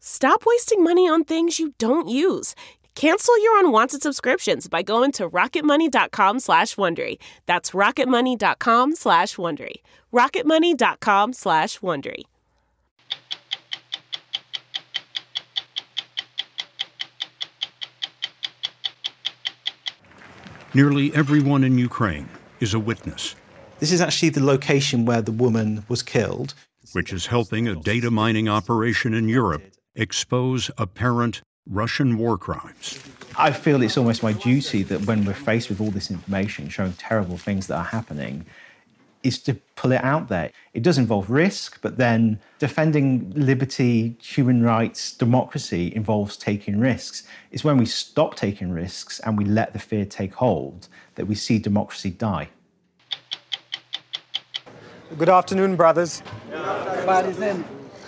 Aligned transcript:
Stop 0.00 0.44
wasting 0.46 0.82
money 0.82 1.06
on 1.06 1.24
things 1.24 1.58
you 1.58 1.74
don't 1.76 2.08
use. 2.08 2.54
Cancel 2.94 3.42
your 3.42 3.58
unwanted 3.60 4.02
subscriptions 4.02 4.66
by 4.66 4.82
going 4.82 5.12
to 5.12 5.28
rocketmoney.com 5.28 6.40
slash 6.40 6.74
Wondery. 6.76 7.18
That's 7.44 7.72
rocketmoney.com 7.72 8.96
slash 8.96 9.36
Wondery. 9.36 9.76
rocketmoney.com 10.12 11.34
slash 11.34 11.78
Wondery. 11.80 12.22
Nearly 20.72 21.14
everyone 21.14 21.62
in 21.62 21.76
Ukraine 21.76 22.28
is 22.60 22.72
a 22.72 22.78
witness. 22.78 23.34
This 23.80 23.92
is 23.92 24.00
actually 24.00 24.30
the 24.30 24.44
location 24.44 25.04
where 25.04 25.20
the 25.20 25.32
woman 25.32 25.84
was 25.88 26.02
killed. 26.02 26.54
Which 26.92 27.12
is 27.12 27.26
helping 27.26 27.68
a 27.68 27.76
data 27.76 28.10
mining 28.10 28.48
operation 28.48 29.14
in 29.14 29.28
Europe 29.28 29.62
expose 29.94 30.70
apparent 30.78 31.42
Russian 31.68 32.18
war 32.18 32.38
crimes. 32.38 32.98
I 33.36 33.52
feel 33.52 33.82
it's 33.82 33.96
almost 33.96 34.22
my 34.22 34.32
duty 34.32 34.82
that 34.84 35.06
when 35.06 35.24
we're 35.24 35.34
faced 35.34 35.68
with 35.68 35.80
all 35.80 35.90
this 35.90 36.10
information 36.10 36.68
showing 36.68 36.92
terrible 36.94 37.36
things 37.36 37.66
that 37.68 37.76
are 37.76 37.84
happening, 37.84 38.46
is 39.22 39.40
to 39.42 39.54
pull 39.76 39.92
it 39.92 40.02
out 40.02 40.28
there. 40.28 40.50
It 40.72 40.82
does 40.82 40.98
involve 40.98 41.30
risk, 41.30 41.80
but 41.82 41.98
then 41.98 42.40
defending 42.58 43.30
liberty, 43.34 44.16
human 44.22 44.62
rights, 44.62 45.12
democracy 45.12 45.94
involves 45.94 46.36
taking 46.36 46.80
risks. 46.80 47.24
It's 47.50 47.64
when 47.64 47.76
we 47.76 47.86
stop 47.86 48.34
taking 48.34 48.72
risks 48.72 49.20
and 49.20 49.36
we 49.36 49.44
let 49.44 49.72
the 49.72 49.78
fear 49.78 50.04
take 50.04 50.34
hold 50.34 50.88
that 51.16 51.26
we 51.26 51.34
see 51.34 51.58
democracy 51.58 52.10
die. 52.10 52.48
Good 55.18 55.28
afternoon, 55.28 55.76
brothers. 55.76 56.22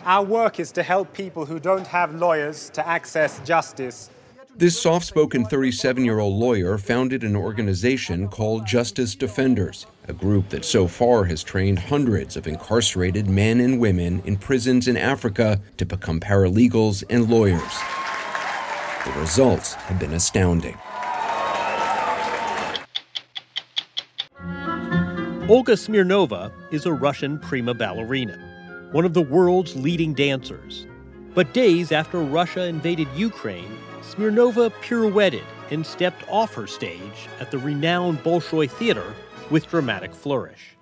Our 0.05 0.25
work 0.25 0.59
is 0.59 0.73
to 0.73 0.83
help 0.83 1.13
people 1.13 1.47
who 1.47 1.61
don't 1.61 1.87
have 1.87 2.13
lawyers 2.15 2.71
to 2.71 2.87
access 2.87 3.39
justice. 3.47 4.11
This 4.57 4.81
soft 4.81 5.07
spoken 5.07 5.45
37 5.45 6.05
year 6.05 6.19
old 6.19 6.35
lawyer 6.35 6.77
founded 6.77 7.23
an 7.23 7.37
organization 7.37 8.29
called 8.29 8.67
Justice 8.67 9.15
Defenders, 9.15 9.87
a 10.09 10.13
group 10.13 10.49
that 10.49 10.65
so 10.65 10.89
far 10.89 11.25
has 11.25 11.45
trained 11.45 11.79
hundreds 11.79 12.37
of 12.37 12.49
incarcerated 12.49 13.29
men 13.29 13.61
and 13.61 13.79
women 13.79 14.21
in 14.25 14.37
prisons 14.37 14.89
in 14.89 14.97
Africa 14.97 15.61
to 15.77 15.87
become 15.87 16.19
paralegals 16.19 17.05
and 17.09 17.31
lawyers. 17.31 17.79
The 19.05 19.21
results 19.21 19.75
have 19.75 20.01
been 20.01 20.15
astounding. 20.15 20.77
Olga 25.49 25.75
Smirnova 25.75 26.53
is 26.73 26.87
a 26.87 26.93
Russian 26.93 27.39
prima 27.39 27.75
ballerina, 27.75 28.52
one 28.93 29.07
of 29.07 29.15
the 29.15 29.23
world's 29.23 29.75
leading 29.75 30.13
dancers. 30.13 30.87
But 31.35 31.55
days 31.55 31.93
after 31.93 32.19
Russia 32.19 32.65
invaded 32.67 33.09
Ukraine, 33.17 33.79
Smirnova 34.03 34.71
pirouetted 34.83 35.45
and 35.71 35.85
stepped 35.85 36.23
off 36.29 36.55
her 36.55 36.67
stage 36.67 37.29
at 37.41 37.51
the 37.51 37.59
renowned 37.59 38.19
Bolshoi 38.19 38.71
Theater 38.71 39.15
with 39.51 39.67
dramatic 39.71 40.15
flourish. 40.15 40.77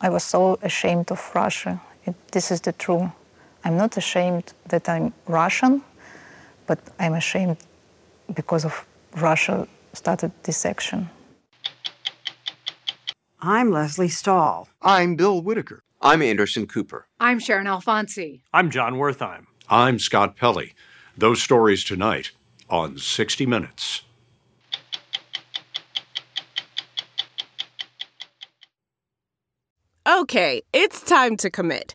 I 0.00 0.08
was 0.08 0.24
so 0.24 0.58
ashamed 0.62 1.12
of 1.12 1.20
Russia. 1.34 1.80
It, 2.04 2.16
this 2.32 2.50
is 2.50 2.60
the 2.62 2.72
truth. 2.72 3.08
I'm 3.64 3.76
not 3.76 3.96
ashamed 3.96 4.52
that 4.68 4.88
I'm 4.88 5.14
Russian, 5.28 5.82
but 6.66 6.80
I'm 6.98 7.14
ashamed 7.14 7.58
because 8.34 8.64
of 8.64 8.84
Russia 9.16 9.68
started 9.92 10.32
this 10.42 10.66
action. 10.66 11.08
I'm 13.40 13.70
Lesley 13.70 14.08
Stahl. 14.08 14.68
I'm 14.82 15.14
Bill 15.14 15.40
Whitaker. 15.40 15.84
I'm 16.06 16.20
Anderson 16.20 16.66
Cooper. 16.66 17.06
I'm 17.18 17.38
Sharon 17.38 17.64
Alfonsi. 17.66 18.42
I'm 18.52 18.68
Jon 18.68 18.96
Wertheim. 18.96 19.46
I'm 19.70 19.98
Scott 19.98 20.36
Pelley. 20.36 20.74
Those 21.16 21.42
stories 21.42 21.82
tonight 21.82 22.32
on 22.68 22.98
60 22.98 23.46
Minutes. 23.46 24.02
Okay, 30.06 30.60
it's 30.74 31.00
time 31.00 31.38
to 31.38 31.48
commit. 31.48 31.94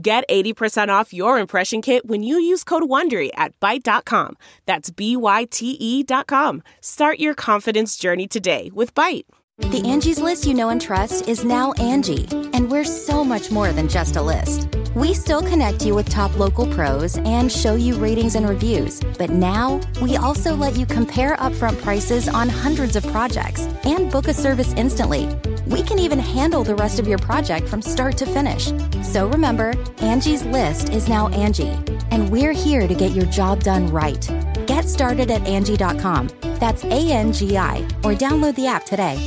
Get 0.00 0.24
80% 0.28 0.88
off 0.88 1.12
your 1.12 1.38
impression 1.38 1.82
kit 1.82 2.06
when 2.06 2.22
you 2.22 2.38
use 2.38 2.64
code 2.64 2.84
WONDERY 2.84 3.30
at 3.36 3.58
Byte.com. 3.60 4.36
That's 4.66 4.90
B-Y-T-E 4.90 6.02
dot 6.04 6.26
com. 6.26 6.62
Start 6.80 7.18
your 7.18 7.34
confidence 7.34 7.96
journey 7.96 8.26
today 8.28 8.70
with 8.72 8.94
Byte. 8.94 9.24
The 9.58 9.82
Angie's 9.84 10.20
List 10.20 10.46
you 10.46 10.54
know 10.54 10.68
and 10.68 10.80
trust 10.80 11.28
is 11.28 11.44
now 11.44 11.72
Angie, 11.72 12.28
and 12.52 12.70
we're 12.70 12.84
so 12.84 13.24
much 13.24 13.50
more 13.50 13.72
than 13.72 13.88
just 13.88 14.14
a 14.14 14.22
list. 14.22 14.68
We 14.94 15.14
still 15.14 15.42
connect 15.42 15.84
you 15.84 15.96
with 15.96 16.08
top 16.08 16.38
local 16.38 16.66
pros 16.72 17.18
and 17.18 17.50
show 17.50 17.74
you 17.74 17.96
ratings 17.96 18.36
and 18.36 18.48
reviews, 18.48 19.00
but 19.18 19.30
now 19.30 19.80
we 20.00 20.16
also 20.16 20.54
let 20.54 20.76
you 20.76 20.86
compare 20.86 21.36
upfront 21.36 21.82
prices 21.82 22.28
on 22.28 22.48
hundreds 22.48 22.94
of 22.94 23.04
projects 23.08 23.62
and 23.84 24.12
book 24.12 24.28
a 24.28 24.34
service 24.34 24.72
instantly. 24.74 25.28
We 25.68 25.82
can 25.82 25.98
even 25.98 26.18
handle 26.18 26.64
the 26.64 26.74
rest 26.74 26.98
of 26.98 27.06
your 27.06 27.18
project 27.18 27.68
from 27.68 27.82
start 27.82 28.16
to 28.18 28.26
finish. 28.26 28.72
So 29.02 29.28
remember, 29.28 29.74
Angie's 29.98 30.42
List 30.44 30.88
is 30.88 31.10
now 31.10 31.28
Angie, 31.28 31.76
and 32.10 32.30
we're 32.30 32.52
here 32.54 32.88
to 32.88 32.94
get 32.94 33.10
your 33.10 33.26
job 33.26 33.62
done 33.64 33.86
right. 33.88 34.26
Get 34.66 34.88
started 34.88 35.30
at 35.30 35.46
Angie.com. 35.46 36.30
That's 36.58 36.84
A 36.84 37.10
N 37.12 37.34
G 37.34 37.58
I, 37.58 37.80
or 38.02 38.14
download 38.14 38.54
the 38.54 38.66
app 38.66 38.86
today. 38.86 39.18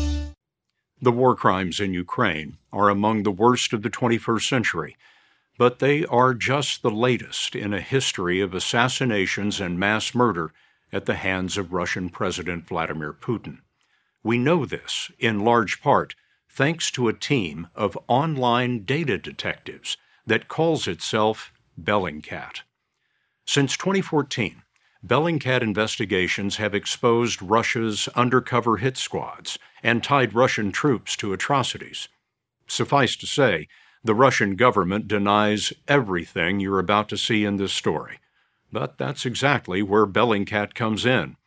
The 0.99 1.11
war 1.11 1.35
crimes 1.35 1.79
in 1.79 1.93
Ukraine 1.93 2.57
are 2.73 2.89
among 2.89 3.21
the 3.21 3.31
worst 3.31 3.71
of 3.71 3.83
the 3.83 3.91
21st 3.91 4.49
century, 4.49 4.97
but 5.59 5.77
they 5.77 6.05
are 6.05 6.33
just 6.33 6.81
the 6.81 6.89
latest 6.89 7.55
in 7.55 7.71
a 7.71 7.81
history 7.81 8.41
of 8.41 8.55
assassinations 8.55 9.61
and 9.61 9.79
mass 9.79 10.15
murder 10.15 10.53
at 10.91 11.05
the 11.05 11.15
hands 11.15 11.55
of 11.55 11.71
Russian 11.71 12.09
President 12.09 12.67
Vladimir 12.67 13.13
Putin. 13.13 13.59
We 14.23 14.39
know 14.39 14.65
this, 14.65 15.11
in 15.19 15.45
large 15.45 15.81
part, 15.81 16.15
thanks 16.53 16.91
to 16.91 17.07
a 17.07 17.13
team 17.13 17.67
of 17.75 17.97
online 18.09 18.83
data 18.83 19.17
detectives 19.17 19.95
that 20.25 20.49
calls 20.49 20.85
itself 20.85 21.53
Bellingcat. 21.81 22.61
Since 23.45 23.77
2014, 23.77 24.61
Bellingcat 25.05 25.61
investigations 25.61 26.57
have 26.57 26.75
exposed 26.75 27.41
Russia's 27.41 28.09
undercover 28.15 28.77
hit 28.77 28.97
squads 28.97 29.57
and 29.81 30.03
tied 30.03 30.35
Russian 30.35 30.71
troops 30.71 31.15
to 31.17 31.33
atrocities. 31.33 32.09
Suffice 32.67 33.15
to 33.15 33.25
say, 33.25 33.67
the 34.03 34.13
Russian 34.13 34.55
government 34.55 35.07
denies 35.07 35.71
everything 35.87 36.59
you're 36.59 36.79
about 36.79 37.07
to 37.09 37.17
see 37.17 37.45
in 37.45 37.55
this 37.57 37.73
story. 37.73 38.19
But 38.71 38.97
that's 38.97 39.25
exactly 39.25 39.81
where 39.81 40.05
Bellingcat 40.05 40.73
comes 40.73 41.05
in. 41.05 41.37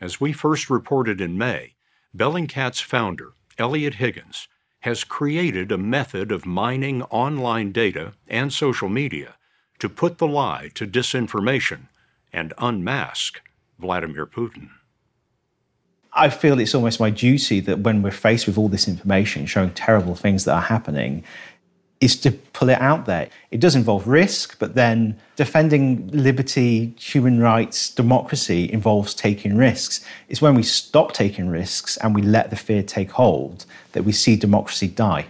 As 0.00 0.20
we 0.20 0.32
first 0.32 0.70
reported 0.70 1.20
in 1.20 1.36
May, 1.36 1.74
Bellingcat's 2.16 2.80
founder, 2.80 3.32
Eliot 3.58 3.94
Higgins, 3.94 4.48
has 4.80 5.04
created 5.04 5.72
a 5.72 5.78
method 5.78 6.30
of 6.30 6.46
mining 6.46 7.02
online 7.04 7.72
data 7.72 8.12
and 8.28 8.52
social 8.52 8.88
media 8.88 9.34
to 9.78 9.88
put 9.88 10.18
the 10.18 10.28
lie 10.28 10.70
to 10.74 10.86
disinformation 10.86 11.88
and 12.32 12.54
unmask 12.58 13.40
Vladimir 13.78 14.26
Putin. 14.26 14.70
I 16.12 16.30
feel 16.30 16.58
it's 16.58 16.74
almost 16.74 17.00
my 17.00 17.10
duty 17.10 17.60
that 17.60 17.80
when 17.80 18.02
we're 18.02 18.10
faced 18.10 18.46
with 18.46 18.58
all 18.58 18.68
this 18.68 18.88
information 18.88 19.46
showing 19.46 19.70
terrible 19.70 20.14
things 20.14 20.44
that 20.44 20.54
are 20.54 20.62
happening, 20.62 21.22
is 22.00 22.16
to 22.20 22.30
pull 22.30 22.68
it 22.68 22.80
out 22.80 23.06
there. 23.06 23.28
It 23.50 23.60
does 23.60 23.74
involve 23.74 24.06
risk, 24.06 24.58
but 24.58 24.74
then 24.74 25.18
defending 25.36 26.08
liberty, 26.12 26.94
human 26.98 27.40
rights, 27.40 27.90
democracy 27.90 28.70
involves 28.72 29.14
taking 29.14 29.56
risks. 29.56 30.04
It's 30.28 30.40
when 30.40 30.54
we 30.54 30.62
stop 30.62 31.12
taking 31.12 31.48
risks 31.48 31.96
and 31.96 32.14
we 32.14 32.22
let 32.22 32.50
the 32.50 32.56
fear 32.56 32.82
take 32.82 33.10
hold 33.12 33.66
that 33.92 34.04
we 34.04 34.12
see 34.12 34.36
democracy 34.36 34.88
die. 34.88 35.26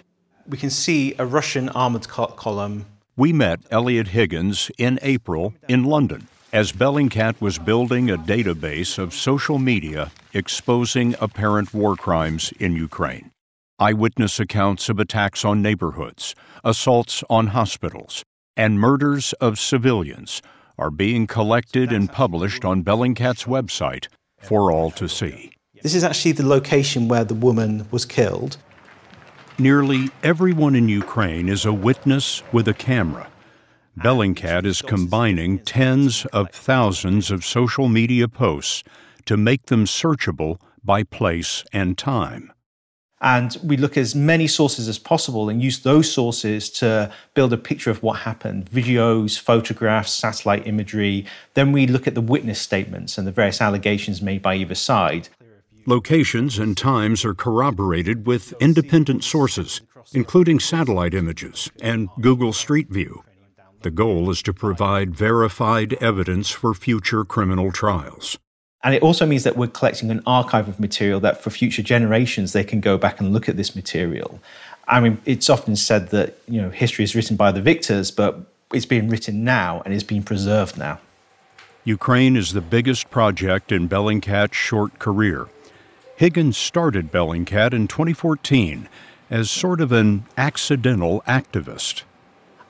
We 0.47 0.59
can 0.59 0.71
see 0.71 1.15
a 1.19 1.27
Russian 1.27 1.69
armored 1.71 2.09
column. 2.09 2.87
We 3.17 3.33
met 3.33 3.61
Eliot 3.71 4.09
Higgins 4.09 4.71
in 4.79 4.99
April 5.03 5.55
in 5.69 5.85
London 5.85 6.29
as 6.53 6.73
Bellingcat 6.73 7.41
was 7.41 7.59
building 7.59 8.11
a 8.11 8.17
database 8.17 8.99
of 8.99 9.13
social 9.13 9.59
media 9.59 10.11
exposing 10.33 11.15
apparent 11.21 11.75
war 11.75 11.95
crimes 11.97 12.53
in 12.59 12.75
Ukraine. 12.75 13.31
Eyewitness 13.79 14.41
accounts 14.41 14.89
of 14.89 14.99
attacks 14.99 15.45
on 15.45 15.63
neighborhoods, 15.63 16.35
assaults 16.65 17.23
on 17.31 17.49
hospitals, 17.49 18.25
and 18.57 18.81
murders 18.81 19.33
of 19.35 19.59
civilians 19.59 20.43
are 20.77 20.91
being 20.91 21.27
collected 21.27 21.93
and 21.93 22.11
published 22.11 22.65
on 22.65 22.83
Bellingcat's 22.83 23.45
website 23.45 24.09
for 24.41 24.73
all 24.73 24.91
to 24.93 25.09
see. 25.09 25.53
This 25.83 25.95
is 25.95 26.05
actually 26.05 26.33
the 26.33 26.47
location 26.47 27.09
where 27.09 27.25
the 27.25 27.35
woman 27.35 27.87
was 27.91 28.05
killed. 28.05 28.57
Nearly 29.59 30.11
everyone 30.23 30.75
in 30.75 30.89
Ukraine 30.89 31.49
is 31.49 31.65
a 31.65 31.73
witness 31.73 32.43
with 32.53 32.69
a 32.69 32.75
camera 32.75 33.29
Bellingcat 33.99 34.65
is 34.65 34.81
combining 34.81 35.59
tens 35.59 36.25
of 36.27 36.51
thousands 36.51 37.33
of 37.33 37.45
social 37.45 37.89
media 37.89 38.29
posts 38.29 38.85
to 39.25 39.37
make 39.37 39.67
them 39.67 39.87
searchable 39.87 40.61
by 40.85 41.03
place 41.03 41.65
and 41.73 41.99
time. 41.99 42.53
And 43.21 43.57
we 43.65 43.77
look 43.77 43.97
at 43.97 44.03
as 44.03 44.15
many 44.15 44.47
sources 44.47 44.89
as 44.89 44.99
possible 44.99 45.49
and 45.49 45.63
use 45.63 45.81
those 45.81 46.11
sources 46.11 46.71
to 46.71 47.13
build 47.35 47.53
a 47.53 47.57
picture 47.57 47.91
of 47.91 48.03
what 48.03 48.21
happened 48.21 48.71
videos, 48.71 49.39
photographs, 49.39 50.13
satellite 50.13 50.67
imagery. 50.67 51.27
Then 51.55 51.73
we 51.73 51.87
look 51.87 52.07
at 52.07 52.15
the 52.15 52.21
witness 52.21 52.61
statements 52.61 53.19
and 53.19 53.27
the 53.27 53.33
various 53.33 53.61
allegations 53.61 54.23
made 54.23 54.43
by 54.43 54.55
either 54.55 54.77
side. 54.77 55.29
Locations 55.87 56.59
and 56.59 56.77
times 56.77 57.25
are 57.25 57.35
corroborated 57.35 58.27
with 58.27 58.53
independent 58.61 59.25
sources, 59.25 59.81
including 60.13 60.61
satellite 60.61 61.15
images 61.15 61.71
and 61.81 62.09
Google 62.21 62.53
Street 62.53 62.89
View. 62.91 63.25
The 63.83 63.91
goal 63.91 64.29
is 64.29 64.43
to 64.43 64.53
provide 64.53 65.15
verified 65.15 65.95
evidence 65.95 66.51
for 66.51 66.75
future 66.75 67.25
criminal 67.25 67.73
trials. 67.73 68.39
And 68.85 68.95
it 68.95 69.03
also 69.03 69.27
means 69.27 69.45
that 69.45 69.57
we're 69.57 69.67
collecting 69.67 70.11
an 70.11 70.23
archive 70.27 70.69
of 70.69 70.79
material 70.79 71.19
that 71.21 71.43
for 71.43 71.51
future 71.51 71.83
generations 71.83 72.53
they 72.53 72.65
can 72.65 72.81
go 72.81 72.97
back 72.97 73.19
and 73.21 73.33
look 73.33 73.49
at 73.49 73.57
this 73.57 73.75
material. 73.75 74.41
I 74.87 75.01
mean, 75.01 75.21
it's 75.25 75.51
often 75.51 75.77
said 75.77 76.11
that, 76.11 76.39
you 76.47 76.63
know, 76.63 76.71
history 76.71 77.05
is 77.05 77.15
written 77.15 77.37
by 77.37 77.51
the 77.53 77.61
victors, 77.61 78.11
but 78.11 78.41
it's 78.73 78.87
being 78.87 79.09
written 79.09 79.45
now 79.45 79.83
and 79.85 79.93
it's 79.93 80.05
being 80.05 80.23
preserved 80.23 80.79
now. 80.79 81.01
Ukraine 81.85 82.37
is 82.37 82.53
the 82.53 82.61
biggest 82.61 83.11
project 83.11 83.73
in 83.73 83.89
Bellingcat's 83.89 84.57
short 84.57 84.99
career. 84.99 85.49
Higgins 86.17 86.57
started 86.57 87.11
Bellingcat 87.11 87.73
in 87.73 87.89
2014 87.89 88.89
as 89.31 89.51
sort 89.51 89.81
of 89.81 89.93
an 89.93 90.25
accidental 90.37 91.23
activist. 91.27 92.03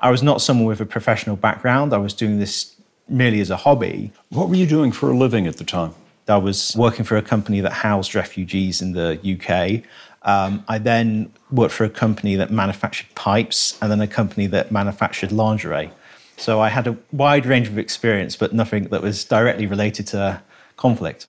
I 0.00 0.11
was 0.11 0.22
not 0.22 0.40
someone 0.40 0.66
with 0.66 0.81
a 0.81 0.87
professional 0.87 1.37
background. 1.37 1.93
I 1.93 1.99
was 1.99 2.14
doing 2.14 2.38
this 2.38 2.76
merely 3.08 3.40
as 3.40 3.50
a 3.50 3.56
hobby. 3.56 4.12
What 4.31 4.49
were 4.49 4.55
you 4.55 4.66
doing 4.66 4.93
for 4.93 5.10
a 5.10 5.16
living 5.16 5.46
at 5.46 5.56
the 5.56 5.64
time? 5.64 5.94
I 6.28 6.37
was 6.37 6.75
working 6.76 7.05
for 7.05 7.16
a 7.16 7.22
company 7.22 7.60
that 7.60 7.72
housed 7.72 8.14
refugees 8.14 8.82
in 8.82 8.93
the 8.93 9.19
UK. 9.25 9.82
Um, 10.22 10.62
I 10.69 10.78
then 10.78 11.32
worked 11.50 11.72
for 11.72 11.84
a 11.84 11.90
company 11.90 12.37
that 12.37 12.50
manufactured 12.50 13.08
pipes 13.14 13.78
and 13.81 13.90
then 13.90 14.00
a 14.00 14.06
company 14.06 14.46
that 14.49 14.70
manufactured 14.70 15.32
lingerie. 15.32 15.90
So 16.37 16.60
I 16.60 16.69
had 16.69 16.87
a 16.87 16.96
wide 17.12 17.46
range 17.46 17.69
of 17.69 17.78
experience, 17.78 18.37
but 18.37 18.52
nothing 18.52 18.84
that 18.88 19.02
was 19.02 19.25
directly 19.25 19.66
related 19.66 20.06
to 20.08 20.43
conflict. 20.76 21.26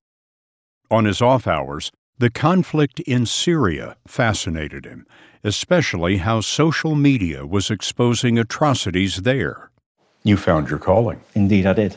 On 0.91 1.05
his 1.05 1.21
off 1.21 1.47
hours, 1.47 1.91
the 2.17 2.29
conflict 2.29 2.99
in 3.01 3.25
Syria 3.25 3.95
fascinated 4.05 4.85
him 4.85 5.05
especially 5.43 6.17
how 6.17 6.41
social 6.41 6.95
media 6.95 7.45
was 7.45 7.71
exposing 7.71 8.37
atrocities 8.37 9.17
there. 9.17 9.71
You 10.23 10.37
found 10.37 10.69
your 10.69 10.79
calling. 10.79 11.21
Indeed, 11.33 11.65
I 11.65 11.73
did. 11.73 11.95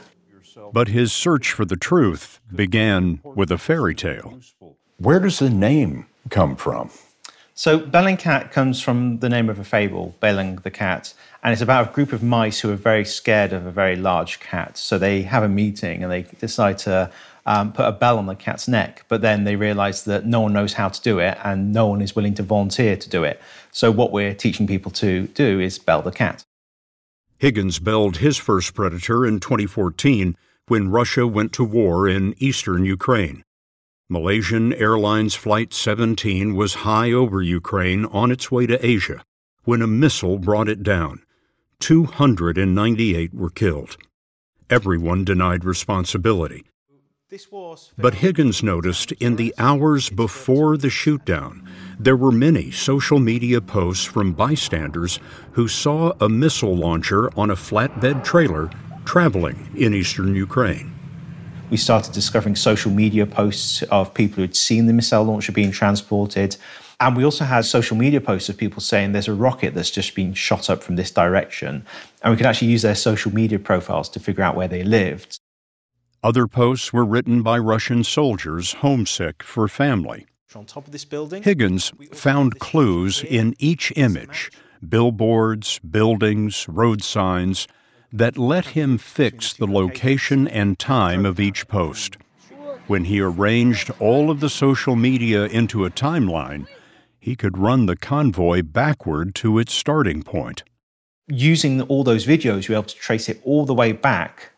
But 0.72 0.88
his 0.88 1.12
search 1.12 1.52
for 1.52 1.64
the 1.64 1.76
truth 1.76 2.40
began 2.54 3.20
with 3.24 3.50
a 3.50 3.58
fairy 3.58 3.94
tale. 3.94 4.40
Where 4.98 5.20
does 5.20 5.38
the 5.38 5.50
name 5.50 6.06
come 6.30 6.56
from? 6.56 6.90
So, 7.54 7.78
Bellingcat 7.78 8.50
comes 8.50 8.80
from 8.80 9.18
the 9.18 9.28
name 9.28 9.50
of 9.50 9.58
a 9.58 9.64
fable, 9.64 10.14
Belling 10.20 10.56
the 10.56 10.70
cat, 10.70 11.12
and 11.42 11.52
it's 11.52 11.60
about 11.60 11.90
a 11.90 11.92
group 11.92 12.12
of 12.12 12.22
mice 12.22 12.60
who 12.60 12.70
are 12.70 12.76
very 12.76 13.04
scared 13.04 13.52
of 13.52 13.66
a 13.66 13.70
very 13.70 13.94
large 13.94 14.40
cat. 14.40 14.78
So, 14.78 14.96
they 14.96 15.22
have 15.22 15.42
a 15.42 15.48
meeting 15.48 16.02
and 16.02 16.10
they 16.10 16.22
decide 16.22 16.78
to 16.78 17.10
um, 17.44 17.72
put 17.72 17.84
a 17.84 17.92
bell 17.92 18.18
on 18.18 18.26
the 18.26 18.34
cat's 18.34 18.68
neck, 18.68 19.04
but 19.08 19.20
then 19.20 19.44
they 19.44 19.56
realize 19.56 20.04
that 20.04 20.24
no 20.24 20.40
one 20.40 20.54
knows 20.54 20.72
how 20.72 20.88
to 20.88 21.00
do 21.02 21.18
it 21.18 21.36
and 21.44 21.72
no 21.72 21.86
one 21.86 22.00
is 22.00 22.16
willing 22.16 22.34
to 22.34 22.42
volunteer 22.42 22.96
to 22.96 23.08
do 23.08 23.22
it. 23.22 23.40
So, 23.70 23.90
what 23.90 24.12
we're 24.12 24.34
teaching 24.34 24.66
people 24.66 24.90
to 24.92 25.26
do 25.28 25.60
is 25.60 25.78
bell 25.78 26.00
the 26.00 26.10
cat. 26.10 26.44
Higgins 27.42 27.80
belled 27.80 28.18
his 28.18 28.36
first 28.36 28.72
predator 28.72 29.26
in 29.26 29.40
2014 29.40 30.36
when 30.68 30.92
Russia 30.92 31.26
went 31.26 31.52
to 31.54 31.64
war 31.64 32.08
in 32.08 32.36
eastern 32.38 32.84
Ukraine. 32.84 33.42
Malaysian 34.08 34.72
Airlines 34.72 35.34
Flight 35.34 35.74
17 35.74 36.54
was 36.54 36.86
high 36.86 37.10
over 37.10 37.42
Ukraine 37.42 38.04
on 38.04 38.30
its 38.30 38.52
way 38.52 38.66
to 38.68 38.86
Asia 38.86 39.24
when 39.64 39.82
a 39.82 39.88
missile 39.88 40.38
brought 40.38 40.68
it 40.68 40.84
down. 40.84 41.20
298 41.80 43.34
were 43.34 43.50
killed. 43.50 43.96
Everyone 44.70 45.24
denied 45.24 45.64
responsibility. 45.64 46.62
But 47.96 48.14
Higgins 48.14 48.62
noticed 48.62 49.12
in 49.12 49.36
the 49.36 49.54
hours 49.56 50.10
before 50.10 50.76
the 50.76 50.88
shootdown, 50.88 51.66
there 51.98 52.16
were 52.16 52.30
many 52.30 52.70
social 52.70 53.18
media 53.18 53.62
posts 53.62 54.04
from 54.04 54.34
bystanders 54.34 55.18
who 55.52 55.66
saw 55.66 56.12
a 56.20 56.28
missile 56.28 56.76
launcher 56.76 57.30
on 57.38 57.50
a 57.50 57.56
flatbed 57.56 58.22
trailer 58.22 58.70
traveling 59.06 59.70
in 59.74 59.94
eastern 59.94 60.34
Ukraine. 60.34 60.94
We 61.70 61.78
started 61.78 62.12
discovering 62.12 62.54
social 62.54 62.90
media 62.90 63.24
posts 63.24 63.82
of 63.84 64.12
people 64.12 64.36
who 64.36 64.42
had 64.42 64.56
seen 64.56 64.84
the 64.84 64.92
missile 64.92 65.24
launcher 65.24 65.52
being 65.52 65.70
transported. 65.70 66.58
And 67.00 67.16
we 67.16 67.24
also 67.24 67.44
had 67.46 67.64
social 67.64 67.96
media 67.96 68.20
posts 68.20 68.50
of 68.50 68.58
people 68.58 68.82
saying 68.82 69.12
there's 69.12 69.26
a 69.26 69.32
rocket 69.32 69.72
that's 69.72 69.90
just 69.90 70.14
been 70.14 70.34
shot 70.34 70.68
up 70.68 70.82
from 70.82 70.96
this 70.96 71.10
direction. 71.10 71.86
And 72.22 72.30
we 72.30 72.36
could 72.36 72.44
actually 72.44 72.68
use 72.68 72.82
their 72.82 72.94
social 72.94 73.32
media 73.32 73.58
profiles 73.58 74.10
to 74.10 74.20
figure 74.20 74.44
out 74.44 74.54
where 74.54 74.68
they 74.68 74.84
lived. 74.84 75.38
Other 76.24 76.46
posts 76.46 76.92
were 76.92 77.04
written 77.04 77.42
by 77.42 77.58
Russian 77.58 78.04
soldiers 78.04 78.74
homesick 78.74 79.42
for 79.42 79.66
family. 79.66 80.26
On 80.54 80.64
top 80.64 80.86
of 80.86 80.92
this 80.92 81.04
building, 81.04 81.42
Higgins 81.42 81.92
found 82.12 82.60
clues 82.60 83.24
in 83.24 83.56
each 83.58 83.92
image 83.96 84.52
billboards, 84.88 85.80
buildings, 85.80 86.68
road 86.68 87.02
signs 87.02 87.66
that 88.12 88.38
let 88.38 88.66
him 88.66 88.98
fix 88.98 89.52
the 89.52 89.66
location 89.66 90.46
and 90.46 90.78
time 90.78 91.24
of 91.24 91.40
each 91.40 91.66
post. 91.66 92.16
When 92.86 93.04
he 93.04 93.20
arranged 93.20 93.90
all 93.98 94.30
of 94.30 94.40
the 94.40 94.50
social 94.50 94.94
media 94.94 95.46
into 95.46 95.84
a 95.84 95.90
timeline, 95.90 96.66
he 97.18 97.34
could 97.34 97.58
run 97.58 97.86
the 97.86 97.96
convoy 97.96 98.62
backward 98.62 99.34
to 99.36 99.58
its 99.58 99.72
starting 99.72 100.22
point. 100.22 100.62
using 101.28 101.80
all 101.82 102.04
those 102.04 102.26
videos, 102.26 102.68
we 102.68 102.74
were 102.74 102.80
able 102.80 102.88
to 102.88 102.96
trace 102.96 103.28
it 103.28 103.40
all 103.44 103.64
the 103.64 103.74
way 103.74 103.92
back 103.92 104.51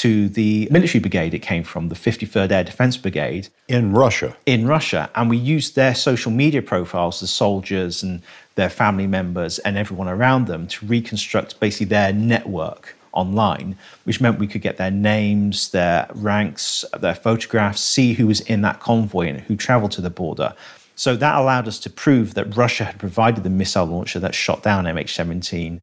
to 0.00 0.30
the 0.30 0.66
military 0.70 0.98
brigade 0.98 1.34
it 1.34 1.40
came 1.40 1.62
from, 1.62 1.90
the 1.90 1.94
53rd 1.94 2.50
Air 2.50 2.64
Defense 2.64 2.96
Brigade. 2.96 3.48
In 3.68 3.92
Russia. 3.92 4.34
In 4.46 4.66
Russia. 4.66 5.10
And 5.14 5.28
we 5.28 5.36
used 5.36 5.76
their 5.76 5.94
social 5.94 6.32
media 6.32 6.62
profiles, 6.62 7.20
the 7.20 7.26
soldiers 7.26 8.02
and 8.02 8.22
their 8.54 8.70
family 8.70 9.06
members 9.06 9.58
and 9.58 9.76
everyone 9.76 10.08
around 10.08 10.46
them, 10.46 10.66
to 10.68 10.86
reconstruct 10.86 11.60
basically 11.60 11.84
their 11.84 12.14
network 12.14 12.96
online, 13.12 13.76
which 14.04 14.22
meant 14.22 14.38
we 14.38 14.46
could 14.46 14.62
get 14.62 14.78
their 14.78 14.90
names, 14.90 15.70
their 15.70 16.08
ranks, 16.14 16.82
their 16.98 17.14
photographs, 17.14 17.82
see 17.82 18.14
who 18.14 18.26
was 18.26 18.40
in 18.40 18.62
that 18.62 18.80
convoy 18.80 19.28
and 19.28 19.40
who 19.40 19.54
traveled 19.54 19.92
to 19.92 20.00
the 20.00 20.08
border. 20.08 20.54
So 20.94 21.14
that 21.14 21.38
allowed 21.38 21.68
us 21.68 21.78
to 21.80 21.90
prove 21.90 22.32
that 22.34 22.56
Russia 22.56 22.84
had 22.84 22.98
provided 22.98 23.44
the 23.44 23.50
missile 23.50 23.84
launcher 23.84 24.18
that 24.20 24.34
shot 24.34 24.62
down 24.62 24.86
MH17. 24.86 25.80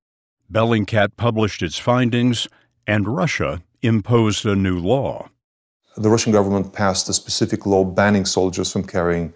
Bellingcat 0.52 1.18
published 1.18 1.62
its 1.62 1.78
findings, 1.78 2.48
and 2.88 3.08
Russia 3.08 3.62
imposed 3.82 4.46
a 4.46 4.56
new 4.56 4.80
law. 4.80 5.30
The 5.96 6.10
Russian 6.10 6.32
government 6.32 6.74
passed 6.74 7.10
a 7.10 7.14
specific 7.14 7.66
law 7.66 7.84
banning 7.84 8.26
soldiers 8.26 8.72
from 8.72 8.84
carrying 8.84 9.34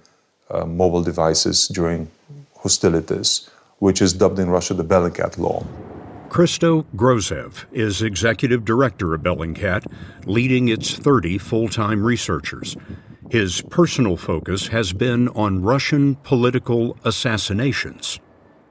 uh, 0.50 0.66
mobile 0.66 1.02
devices 1.02 1.68
during 1.68 2.10
hostilities, 2.62 3.50
which 3.80 4.02
is 4.02 4.14
dubbed 4.14 4.40
in 4.40 4.50
Russia 4.50 4.74
the 4.74 4.84
Bellingcat 4.84 5.38
law. 5.38 5.66
Christo 6.30 6.84
Grozev 6.96 7.66
is 7.74 8.02
executive 8.02 8.64
director 8.64 9.14
of 9.14 9.22
Bellingcat, 9.22 9.86
leading 10.26 10.70
its 10.70 10.94
30 10.96 11.38
full 11.40 11.68
time 11.68 12.04
researchers. 12.04 12.78
His 13.30 13.62
personal 13.64 14.18
focus 14.18 14.68
has 14.68 14.94
been 14.94 15.28
on 15.30 15.62
Russian 15.62 16.16
political 16.16 16.98
assassinations. 17.04 18.20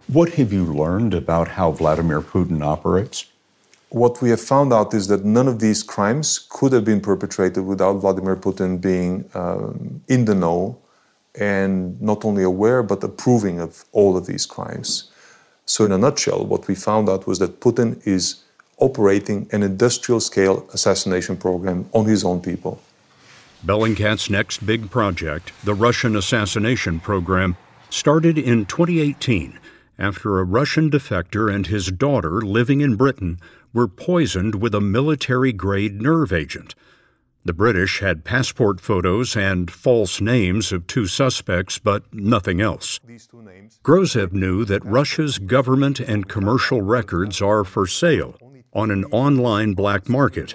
What 0.07 0.31
have 0.35 0.53
you 0.53 0.65
learned 0.65 1.12
about 1.15 1.49
how 1.49 1.73
Vladimir 1.73 2.21
Putin 2.21 2.62
operates? 2.62 3.27
What 3.90 4.23
we 4.23 4.30
have 4.30 4.40
found 4.40 4.73
out 4.73 4.94
is 4.94 5.09
that 5.09 5.25
none 5.25 5.49
of 5.49 5.59
these 5.59 5.82
crimes 5.82 6.38
could 6.49 6.73
have 6.73 6.85
been 6.85 7.00
perpetrated 7.00 7.64
without 7.64 7.94
Vladimir 7.94 8.37
Putin 8.37 8.80
being 8.80 9.28
um, 9.35 10.00
in 10.06 10.25
the 10.26 10.35
know 10.35 10.78
and 11.35 12.00
not 12.00 12.25
only 12.25 12.44
aware 12.44 12.82
but 12.82 13.02
approving 13.02 13.61
of 13.61 13.85
all 13.92 14.16
of 14.16 14.26
these 14.26 14.47
crimes. 14.47 15.11
So, 15.66 15.85
in 15.85 15.92
a 15.92 15.99
nutshell, 15.99 16.44
what 16.44 16.66
we 16.68 16.75
found 16.75 17.09
out 17.09 17.26
was 17.26 17.38
that 17.40 17.61
Putin 17.61 18.04
is 18.06 18.42
operating 18.78 19.49
an 19.52 19.62
industrial 19.62 20.20
scale 20.20 20.66
assassination 20.73 21.37
program 21.37 21.88
on 21.92 22.06
his 22.06 22.25
own 22.25 22.40
people. 22.40 22.80
Bellingcat's 23.64 24.30
next 24.30 24.64
big 24.64 24.90
project, 24.90 25.52
the 25.64 25.75
Russian 25.75 26.16
assassination 26.16 26.99
program, 26.99 27.56
started 27.90 28.38
in 28.38 28.66
2018 28.66 29.59
after 29.99 30.38
a 30.38 30.44
Russian 30.44 30.90
defector 30.90 31.54
and 31.54 31.66
his 31.66 31.88
daughter 31.88 32.40
living 32.40 32.80
in 32.80 32.97
Britain 32.97 33.38
were 33.73 33.89
poisoned 33.89 34.57
with 34.57 34.75
a 34.75 34.81
military 34.81 35.53
grade 35.53 36.00
nerve 36.00 36.33
agent. 36.33 36.75
The 37.45 37.55
British 37.55 38.00
had 38.00 38.25
passport 38.25 38.81
photos 38.81 39.35
and 39.35 39.71
false 39.71 40.21
names 40.21 40.73
of 40.73 40.87
two 40.87 41.07
suspects, 41.07 41.79
but 41.79 42.12
nothing 42.12 42.61
else. 42.61 43.00
Grozev 43.83 44.33
knew 44.33 44.65
that 44.67 44.85
Russia's 44.85 45.39
government 45.39 46.00
and 46.00 46.29
commercial 46.29 46.83
records 46.83 47.41
are 47.41 47.65
for 47.65 47.87
sale 47.87 48.37
on 48.75 48.91
an 48.91 49.05
online 49.07 49.73
black 49.73 50.09
market. 50.09 50.55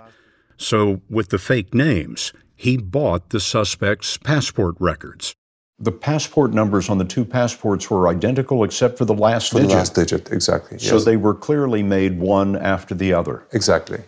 So, 0.58 1.02
with 1.10 1.30
the 1.30 1.40
fake 1.40 1.74
names, 1.74 2.34
he 2.56 2.78
bought 2.78 3.32
the 3.32 3.40
suspect's 3.40 4.18
passport 4.18 4.76
records. 4.80 5.36
The 5.80 5.92
passport 5.92 6.54
numbers 6.54 6.90
on 6.90 7.00
the 7.00 7.06
two 7.06 7.26
passports 7.26 7.90
were 7.90 8.08
identical 8.08 8.64
except 8.64 8.98
for 8.98 9.04
the 9.04 9.14
last 9.14 9.52
for 9.52 9.56
digit. 9.56 9.70
The 9.70 9.76
last 9.76 9.96
digit, 9.96 10.32
exactly. 10.32 10.80
So 10.80 10.96
yes. 10.96 11.06
they 11.06 11.18
were 11.18 11.34
clearly 11.34 11.84
made 11.84 12.18
one 12.18 12.56
after 12.56 12.96
the 12.96 13.14
other. 13.14 13.46
Exactly. 13.52 14.04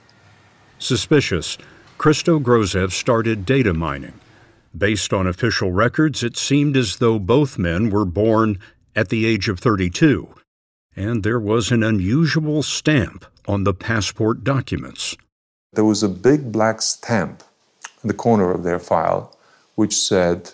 Suspicious, 0.79 1.57
Christo 1.97 2.39
Grozev 2.39 2.91
started 2.91 3.45
data 3.45 3.73
mining. 3.73 4.13
Based 4.77 5.11
on 5.11 5.27
official 5.27 5.71
records, 5.71 6.23
it 6.23 6.37
seemed 6.37 6.77
as 6.77 6.97
though 6.97 7.19
both 7.19 7.57
men 7.57 7.89
were 7.89 8.05
born 8.05 8.59
at 8.95 9.09
the 9.09 9.25
age 9.25 9.49
of 9.49 9.59
32, 9.59 10.33
and 10.95 11.23
there 11.23 11.39
was 11.39 11.71
an 11.71 11.83
unusual 11.83 12.63
stamp 12.63 13.25
on 13.47 13.63
the 13.63 13.73
passport 13.73 14.43
documents. 14.43 15.17
There 15.73 15.85
was 15.85 16.03
a 16.03 16.09
big 16.09 16.51
black 16.51 16.81
stamp 16.81 17.43
in 18.03 18.07
the 18.07 18.13
corner 18.13 18.51
of 18.51 18.63
their 18.63 18.79
file 18.79 19.37
which 19.75 19.95
said 19.95 20.53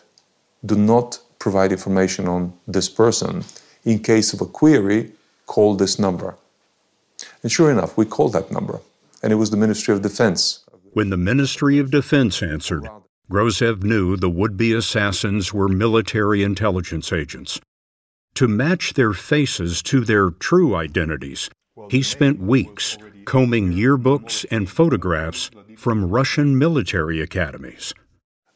do 0.66 0.76
not 0.76 1.20
provide 1.40 1.72
information 1.72 2.28
on 2.28 2.54
this 2.68 2.90
person. 2.90 3.44
In 3.84 4.00
case 4.00 4.34
of 4.34 4.42
a 4.42 4.46
query, 4.46 5.12
call 5.46 5.76
this 5.76 6.00
number. 6.00 6.36
And 7.42 7.52
sure 7.52 7.70
enough, 7.70 7.98
we 7.98 8.06
called 8.06 8.34
that 8.34 8.52
number, 8.52 8.80
and 9.22 9.34
it 9.34 9.36
was 9.36 9.50
the 9.50 9.58
Ministry 9.58 9.94
of 9.94 10.02
Defense. 10.02 10.64
When 10.94 11.10
the 11.10 11.18
Ministry 11.18 11.80
of 11.80 11.92
Defense 11.92 12.42
answered, 12.42 12.88
Grozev 13.32 13.84
knew 13.84 14.16
the 14.16 14.30
would 14.30 14.58
be 14.58 14.74
assassins 14.74 15.54
were 15.54 15.68
military 15.68 16.44
intelligence 16.44 17.12
agents. 17.12 17.60
To 18.36 18.48
match 18.48 18.94
their 18.94 19.14
faces 19.14 19.82
to 19.84 20.02
their 20.02 20.30
true 20.30 20.76
identities, 20.76 21.50
he 21.90 22.04
spent 22.04 22.40
weeks 22.40 22.98
combing 23.26 23.72
yearbooks 23.72 24.46
and 24.52 24.70
photographs 24.70 25.50
from 25.78 26.10
Russian 26.10 26.58
military 26.58 27.22
academies. 27.22 27.94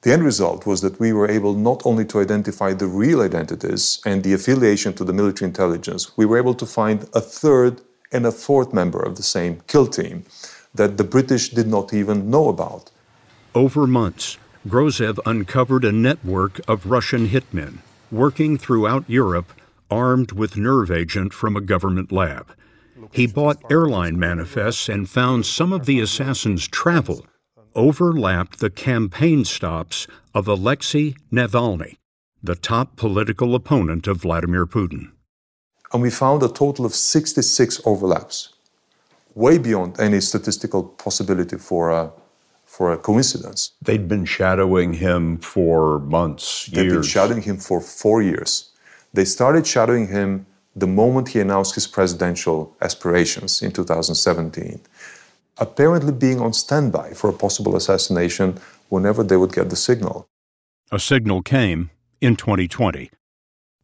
The 0.08 0.14
end 0.14 0.24
result 0.24 0.66
was 0.66 0.80
that 0.84 1.02
we 1.02 1.12
were 1.12 1.30
able 1.30 1.54
not 1.54 1.86
only 1.86 2.06
to 2.06 2.22
identify 2.22 2.72
the 2.74 2.88
real 2.88 3.20
identities 3.22 4.00
and 4.06 4.24
the 4.24 4.32
affiliation 4.32 4.94
to 4.94 5.04
the 5.04 5.12
military 5.12 5.50
intelligence, 5.50 6.16
we 6.16 6.26
were 6.26 6.38
able 6.38 6.54
to 6.54 6.66
find 6.66 7.10
a 7.14 7.20
third 7.20 7.82
and 8.14 8.26
a 8.26 8.32
fourth 8.32 8.72
member 8.72 9.02
of 9.02 9.18
the 9.18 9.22
same 9.22 9.60
kill 9.68 9.86
team 9.86 10.24
that 10.74 10.96
the 10.96 11.04
British 11.04 11.50
did 11.50 11.68
not 11.68 11.94
even 11.94 12.30
know 12.30 12.48
about. 12.48 12.90
Over 13.54 13.86
months, 13.86 14.38
Grozev 14.66 15.20
uncovered 15.26 15.84
a 15.84 15.92
network 15.92 16.62
of 16.70 16.86
Russian 16.86 17.28
hitmen 17.28 17.80
working 18.10 18.58
throughout 18.58 19.04
Europe 19.10 19.52
armed 19.92 20.32
with 20.32 20.56
nerve 20.56 20.90
agent 20.90 21.34
from 21.34 21.58
a 21.58 21.68
government 21.74 22.14
lab. 22.14 22.48
He 23.12 23.28
bought 23.28 23.62
airline 23.70 24.18
manifests 24.18 24.88
and 24.88 25.10
found 25.10 25.46
some 25.46 25.74
of 25.74 25.86
the 25.86 26.00
assassins' 26.00 26.66
travel 26.66 27.26
overlapped 27.77 28.60
the 28.60 28.72
campaign 28.72 29.46
stops 29.46 30.07
of 30.34 30.48
Alexei 30.48 31.13
Navalny, 31.31 31.98
the 32.43 32.55
top 32.55 32.98
political 32.98 33.53
opponent 33.55 34.07
of 34.07 34.17
Vladimir 34.17 34.65
Putin. 34.65 35.12
And 35.93 36.01
we 36.01 36.10
found 36.10 36.43
a 36.43 36.50
total 36.50 36.86
of 36.86 36.93
66 36.93 37.81
overlaps, 37.86 38.50
way 39.36 39.57
beyond 39.60 40.00
any 40.00 40.19
statistical 40.19 40.84
possibility 40.84 41.57
for 41.57 41.91
a, 41.91 42.12
for 42.65 42.91
a 42.91 42.98
coincidence. 42.98 43.72
They'd 43.81 44.07
been 44.07 44.25
shadowing 44.25 44.93
him 44.93 45.38
for 45.38 46.00
months, 46.00 46.65
They'd 46.65 46.84
years. 46.84 46.93
been 46.93 47.03
shadowing 47.03 47.43
him 47.43 47.57
for 47.57 47.79
four 47.79 48.22
years. 48.22 48.72
They 49.13 49.24
started 49.24 49.65
shadowing 49.65 50.07
him 50.07 50.48
the 50.75 50.88
moment 50.88 51.29
he 51.29 51.39
announced 51.39 51.75
his 51.75 51.88
presidential 51.88 52.75
aspirations 52.81 53.62
in 53.62 53.72
2017 53.72 54.79
apparently 55.60 56.12
being 56.12 56.40
on 56.40 56.54
standby 56.54 57.14
for 57.14 57.30
a 57.30 57.34
possible 57.34 57.76
assassination 57.76 58.60
whenever 58.90 59.24
they 59.24 59.38
would 59.38 59.54
get 59.54 59.70
the 59.70 59.76
signal. 59.76 60.28
A 60.92 61.00
signal 61.00 61.42
came 61.42 61.90
in 62.22 62.36
2020. 62.36 63.10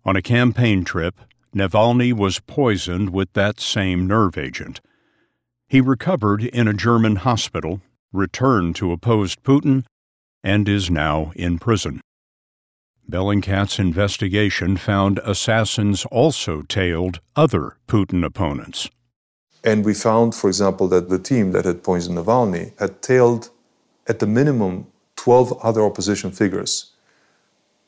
On 0.06 0.16
a 0.16 0.22
campaign 0.22 0.84
trip, 0.84 1.20
Navalny 1.56 2.14
was 2.14 2.40
poisoned 2.40 3.12
with 3.12 3.32
that 3.34 3.60
same 3.60 4.08
nerve 4.08 4.38
agent. 4.38 4.82
He 5.68 5.82
recovered 5.82 6.44
in 6.44 6.68
a 6.68 6.74
German 6.74 7.18
hospital, 7.18 7.82
returned 8.12 8.76
to 8.78 8.92
oppose 8.92 9.36
Putin, 9.36 9.86
and 10.44 10.68
is 10.68 10.90
now 10.90 11.32
in 11.36 11.60
prison. 11.60 12.02
Bellingcat's 13.10 13.80
investigation 13.80 14.78
found 14.78 15.20
assassins 15.20 16.06
also 16.06 16.62
tailed 16.64 17.20
other 17.36 17.78
Putin 17.88 18.26
opponents. 18.26 18.90
And 19.64 19.86
we 19.86 19.94
found, 19.94 20.36
for 20.36 20.48
example, 20.48 20.88
that 20.90 21.10
the 21.10 21.20
team 21.20 21.52
that 21.54 21.66
had 21.66 21.84
poisoned 21.84 22.18
Navalny 22.18 22.78
had 22.80 23.02
tailed 23.02 23.50
at 24.08 24.20
the 24.20 24.28
minimum 24.28 24.88
12 25.16 25.58
other 25.64 25.82
opposition 25.82 26.32
figures, 26.32 26.92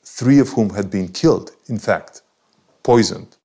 three 0.02 0.38
of 0.38 0.50
whom 0.50 0.70
had 0.70 0.90
been 0.90 1.08
killed, 1.08 1.50
in 1.66 1.78
fact, 1.78 2.22
poisoned. 2.82 3.36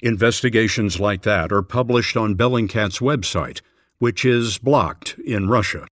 Investigations 0.00 0.98
like 0.98 1.22
that 1.22 1.52
are 1.52 1.62
published 1.62 2.16
on 2.16 2.34
Bellingcat's 2.34 2.98
website, 3.00 3.60
which 3.98 4.24
is 4.24 4.58
blocked 4.58 5.18
in 5.18 5.48
Russia. 5.48 5.86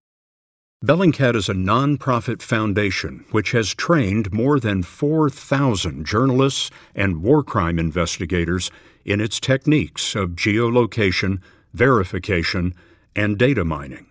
Bellingcat 0.83 1.35
is 1.35 1.47
a 1.47 1.53
nonprofit 1.53 2.41
foundation 2.41 3.23
which 3.29 3.51
has 3.51 3.75
trained 3.75 4.33
more 4.33 4.59
than 4.59 4.81
4,000 4.81 6.05
journalists 6.05 6.71
and 6.95 7.21
war 7.21 7.43
crime 7.43 7.77
investigators 7.77 8.71
in 9.05 9.21
its 9.21 9.39
techniques 9.39 10.15
of 10.15 10.31
geolocation, 10.31 11.39
verification, 11.73 12.73
and 13.15 13.37
data 13.37 13.65
mining. 13.65 14.07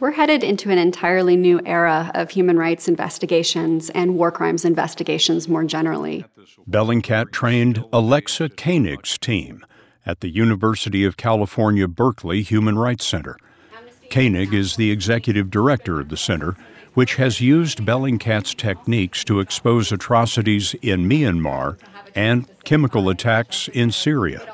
We're 0.00 0.12
headed 0.12 0.44
into 0.44 0.70
an 0.70 0.78
entirely 0.78 1.36
new 1.36 1.60
era 1.66 2.12
of 2.14 2.30
human 2.30 2.56
rights 2.56 2.86
investigations 2.86 3.90
and 3.90 4.14
war 4.14 4.30
crimes 4.30 4.64
investigations 4.64 5.48
more 5.48 5.64
generally. 5.64 6.24
Bellingcat 6.70 7.32
trained 7.32 7.84
Alexa 7.92 8.50
Koenig's 8.50 9.18
team 9.18 9.66
at 10.06 10.20
the 10.20 10.28
University 10.28 11.04
of 11.04 11.16
California, 11.16 11.88
Berkeley 11.88 12.42
Human 12.42 12.78
Rights 12.78 13.04
Center. 13.04 13.36
Koenig 14.08 14.54
is 14.54 14.76
the 14.76 14.92
executive 14.92 15.50
director 15.50 15.98
of 16.00 16.10
the 16.10 16.16
center, 16.16 16.56
which 16.94 17.16
has 17.16 17.40
used 17.40 17.84
Bellingcat's 17.84 18.54
techniques 18.54 19.24
to 19.24 19.40
expose 19.40 19.92
atrocities 19.92 20.74
in 20.80 21.08
Myanmar 21.08 21.76
and 22.18 22.48
chemical 22.64 23.08
attacks 23.10 23.68
in 23.68 23.92
Syria. 23.92 24.44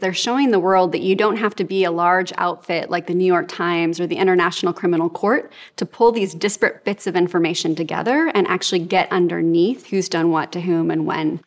They're 0.00 0.12
showing 0.12 0.50
the 0.50 0.58
world 0.58 0.92
that 0.92 1.00
you 1.00 1.14
don't 1.14 1.36
have 1.36 1.54
to 1.54 1.64
be 1.64 1.84
a 1.84 1.90
large 1.90 2.32
outfit 2.36 2.90
like 2.90 3.06
the 3.06 3.14
New 3.14 3.24
York 3.24 3.48
Times 3.48 3.98
or 3.98 4.06
the 4.06 4.16
International 4.16 4.74
Criminal 4.74 5.08
Court 5.08 5.50
to 5.76 5.86
pull 5.86 6.12
these 6.12 6.34
disparate 6.34 6.84
bits 6.84 7.06
of 7.06 7.16
information 7.16 7.74
together 7.74 8.30
and 8.34 8.46
actually 8.46 8.80
get 8.80 9.10
underneath 9.10 9.86
who's 9.86 10.08
done 10.08 10.30
what 10.30 10.52
to 10.52 10.60
whom 10.60 10.90
and 10.90 11.06
when. 11.06 11.40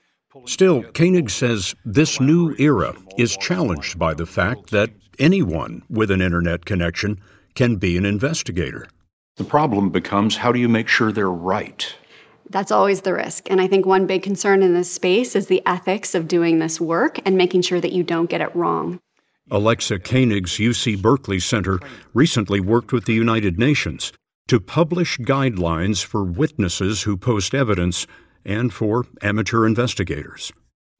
Still, 0.45 0.81
Koenig 0.81 1.29
says 1.29 1.75
this 1.85 2.19
new 2.19 2.55
era 2.57 2.95
is 3.17 3.37
challenged 3.37 3.99
by 3.99 4.15
the 4.15 4.25
fact 4.25 4.71
that 4.71 4.89
anyone 5.19 5.83
with 5.89 6.09
an 6.09 6.21
internet 6.21 6.65
connection 6.65 7.21
can 7.53 7.75
be 7.75 7.97
an 7.97 8.05
investigator. 8.05 8.87
The 9.35 9.43
problem 9.43 9.89
becomes 9.91 10.37
how 10.37 10.51
do 10.51 10.59
you 10.59 10.69
make 10.69 10.87
sure 10.87 11.11
they're 11.11 11.29
right? 11.29 11.93
That's 12.49 12.71
always 12.71 13.01
the 13.01 13.13
risk. 13.13 13.49
And 13.49 13.59
I 13.59 13.67
think 13.67 13.85
one 13.85 14.05
big 14.05 14.23
concern 14.23 14.61
in 14.61 14.73
this 14.73 14.91
space 14.91 15.35
is 15.35 15.47
the 15.47 15.61
ethics 15.65 16.15
of 16.15 16.27
doing 16.27 16.59
this 16.59 16.79
work 16.79 17.19
and 17.25 17.37
making 17.37 17.63
sure 17.63 17.81
that 17.81 17.91
you 17.91 18.03
don't 18.03 18.29
get 18.29 18.41
it 18.41 18.55
wrong. 18.55 18.99
Alexa 19.51 19.99
Koenig's 19.99 20.53
UC 20.53 21.01
Berkeley 21.01 21.39
Center 21.39 21.79
recently 22.13 22.59
worked 22.59 22.91
with 22.91 23.05
the 23.05 23.13
United 23.13 23.59
Nations 23.59 24.11
to 24.47 24.59
publish 24.59 25.17
guidelines 25.19 26.03
for 26.03 26.23
witnesses 26.23 27.03
who 27.03 27.17
post 27.17 27.53
evidence 27.53 28.07
and 28.43 28.73
for 28.73 29.05
amateur 29.21 29.65
investigators. 29.65 30.51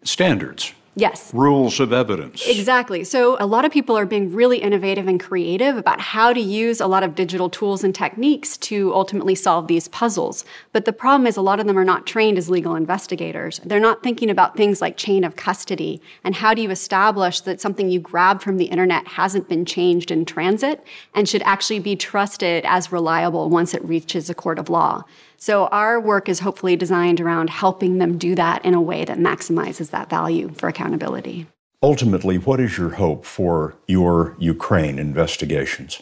Standards 0.04 0.74
Yes. 0.98 1.34
Rules 1.34 1.82
of 1.82 1.92
evidence. 1.92 2.48
Exactly. 2.48 3.04
So, 3.04 3.36
a 3.38 3.46
lot 3.46 3.66
of 3.66 3.72
people 3.72 3.98
are 3.98 4.06
being 4.06 4.34
really 4.34 4.60
innovative 4.60 5.08
and 5.08 5.20
creative 5.20 5.76
about 5.76 6.00
how 6.00 6.32
to 6.32 6.40
use 6.40 6.80
a 6.80 6.88
lot 6.88 7.04
of 7.04 7.16
digital 7.16 7.50
tools 7.50 7.84
and 7.84 7.94
techniques 7.94 8.56
to 8.60 8.94
ultimately 8.94 9.36
solve 9.36 9.68
these 9.68 9.90
puzzles. 9.90 10.46
But 10.72 10.86
the 10.86 10.94
problem 10.94 11.28
is, 11.28 11.36
a 11.36 11.42
lot 11.42 11.60
of 11.60 11.68
them 11.68 11.78
are 11.78 11.84
not 11.84 12.08
trained 12.08 12.38
as 12.38 12.50
legal 12.50 12.76
investigators. 12.76 13.60
They're 13.66 13.80
not 13.80 14.04
thinking 14.04 14.30
about 14.30 14.56
things 14.56 14.80
like 14.80 14.96
chain 14.96 15.26
of 15.26 15.36
custody 15.36 16.02
and 16.24 16.36
how 16.36 16.54
do 16.54 16.62
you 16.62 16.72
establish 16.72 17.42
that 17.42 17.60
something 17.60 17.90
you 17.90 18.00
grab 18.00 18.42
from 18.42 18.56
the 18.56 18.66
internet 18.66 19.06
hasn't 19.06 19.50
been 19.50 19.66
changed 19.66 20.12
in 20.12 20.24
transit 20.24 20.82
and 21.14 21.28
should 21.28 21.44
actually 21.44 21.80
be 21.80 21.98
trusted 21.98 22.64
as 22.66 22.94
reliable 22.94 23.50
once 23.50 23.74
it 23.74 23.84
reaches 23.84 24.30
a 24.30 24.34
court 24.34 24.58
of 24.58 24.70
law. 24.70 25.04
So 25.46 25.68
our 25.68 26.00
work 26.00 26.28
is 26.28 26.40
hopefully 26.40 26.76
designed 26.76 27.22
around 27.22 27.52
helping 27.52 28.00
them 28.00 28.18
do 28.18 28.34
that 28.34 28.66
in 28.66 28.74
a 28.74 28.82
way 28.82 29.06
that 29.06 29.20
maximizes 29.20 29.92
that 29.92 30.10
value 30.10 30.50
for 30.56 30.68
accountability. 30.68 31.46
Ultimately, 31.84 32.40
what 32.40 32.60
is 32.60 32.80
your 32.80 32.90
hope 32.90 33.24
for 33.26 33.76
your 33.86 34.36
Ukraine 34.40 34.98
investigations? 34.98 36.02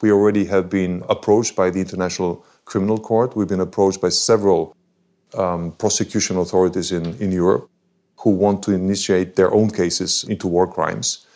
We 0.00 0.12
already 0.12 0.44
have 0.44 0.70
been 0.70 1.02
approached 1.08 1.56
by 1.56 1.70
the 1.70 1.80
International 1.80 2.46
Criminal 2.66 2.98
Court. 3.00 3.34
We've 3.34 3.48
been 3.48 3.66
approached 3.68 4.00
by 4.00 4.10
several 4.10 4.76
um, 5.36 5.72
prosecution 5.72 6.36
authorities 6.36 6.92
in, 6.92 7.04
in 7.16 7.32
Europe 7.32 7.68
who 8.18 8.30
want 8.30 8.62
to 8.62 8.70
initiate 8.70 9.34
their 9.34 9.52
own 9.52 9.70
cases 9.70 10.22
into 10.28 10.46
war 10.46 10.68
crimes. 10.68 11.26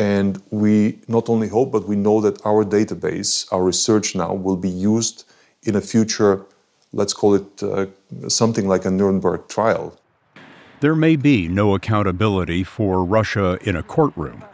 And 0.00 0.42
we 0.50 0.98
not 1.06 1.28
only 1.28 1.46
hope, 1.46 1.70
but 1.70 1.86
we 1.86 1.94
know 1.94 2.20
that 2.22 2.44
our 2.44 2.64
database, 2.64 3.46
our 3.52 3.62
research 3.62 4.16
now, 4.16 4.34
will 4.34 4.56
be 4.56 4.68
used 4.68 5.26
in 5.62 5.76
a 5.76 5.80
future 5.80 6.44
let's 6.92 7.12
call 7.12 7.34
it 7.34 7.62
uh, 7.62 7.86
something 8.28 8.68
like 8.68 8.84
a 8.84 8.90
Nuremberg 8.90 9.48
trial. 9.48 9.98
There 10.80 10.94
may 10.94 11.16
be 11.16 11.48
no 11.48 11.74
accountability 11.74 12.62
for 12.64 13.04
Russia 13.04 13.58
in 13.62 13.74
a 13.74 13.82
courtroom, 13.82 14.44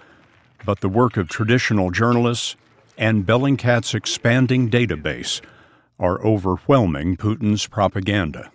but 0.64 0.80
the 0.80 0.88
work 0.88 1.16
of 1.16 1.28
traditional 1.28 1.90
journalists 1.90 2.56
and 2.96 3.26
Bellingcat's 3.26 3.94
expanding 3.94 4.70
database 4.70 5.40
are 5.98 6.24
overwhelming 6.24 7.16
Putin's 7.16 7.66
propaganda. 7.66 8.50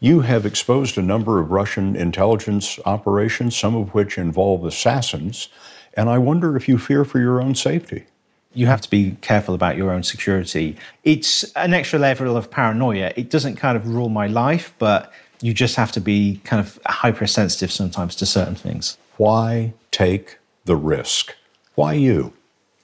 You 0.00 0.20
have 0.20 0.44
exposed 0.44 0.98
a 0.98 1.02
number 1.02 1.38
of 1.38 1.50
Russian 1.50 1.96
intelligence 1.96 2.78
operations, 2.84 3.56
some 3.56 3.74
of 3.74 3.94
which 3.94 4.18
involve 4.18 4.64
assassins, 4.64 5.48
and 5.94 6.10
I 6.10 6.18
wonder 6.18 6.56
if 6.56 6.68
you 6.68 6.78
fear 6.78 7.04
for 7.04 7.20
your 7.20 7.40
own 7.40 7.54
safety 7.54 8.06
you 8.54 8.66
have 8.66 8.80
to 8.80 8.90
be 8.90 9.16
careful 9.20 9.54
about 9.54 9.76
your 9.76 9.90
own 9.90 10.02
security. 10.02 10.76
It's 11.02 11.44
an 11.54 11.74
extra 11.74 11.98
level 11.98 12.36
of 12.36 12.50
paranoia. 12.50 13.12
It 13.16 13.30
doesn't 13.30 13.56
kind 13.56 13.76
of 13.76 13.88
rule 13.88 14.08
my 14.08 14.26
life, 14.26 14.72
but 14.78 15.12
you 15.40 15.52
just 15.52 15.76
have 15.76 15.92
to 15.92 16.00
be 16.00 16.40
kind 16.44 16.60
of 16.60 16.78
hypersensitive 16.86 17.70
sometimes 17.70 18.16
to 18.16 18.26
certain 18.26 18.54
things. 18.54 18.96
Why 19.16 19.74
take 19.90 20.38
the 20.64 20.76
risk? 20.76 21.34
Why 21.74 21.94
you? 21.94 22.32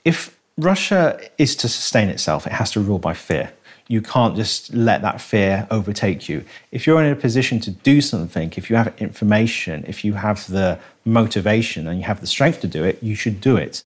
If 0.04 0.38
Russia 0.58 1.20
is 1.38 1.56
to 1.56 1.68
sustain 1.68 2.08
itself, 2.08 2.46
it 2.46 2.52
has 2.52 2.70
to 2.72 2.80
rule 2.80 2.98
by 2.98 3.14
fear. 3.14 3.52
You 3.88 4.02
can't 4.02 4.36
just 4.36 4.72
let 4.72 5.02
that 5.02 5.20
fear 5.20 5.66
overtake 5.70 6.28
you. 6.28 6.44
If 6.70 6.86
you're 6.86 7.02
in 7.02 7.10
a 7.10 7.16
position 7.16 7.58
to 7.60 7.70
do 7.70 8.00
something, 8.00 8.52
if 8.56 8.70
you 8.70 8.76
have 8.76 8.94
information, 8.98 9.84
if 9.88 10.04
you 10.04 10.14
have 10.14 10.46
the 10.46 10.78
motivation 11.04 11.88
and 11.88 11.98
you 11.98 12.04
have 12.04 12.20
the 12.20 12.26
strength 12.26 12.60
to 12.60 12.68
do 12.68 12.84
it, 12.84 13.02
you 13.02 13.14
should 13.14 13.40
do 13.40 13.56
it. 13.56 13.82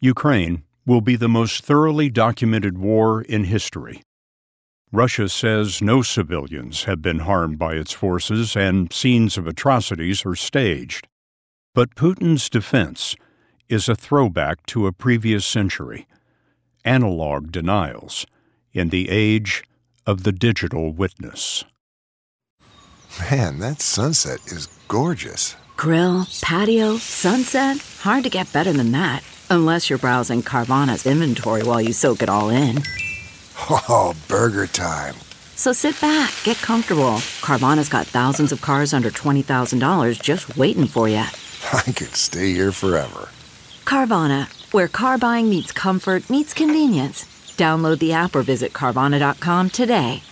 Ukraine 0.00 0.62
will 0.90 1.00
be 1.00 1.14
the 1.14 1.28
most 1.28 1.62
thoroughly 1.62 2.10
documented 2.10 2.76
war 2.76 3.22
in 3.22 3.44
history. 3.44 4.02
Russia 4.90 5.28
says 5.28 5.80
no 5.80 6.02
civilians 6.02 6.82
have 6.82 7.00
been 7.00 7.20
harmed 7.20 7.56
by 7.56 7.74
its 7.74 7.92
forces 7.92 8.56
and 8.56 8.92
scenes 8.92 9.38
of 9.38 9.46
atrocities 9.46 10.26
are 10.26 10.34
staged. 10.34 11.06
But 11.76 11.94
Putin's 11.94 12.50
defense 12.50 13.14
is 13.68 13.88
a 13.88 13.94
throwback 13.94 14.66
to 14.66 14.88
a 14.88 14.92
previous 14.92 15.46
century 15.46 16.08
analog 16.84 17.52
denials 17.52 18.26
in 18.72 18.88
the 18.88 19.10
age 19.10 19.62
of 20.06 20.24
the 20.24 20.32
digital 20.32 20.92
witness. 20.92 21.64
Man, 23.30 23.60
that 23.60 23.80
sunset 23.80 24.40
is 24.46 24.66
gorgeous. 24.88 25.54
Grill, 25.76 26.26
patio, 26.42 26.96
sunset. 26.96 27.78
Hard 28.00 28.24
to 28.24 28.30
get 28.30 28.52
better 28.52 28.72
than 28.72 28.90
that. 28.90 29.22
Unless 29.52 29.90
you're 29.90 29.98
browsing 29.98 30.42
Carvana's 30.42 31.06
inventory 31.06 31.64
while 31.64 31.80
you 31.80 31.92
soak 31.92 32.22
it 32.22 32.28
all 32.28 32.50
in. 32.50 32.80
Oh, 33.68 34.14
burger 34.28 34.68
time. 34.68 35.16
So 35.56 35.72
sit 35.72 36.00
back, 36.00 36.32
get 36.44 36.56
comfortable. 36.58 37.18
Carvana's 37.42 37.88
got 37.88 38.06
thousands 38.06 38.52
of 38.52 38.60
cars 38.60 38.94
under 38.94 39.10
$20,000 39.10 40.22
just 40.22 40.56
waiting 40.56 40.86
for 40.86 41.08
you. 41.08 41.16
I 41.72 41.82
could 41.82 42.14
stay 42.14 42.52
here 42.52 42.70
forever. 42.70 43.28
Carvana, 43.84 44.46
where 44.72 44.86
car 44.86 45.18
buying 45.18 45.50
meets 45.50 45.72
comfort, 45.72 46.30
meets 46.30 46.54
convenience. 46.54 47.24
Download 47.56 47.98
the 47.98 48.12
app 48.12 48.36
or 48.36 48.42
visit 48.42 48.72
Carvana.com 48.72 49.70
today. 49.70 50.22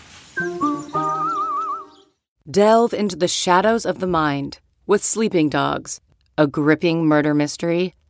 Delve 2.48 2.94
into 2.94 3.16
the 3.16 3.28
shadows 3.28 3.84
of 3.84 3.98
the 3.98 4.06
mind 4.06 4.60
with 4.86 5.02
Sleeping 5.02 5.48
Dogs, 5.48 6.00
a 6.38 6.46
gripping 6.46 7.04
murder 7.04 7.34
mystery 7.34 7.96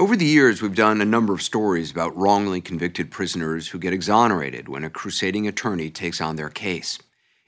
Over 0.00 0.16
the 0.16 0.24
years, 0.24 0.62
we've 0.62 0.74
done 0.74 1.02
a 1.02 1.04
number 1.04 1.34
of 1.34 1.42
stories 1.42 1.90
about 1.90 2.16
wrongly 2.16 2.62
convicted 2.62 3.10
prisoners 3.10 3.68
who 3.68 3.78
get 3.78 3.92
exonerated 3.92 4.66
when 4.66 4.82
a 4.82 4.88
crusading 4.88 5.46
attorney 5.46 5.90
takes 5.90 6.22
on 6.22 6.36
their 6.36 6.48
case. 6.48 6.98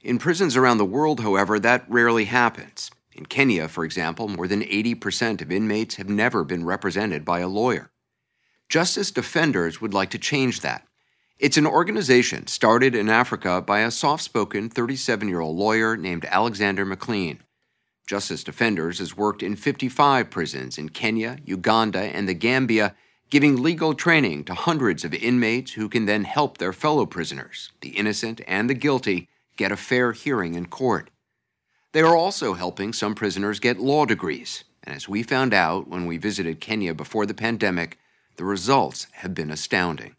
In 0.03 0.19
prisons 0.19 0.55
around 0.55 0.77
the 0.77 0.85
world, 0.85 1.21
however, 1.21 1.59
that 1.59 1.87
rarely 1.88 2.27
happens. 2.27 2.91
In 3.15 3.25
Kenya, 3.25 3.69
for 3.69 3.87
example, 3.87 4.29
more 4.29 4.47
than 4.47 4.61
80% 4.61 5.41
of 5.41 5.51
inmates 5.51 5.95
have 5.95 6.11
never 6.11 6.45
been 6.45 6.67
represented 6.67 7.25
by 7.25 7.41
a 7.41 7.49
lawyer. 7.49 7.91
Justice 8.69 9.11
Defenders 9.11 9.81
would 9.81 9.95
like 9.95 10.11
to 10.11 10.19
change 10.19 10.61
that. 10.61 10.87
It's 11.38 11.57
an 11.57 11.67
organization 11.67 12.49
started 12.49 12.95
in 12.95 13.09
Africa 13.09 13.62
by 13.62 13.81
a 13.81 13.91
soft 13.91 14.25
spoken 14.25 14.69
37 14.69 15.27
year 15.27 15.41
old 15.41 15.57
lawyer 15.57 15.97
named 15.97 16.27
Alexander 16.27 16.85
McLean. 16.85 17.45
Justice 18.12 18.44
Defenders 18.44 18.98
has 18.98 19.16
worked 19.16 19.42
in 19.42 19.57
55 19.57 20.29
prisons 20.29 20.77
in 20.77 20.90
Kenya, 20.90 21.38
Uganda, 21.46 21.98
and 22.01 22.29
the 22.29 22.35
Gambia, 22.35 22.94
giving 23.31 23.62
legal 23.62 23.94
training 23.94 24.44
to 24.44 24.53
hundreds 24.53 25.03
of 25.03 25.14
inmates 25.14 25.72
who 25.72 25.88
can 25.88 26.05
then 26.05 26.25
help 26.25 26.59
their 26.59 26.75
fellow 26.75 27.07
prisoners, 27.07 27.72
the 27.81 27.96
innocent 27.96 28.42
and 28.46 28.68
the 28.68 28.75
guilty, 28.75 29.31
get 29.57 29.72
a 29.72 29.79
fair 29.79 30.12
hearing 30.12 30.57
in 30.57 30.66
court. 30.66 31.09
They 31.92 32.03
are 32.03 32.14
also 32.14 32.53
helping 32.53 32.92
some 32.92 33.14
prisoners 33.14 33.59
get 33.59 33.81
law 33.81 34.05
degrees. 34.05 34.64
And 34.85 34.94
as 34.94 35.09
we 35.09 35.22
found 35.22 35.55
out 35.55 35.88
when 35.88 36.05
we 36.05 36.18
visited 36.18 36.61
Kenya 36.61 36.92
before 36.92 37.25
the 37.25 37.33
pandemic, 37.33 37.98
the 38.37 38.44
results 38.44 39.07
have 39.12 39.33
been 39.33 39.51
astounding. 39.51 40.16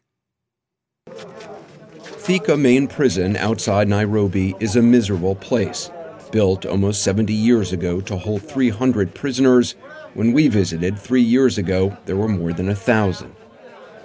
Thika 2.26 2.58
Main 2.58 2.88
Prison 2.88 3.36
outside 3.38 3.88
Nairobi 3.88 4.56
is 4.60 4.78
a 4.78 4.82
miserable 4.82 5.36
place, 5.36 5.92
built 6.34 6.66
almost 6.66 7.04
70 7.04 7.32
years 7.32 7.72
ago 7.72 8.02
to 8.02 8.18
hold 8.18 8.42
300 8.42 9.14
prisoners. 9.14 9.76
When 10.16 10.34
we 10.34 10.48
visited 10.48 10.98
three 10.98 11.22
years 11.22 11.60
ago, 11.60 11.96
there 12.06 12.18
were 12.18 12.28
more 12.28 12.52
than 12.52 12.68
a 12.68 12.76
thousand. 12.76 13.36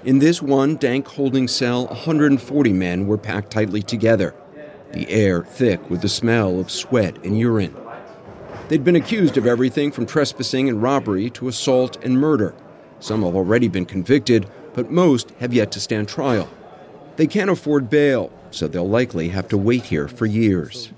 In 0.05 0.19
this 0.19 0.43
one 0.43 0.77
dank 0.77 1.09
holding 1.09 1.49
cell, 1.49 1.87
140 1.87 2.73
men 2.75 3.07
were 3.07 3.17
packed 3.17 3.51
tightly 3.51 3.83
together, 3.83 4.35
the 4.93 5.11
air 5.11 5.43
thick 5.43 5.89
with 5.89 6.03
the 6.03 6.09
smell 6.09 6.61
of 6.61 6.71
sweat 6.71 7.17
and 7.25 7.39
urine. 7.39 7.75
They'd 8.69 8.85
been 8.85 8.95
accused 8.95 9.39
of 9.39 9.47
everything 9.47 9.91
from 9.91 10.05
trespassing 10.05 10.69
and 10.69 10.83
robbery 10.83 11.31
to 11.31 11.49
assault 11.49 11.97
and 12.05 12.21
murder. 12.21 12.55
Some 13.01 13.23
have 13.23 13.35
already 13.35 13.69
been 13.69 13.87
convicted, 13.87 14.47
but 14.75 14.91
most 14.91 15.33
have 15.41 15.55
yet 15.55 15.73
to 15.73 15.81
stand 15.81 16.09
trial. 16.09 16.49
They 17.17 17.27
can't 17.27 17.51
afford 17.51 17.89
bail, 17.89 18.31
so 18.51 18.69
they'll 18.69 18.89
likely 18.89 19.31
have 19.31 19.49
to 19.49 19.57
wait 19.57 19.85
here 19.85 20.09
for 20.09 20.27
years. 20.27 20.93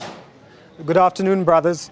Good 0.86 0.96
afternoon, 0.96 1.44
brothers. 1.44 1.90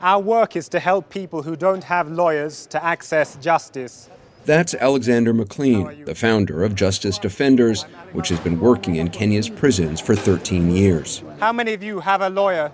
Our 0.00 0.20
work 0.20 0.56
is 0.56 0.68
to 0.70 0.80
help 0.80 1.10
people 1.10 1.42
who 1.42 1.54
don't 1.54 1.84
have 1.84 2.10
lawyers 2.10 2.66
to 2.68 2.82
access 2.82 3.36
justice. 3.36 4.08
That's 4.46 4.74
Alexander 4.74 5.34
McLean, 5.34 6.04
the 6.04 6.14
founder 6.14 6.64
of 6.64 6.74
Justice 6.74 7.18
Defenders, 7.18 7.82
which 8.12 8.28
has 8.28 8.40
been 8.40 8.58
working 8.58 8.96
in 8.96 9.10
Kenya's 9.10 9.50
prisons 9.50 10.00
for 10.00 10.14
13 10.14 10.70
years. 10.70 11.22
How 11.40 11.52
many 11.52 11.74
of 11.74 11.82
you 11.82 12.00
have 12.00 12.22
a 12.22 12.30
lawyer? 12.30 12.72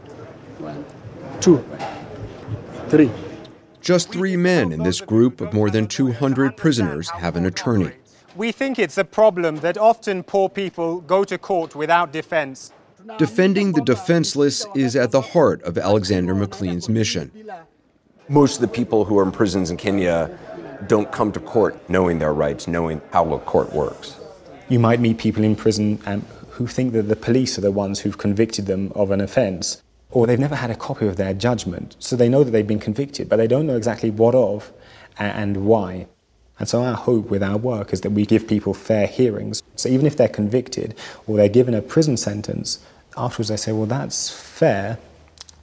Two. 1.40 1.64
Three. 2.88 3.10
Just 3.80 4.12
three 4.12 4.36
men 4.36 4.72
in 4.72 4.82
this 4.82 5.00
group 5.00 5.40
of 5.40 5.52
more 5.52 5.70
than 5.70 5.86
200 5.86 6.56
prisoners 6.56 7.10
have 7.10 7.36
an 7.36 7.46
attorney. 7.46 7.92
We 8.36 8.52
think 8.52 8.78
it's 8.78 8.98
a 8.98 9.04
problem 9.04 9.56
that 9.56 9.76
often 9.76 10.22
poor 10.22 10.48
people 10.48 11.00
go 11.00 11.24
to 11.24 11.36
court 11.36 11.74
without 11.74 12.12
defense. 12.12 12.72
Defending 13.18 13.72
the 13.72 13.82
defenseless 13.82 14.66
is 14.74 14.96
at 14.96 15.10
the 15.10 15.20
heart 15.20 15.62
of 15.62 15.78
Alexander 15.78 16.34
McLean's 16.34 16.88
mission. 16.88 17.30
Most 18.28 18.56
of 18.56 18.60
the 18.60 18.68
people 18.68 19.04
who 19.04 19.18
are 19.18 19.22
in 19.22 19.32
prisons 19.32 19.70
in 19.70 19.76
Kenya 19.76 20.36
don't 20.86 21.10
come 21.12 21.32
to 21.32 21.40
court 21.40 21.78
knowing 21.88 22.18
their 22.18 22.32
rights, 22.32 22.66
knowing 22.66 23.00
how 23.12 23.32
a 23.32 23.38
court 23.38 23.72
works. 23.72 24.16
You 24.68 24.78
might 24.78 25.00
meet 25.00 25.18
people 25.18 25.44
in 25.44 25.56
prison 25.56 26.00
um, 26.06 26.22
who 26.50 26.66
think 26.66 26.92
that 26.92 27.04
the 27.04 27.16
police 27.16 27.58
are 27.58 27.60
the 27.60 27.72
ones 27.72 28.00
who've 28.00 28.18
convicted 28.18 28.66
them 28.66 28.92
of 28.94 29.10
an 29.10 29.20
offence, 29.20 29.82
or 30.10 30.26
they've 30.26 30.38
never 30.38 30.56
had 30.56 30.70
a 30.70 30.76
copy 30.76 31.06
of 31.06 31.16
their 31.16 31.34
judgment. 31.34 31.96
So 31.98 32.16
they 32.16 32.28
know 32.28 32.44
that 32.44 32.50
they've 32.50 32.66
been 32.66 32.80
convicted, 32.80 33.28
but 33.28 33.36
they 33.36 33.46
don't 33.46 33.66
know 33.66 33.76
exactly 33.76 34.10
what 34.10 34.34
of 34.34 34.72
and 35.18 35.64
why. 35.66 36.06
And 36.60 36.68
so 36.68 36.84
our 36.84 36.94
hope 36.94 37.30
with 37.30 37.42
our 37.42 37.56
work 37.56 37.92
is 37.92 38.02
that 38.02 38.10
we 38.10 38.26
give 38.26 38.46
people 38.46 38.74
fair 38.74 39.06
hearings. 39.06 39.62
So 39.76 39.88
even 39.88 40.06
if 40.06 40.16
they're 40.16 40.28
convicted 40.28 40.94
or 41.26 41.38
they're 41.38 41.48
given 41.48 41.74
a 41.74 41.80
prison 41.80 42.18
sentence, 42.18 42.78
afterwards 43.16 43.48
they 43.48 43.56
say, 43.56 43.72
well, 43.72 43.86
that's 43.86 44.30
fair 44.30 44.98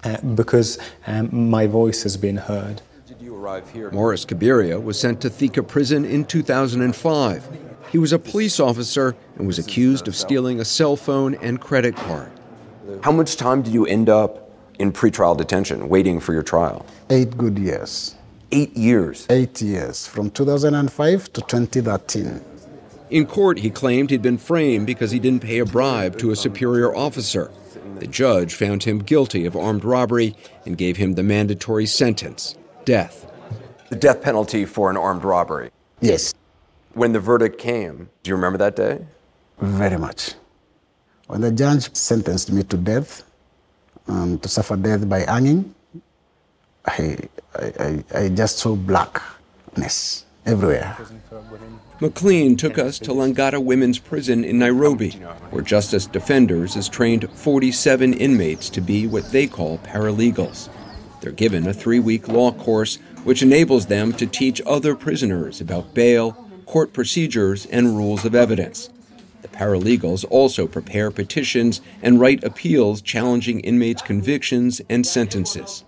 uh, 0.04 0.20
because 0.22 0.80
um, 1.06 1.50
my 1.50 1.68
voice 1.68 2.04
has 2.04 2.18
been 2.18 2.38
heard. 2.38 2.82
Morris 3.92 4.26
Kabiria 4.26 4.84
was 4.84 5.00
sent 5.00 5.22
to 5.22 5.30
Thika 5.30 5.66
prison 5.66 6.04
in 6.04 6.26
2005. 6.26 7.48
He 7.92 7.98
was 7.98 8.12
a 8.12 8.20
police 8.20 8.60
officer 8.60 9.16
and 9.38 9.48
was 9.48 9.58
accused 9.58 10.08
of 10.08 10.16
stealing 10.16 10.60
a 10.60 10.66
cell 10.66 10.98
phone 10.98 11.36
and 11.36 11.62
credit 11.62 11.96
card. 11.96 12.32
How 13.04 13.12
much 13.12 13.38
time 13.38 13.62
did 13.62 13.74
you 13.74 13.86
end 13.86 14.10
up 14.10 14.52
in 14.80 14.92
pretrial 14.92 15.38
detention 15.38 15.88
waiting 15.88 16.20
for 16.20 16.34
your 16.34 16.44
trial? 16.44 16.86
Eight 17.10 17.38
good 17.38 17.58
years. 17.58 18.17
Eight 18.52 18.78
years? 18.78 19.28
Eight 19.30 19.62
years, 19.62 20.08
from 20.08 20.30
2005 20.30 21.34
to 21.34 21.42
2013. 21.42 22.42
In 23.10 23.26
court, 23.26 23.60
he 23.60 23.70
claimed 23.70 24.10
he'd 24.10 24.22
been 24.22 24.38
framed 24.38 24.88
because 24.88 25.12
he 25.12 25.20
didn't 25.20 25.42
pay 25.42 25.60
a 25.60 25.66
bribe 25.66 26.18
to 26.20 26.32
a 26.32 26.36
superior 26.36 26.96
officer. 26.96 27.52
The 28.00 28.08
judge 28.08 28.54
found 28.54 28.84
him 28.84 29.00
guilty 29.00 29.46
of 29.46 29.56
armed 29.56 29.84
robbery 29.84 30.36
and 30.66 30.78
gave 30.78 30.96
him 30.96 31.14
the 31.14 31.24
mandatory 31.24 31.86
sentence 31.86 32.56
death. 32.86 33.30
The 33.90 33.98
death 33.98 34.22
penalty 34.22 34.64
for 34.64 34.90
an 34.90 34.96
armed 34.96 35.26
robbery? 35.26 35.72
Yes. 36.00 36.34
When 36.94 37.12
the 37.12 37.20
verdict 37.20 37.60
came, 37.60 38.10
do 38.24 38.30
you 38.30 38.36
remember 38.36 38.58
that 38.60 38.78
day? 38.78 39.06
Very 39.60 39.98
much. 39.98 40.36
When 41.28 41.42
the 41.42 41.52
judge 41.52 41.94
sentenced 41.94 42.52
me 42.52 42.64
to 42.64 42.78
death, 42.78 43.24
um, 44.08 44.40
to 44.40 44.48
suffer 44.48 44.78
death 44.78 45.08
by 45.10 45.20
hanging, 45.20 45.76
I, 46.88 47.18
I, 47.56 48.04
I 48.14 48.30
just 48.30 48.60
saw 48.60 48.76
blackness 48.76 50.26
everywhere. 50.46 50.98
McLean 52.00 52.56
took 52.56 52.78
us 52.78 53.00
to 53.00 53.12
Langata 53.12 53.62
Women's 53.64 54.00
Prison 54.00 54.44
in 54.44 54.60
Nairobi, 54.60 55.12
where 55.50 55.64
Justice 55.64 56.06
Defenders 56.06 56.76
has 56.76 56.88
trained 56.88 57.30
47 57.32 58.14
inmates 58.14 58.70
to 58.70 58.82
be 58.82 59.08
what 59.08 59.32
they 59.32 59.48
call 59.48 59.80
paralegals. 59.80 60.70
They're 61.22 61.32
given 61.32 61.68
a 61.68 61.74
three 61.74 62.00
week 62.00 62.28
law 62.28 62.52
course 62.52 63.00
which 63.24 63.44
enables 63.44 63.88
them 63.88 64.14
to 64.14 64.26
teach 64.26 64.62
other 64.66 64.96
prisoners 64.96 65.60
about 65.60 65.94
bail, 65.94 66.48
court 66.66 66.94
procedures, 66.94 67.66
and 67.66 67.98
rules 67.98 68.24
of 68.24 68.34
evidence. 68.34 68.90
The 69.42 69.50
paralegals 69.50 70.24
also 70.30 70.66
prepare 70.66 71.12
petitions 71.12 71.82
and 72.02 72.22
write 72.22 72.44
appeals 72.44 73.02
challenging 73.02 73.60
inmates' 73.60 74.02
convictions 74.02 74.82
and 74.90 75.06
sentences. 75.06 75.84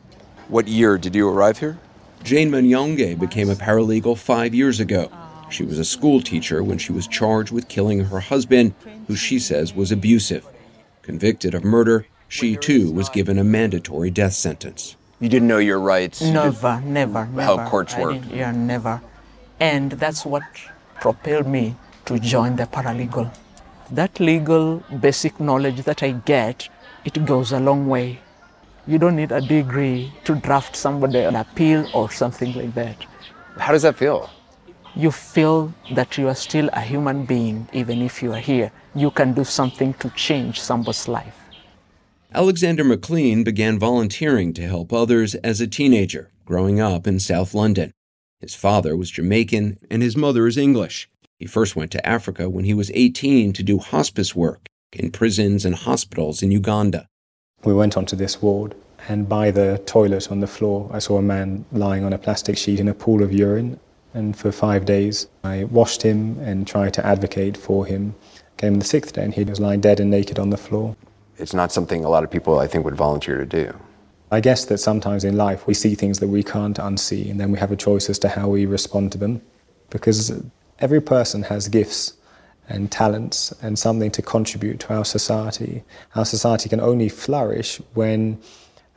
What 0.49 0.67
year 0.67 0.97
did 0.97 1.13
you 1.13 1.29
arrive 1.29 1.59
here? 1.59 1.77
Jane 2.23 2.49
Manyonge 2.49 3.19
became 3.19 3.51
a 3.51 3.55
paralegal 3.55 4.17
five 4.17 4.55
years 4.55 4.79
ago. 4.79 5.11
She 5.51 5.63
was 5.63 5.77
a 5.77 5.85
school 5.85 6.21
teacher 6.21 6.63
when 6.63 6.79
she 6.79 6.91
was 6.91 7.05
charged 7.07 7.51
with 7.51 7.67
killing 7.67 8.05
her 8.05 8.19
husband, 8.19 8.73
who 9.07 9.15
she 9.15 9.37
says 9.37 9.75
was 9.75 9.91
abusive. 9.91 10.47
Convicted 11.03 11.53
of 11.53 11.63
murder, 11.63 12.07
she 12.27 12.55
too 12.55 12.91
was 12.91 13.09
given 13.09 13.37
a 13.37 13.43
mandatory 13.43 14.09
death 14.09 14.33
sentence. 14.33 14.95
You 15.19 15.29
didn't 15.29 15.47
know 15.47 15.59
your 15.59 15.79
rights? 15.79 16.19
Never, 16.19 16.81
never, 16.81 17.27
never. 17.27 17.41
How 17.43 17.69
courts 17.69 17.95
work? 17.95 18.17
Yeah, 18.31 18.51
never. 18.51 19.01
And 19.59 19.91
that's 19.91 20.25
what 20.25 20.41
propelled 20.99 21.45
me 21.45 21.75
to 22.05 22.17
join 22.17 22.55
the 22.55 22.63
paralegal. 22.63 23.31
That 23.91 24.19
legal 24.19 24.83
basic 24.99 25.39
knowledge 25.39 25.83
that 25.83 26.01
I 26.01 26.11
get, 26.11 26.69
it 27.05 27.23
goes 27.23 27.51
a 27.51 27.59
long 27.59 27.87
way. 27.87 28.21
You 28.89 28.97
don't 28.97 29.17
need 29.17 29.31
a 29.31 29.39
degree 29.39 30.11
to 30.23 30.33
draft 30.33 30.75
somebody 30.75 31.19
an 31.19 31.35
appeal 31.35 31.87
or 31.93 32.09
something 32.09 32.53
like 32.53 32.73
that. 32.73 33.05
How 33.59 33.71
does 33.71 33.83
that 33.83 33.97
feel? 33.97 34.31
You 34.95 35.11
feel 35.11 35.71
that 35.93 36.17
you 36.17 36.27
are 36.27 36.33
still 36.33 36.71
a 36.73 36.81
human 36.81 37.23
being, 37.23 37.69
even 37.71 38.01
if 38.01 38.23
you 38.23 38.33
are 38.33 38.39
here. 38.39 38.71
You 38.95 39.11
can 39.11 39.33
do 39.33 39.43
something 39.43 39.93
to 40.01 40.09
change 40.15 40.59
somebody's 40.59 41.07
life. 41.07 41.37
Alexander 42.33 42.83
McLean 42.83 43.43
began 43.43 43.77
volunteering 43.77 44.53
to 44.53 44.67
help 44.67 44.91
others 44.91 45.35
as 45.35 45.61
a 45.61 45.67
teenager, 45.67 46.31
growing 46.45 46.79
up 46.79 47.05
in 47.05 47.19
South 47.19 47.53
London. 47.53 47.91
His 48.39 48.55
father 48.55 48.97
was 48.97 49.11
Jamaican 49.11 49.77
and 49.91 50.01
his 50.01 50.17
mother 50.17 50.47
is 50.47 50.57
English. 50.57 51.07
He 51.37 51.45
first 51.45 51.75
went 51.75 51.91
to 51.91 52.03
Africa 52.03 52.49
when 52.49 52.65
he 52.65 52.73
was 52.73 52.89
18 52.95 53.53
to 53.53 53.61
do 53.61 53.77
hospice 53.77 54.35
work 54.35 54.65
in 54.91 55.11
prisons 55.11 55.63
and 55.63 55.75
hospitals 55.75 56.41
in 56.41 56.49
Uganda. 56.49 57.05
We 57.63 57.73
went 57.73 57.97
onto 57.97 58.15
this 58.15 58.41
ward, 58.41 58.75
and 59.07 59.27
by 59.27 59.51
the 59.51 59.81
toilet 59.85 60.31
on 60.31 60.39
the 60.39 60.47
floor, 60.47 60.89
I 60.93 60.99
saw 60.99 61.17
a 61.17 61.21
man 61.21 61.65
lying 61.71 62.05
on 62.05 62.13
a 62.13 62.17
plastic 62.17 62.57
sheet 62.57 62.79
in 62.79 62.87
a 62.87 62.93
pool 62.93 63.21
of 63.21 63.33
urine. 63.33 63.79
And 64.13 64.35
for 64.35 64.51
five 64.51 64.85
days, 64.85 65.27
I 65.43 65.65
washed 65.65 66.01
him 66.01 66.39
and 66.39 66.65
tried 66.65 66.93
to 66.95 67.05
advocate 67.05 67.57
for 67.57 67.85
him. 67.85 68.15
Came 68.57 68.75
the 68.75 68.85
sixth 68.85 69.13
day, 69.13 69.23
and 69.23 69.33
he 69.33 69.43
was 69.43 69.59
lying 69.59 69.81
dead 69.81 69.99
and 69.99 70.09
naked 70.09 70.39
on 70.39 70.49
the 70.49 70.57
floor. 70.57 70.95
It's 71.37 71.53
not 71.53 71.71
something 71.71 72.03
a 72.03 72.09
lot 72.09 72.23
of 72.23 72.31
people, 72.31 72.59
I 72.59 72.67
think, 72.67 72.85
would 72.85 72.95
volunteer 72.95 73.37
to 73.37 73.45
do. 73.45 73.73
I 74.31 74.39
guess 74.39 74.65
that 74.65 74.77
sometimes 74.77 75.23
in 75.23 75.37
life 75.37 75.67
we 75.67 75.73
see 75.73 75.95
things 75.95 76.19
that 76.19 76.27
we 76.27 76.43
can't 76.43 76.77
unsee, 76.77 77.29
and 77.29 77.39
then 77.39 77.51
we 77.51 77.59
have 77.59 77.71
a 77.71 77.75
choice 77.75 78.09
as 78.09 78.19
to 78.19 78.29
how 78.29 78.47
we 78.47 78.65
respond 78.65 79.11
to 79.13 79.17
them. 79.17 79.41
Because 79.89 80.31
every 80.79 81.01
person 81.01 81.43
has 81.43 81.67
gifts 81.67 82.13
and 82.69 82.91
talents 82.91 83.51
and 83.61 83.77
something 83.77 84.11
to 84.11 84.21
contribute 84.21 84.79
to 84.81 84.93
our 84.93 85.03
society. 85.03 85.83
Our 86.15 86.25
society 86.25 86.69
can 86.69 86.79
only 86.79 87.09
flourish 87.09 87.81
when 87.93 88.39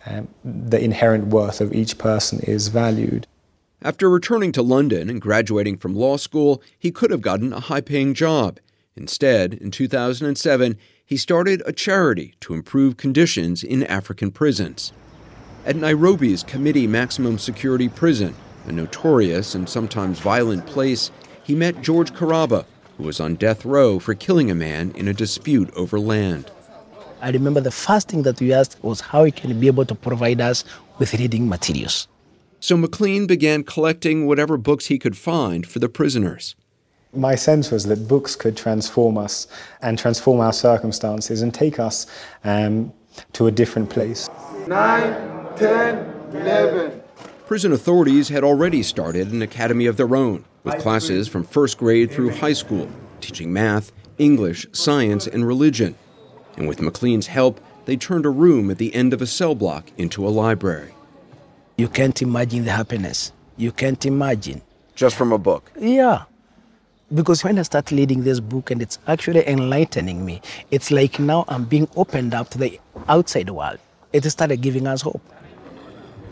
um, 0.07 0.29
the 0.45 0.83
inherent 0.83 1.29
worth 1.29 1.61
of 1.61 1.73
each 1.73 1.99
person 1.99 2.41
is 2.41 2.69
valued. 2.69 3.27
After 3.83 4.09
returning 4.09 4.53
to 4.53 4.63
London 4.63 5.11
and 5.11 5.21
graduating 5.21 5.79
from 5.79 5.97
law 5.97 6.17
school, 6.17 6.63
he 6.79 6.93
could 6.93 7.11
have 7.11 7.21
gotten 7.21 7.53
a 7.53 7.61
high 7.61 7.81
paying 7.81 8.15
job. 8.15 8.61
Instead, 8.95 9.55
in 9.55 9.71
2007, 9.71 10.79
he 11.05 11.17
started 11.17 11.63
a 11.67 11.73
charity 11.73 12.35
to 12.41 12.55
improve 12.55 12.97
conditions 12.97 13.65
in 13.65 13.83
African 13.85 14.31
prisons. 14.31 14.93
At 15.65 15.77
Nairobi's 15.77 16.45
Kamiti 16.45 16.89
Maximum 16.89 17.39
Security 17.39 17.89
Prison, 17.89 18.35
a 18.67 18.73
notorious 18.73 19.55
and 19.55 19.69
sometimes 19.69 20.21
violent 20.21 20.67
place, 20.67 21.11
he 21.43 21.55
met 21.55 21.83
George 21.83 22.13
Karaba, 22.13 22.65
who 23.03 23.07
was 23.07 23.21
on 23.21 23.35
death 23.35 23.65
row 23.65 23.99
for 23.99 24.15
killing 24.15 24.51
a 24.51 24.55
man 24.55 24.93
in 24.95 25.09
a 25.09 25.13
dispute 25.13 25.71
over 25.75 25.99
land. 25.99 26.51
I 27.21 27.31
remember 27.31 27.61
the 27.61 27.71
first 27.71 28.09
thing 28.09 28.23
that 28.23 28.41
we 28.41 28.53
asked 28.53 28.83
was 28.83 29.01
how 29.01 29.25
he 29.25 29.33
can 29.33 29.59
be 29.59 29.67
able 29.67 29.85
to 29.87 29.95
provide 29.95 30.41
us 30.41 30.65
with 30.99 31.13
reading 31.15 31.49
materials. 31.49 32.09
So 32.61 32.77
McLean 32.77 33.27
began 33.27 33.65
collecting 33.65 34.27
whatever 34.27 34.57
books 34.57 34.87
he 34.87 34.99
could 34.99 35.17
find 35.17 35.67
for 35.67 35.81
the 35.81 35.89
prisoners. 35.89 36.55
My 37.13 37.35
sense 37.35 37.71
was 37.71 37.85
that 37.87 38.09
books 38.09 38.37
could 38.37 38.57
transform 38.57 39.19
us 39.19 39.47
and 39.83 39.99
transform 39.99 40.41
our 40.41 40.53
circumstances 40.53 41.43
and 41.43 41.53
take 41.53 41.79
us 41.79 42.07
um, 42.45 42.93
to 43.35 43.49
a 43.49 43.51
different 43.51 43.91
place. 43.91 44.31
Nine, 44.67 45.13
ten, 45.57 46.07
eleven. 46.33 47.02
Prison 47.53 47.75
authorities 47.75 48.31
had 48.31 48.45
already 48.45 48.83
started 48.83 49.31
an 49.31 49.43
academy 49.43 49.85
of 49.85 49.99
their 49.99 50.17
own, 50.17 50.43
with 50.65 50.79
classes 50.79 51.29
from 51.29 51.45
first 51.45 51.77
grade 51.77 52.11
through 52.11 52.31
high 52.31 52.55
school, 52.55 52.89
teaching 53.21 53.53
math, 53.53 53.93
English, 54.17 54.67
science, 54.73 55.27
and 55.27 55.47
religion. 55.47 55.95
And 56.57 56.67
with 56.67 56.81
McLean's 56.81 57.27
help, 57.27 57.61
they 57.85 57.95
turned 57.95 58.25
a 58.25 58.31
room 58.31 58.71
at 58.71 58.79
the 58.79 58.95
end 58.95 59.13
of 59.13 59.21
a 59.21 59.27
cell 59.27 59.55
block 59.55 59.91
into 59.99 60.27
a 60.27 60.31
library. 60.31 60.95
You 61.77 61.89
can't 61.89 62.23
imagine 62.23 62.65
the 62.65 62.73
happiness. 62.73 63.33
You 63.59 63.71
can't 63.71 64.07
imagine. 64.07 64.63
Just 64.95 65.15
from 65.15 65.31
a 65.31 65.37
book? 65.37 65.71
Yeah. 65.79 66.23
Because 67.13 67.45
when 67.45 67.59
I 67.59 67.63
start 67.65 67.91
reading 67.91 68.25
this 68.25 68.41
book 68.41 68.71
and 68.71 68.81
it's 68.81 68.99
actually 69.07 69.47
enlightening 69.47 70.25
me, 70.25 70.41
it's 70.71 70.91
like 70.91 71.19
now 71.19 71.45
I'm 71.49 71.67
being 71.67 71.87
opened 71.97 72.33
up 72.33 72.49
to 72.49 72.57
the 72.57 72.81
outside 73.09 73.51
world. 73.51 73.79
It 74.15 74.25
started 74.25 74.63
giving 74.63 74.87
us 74.87 75.03
hope. 75.03 75.21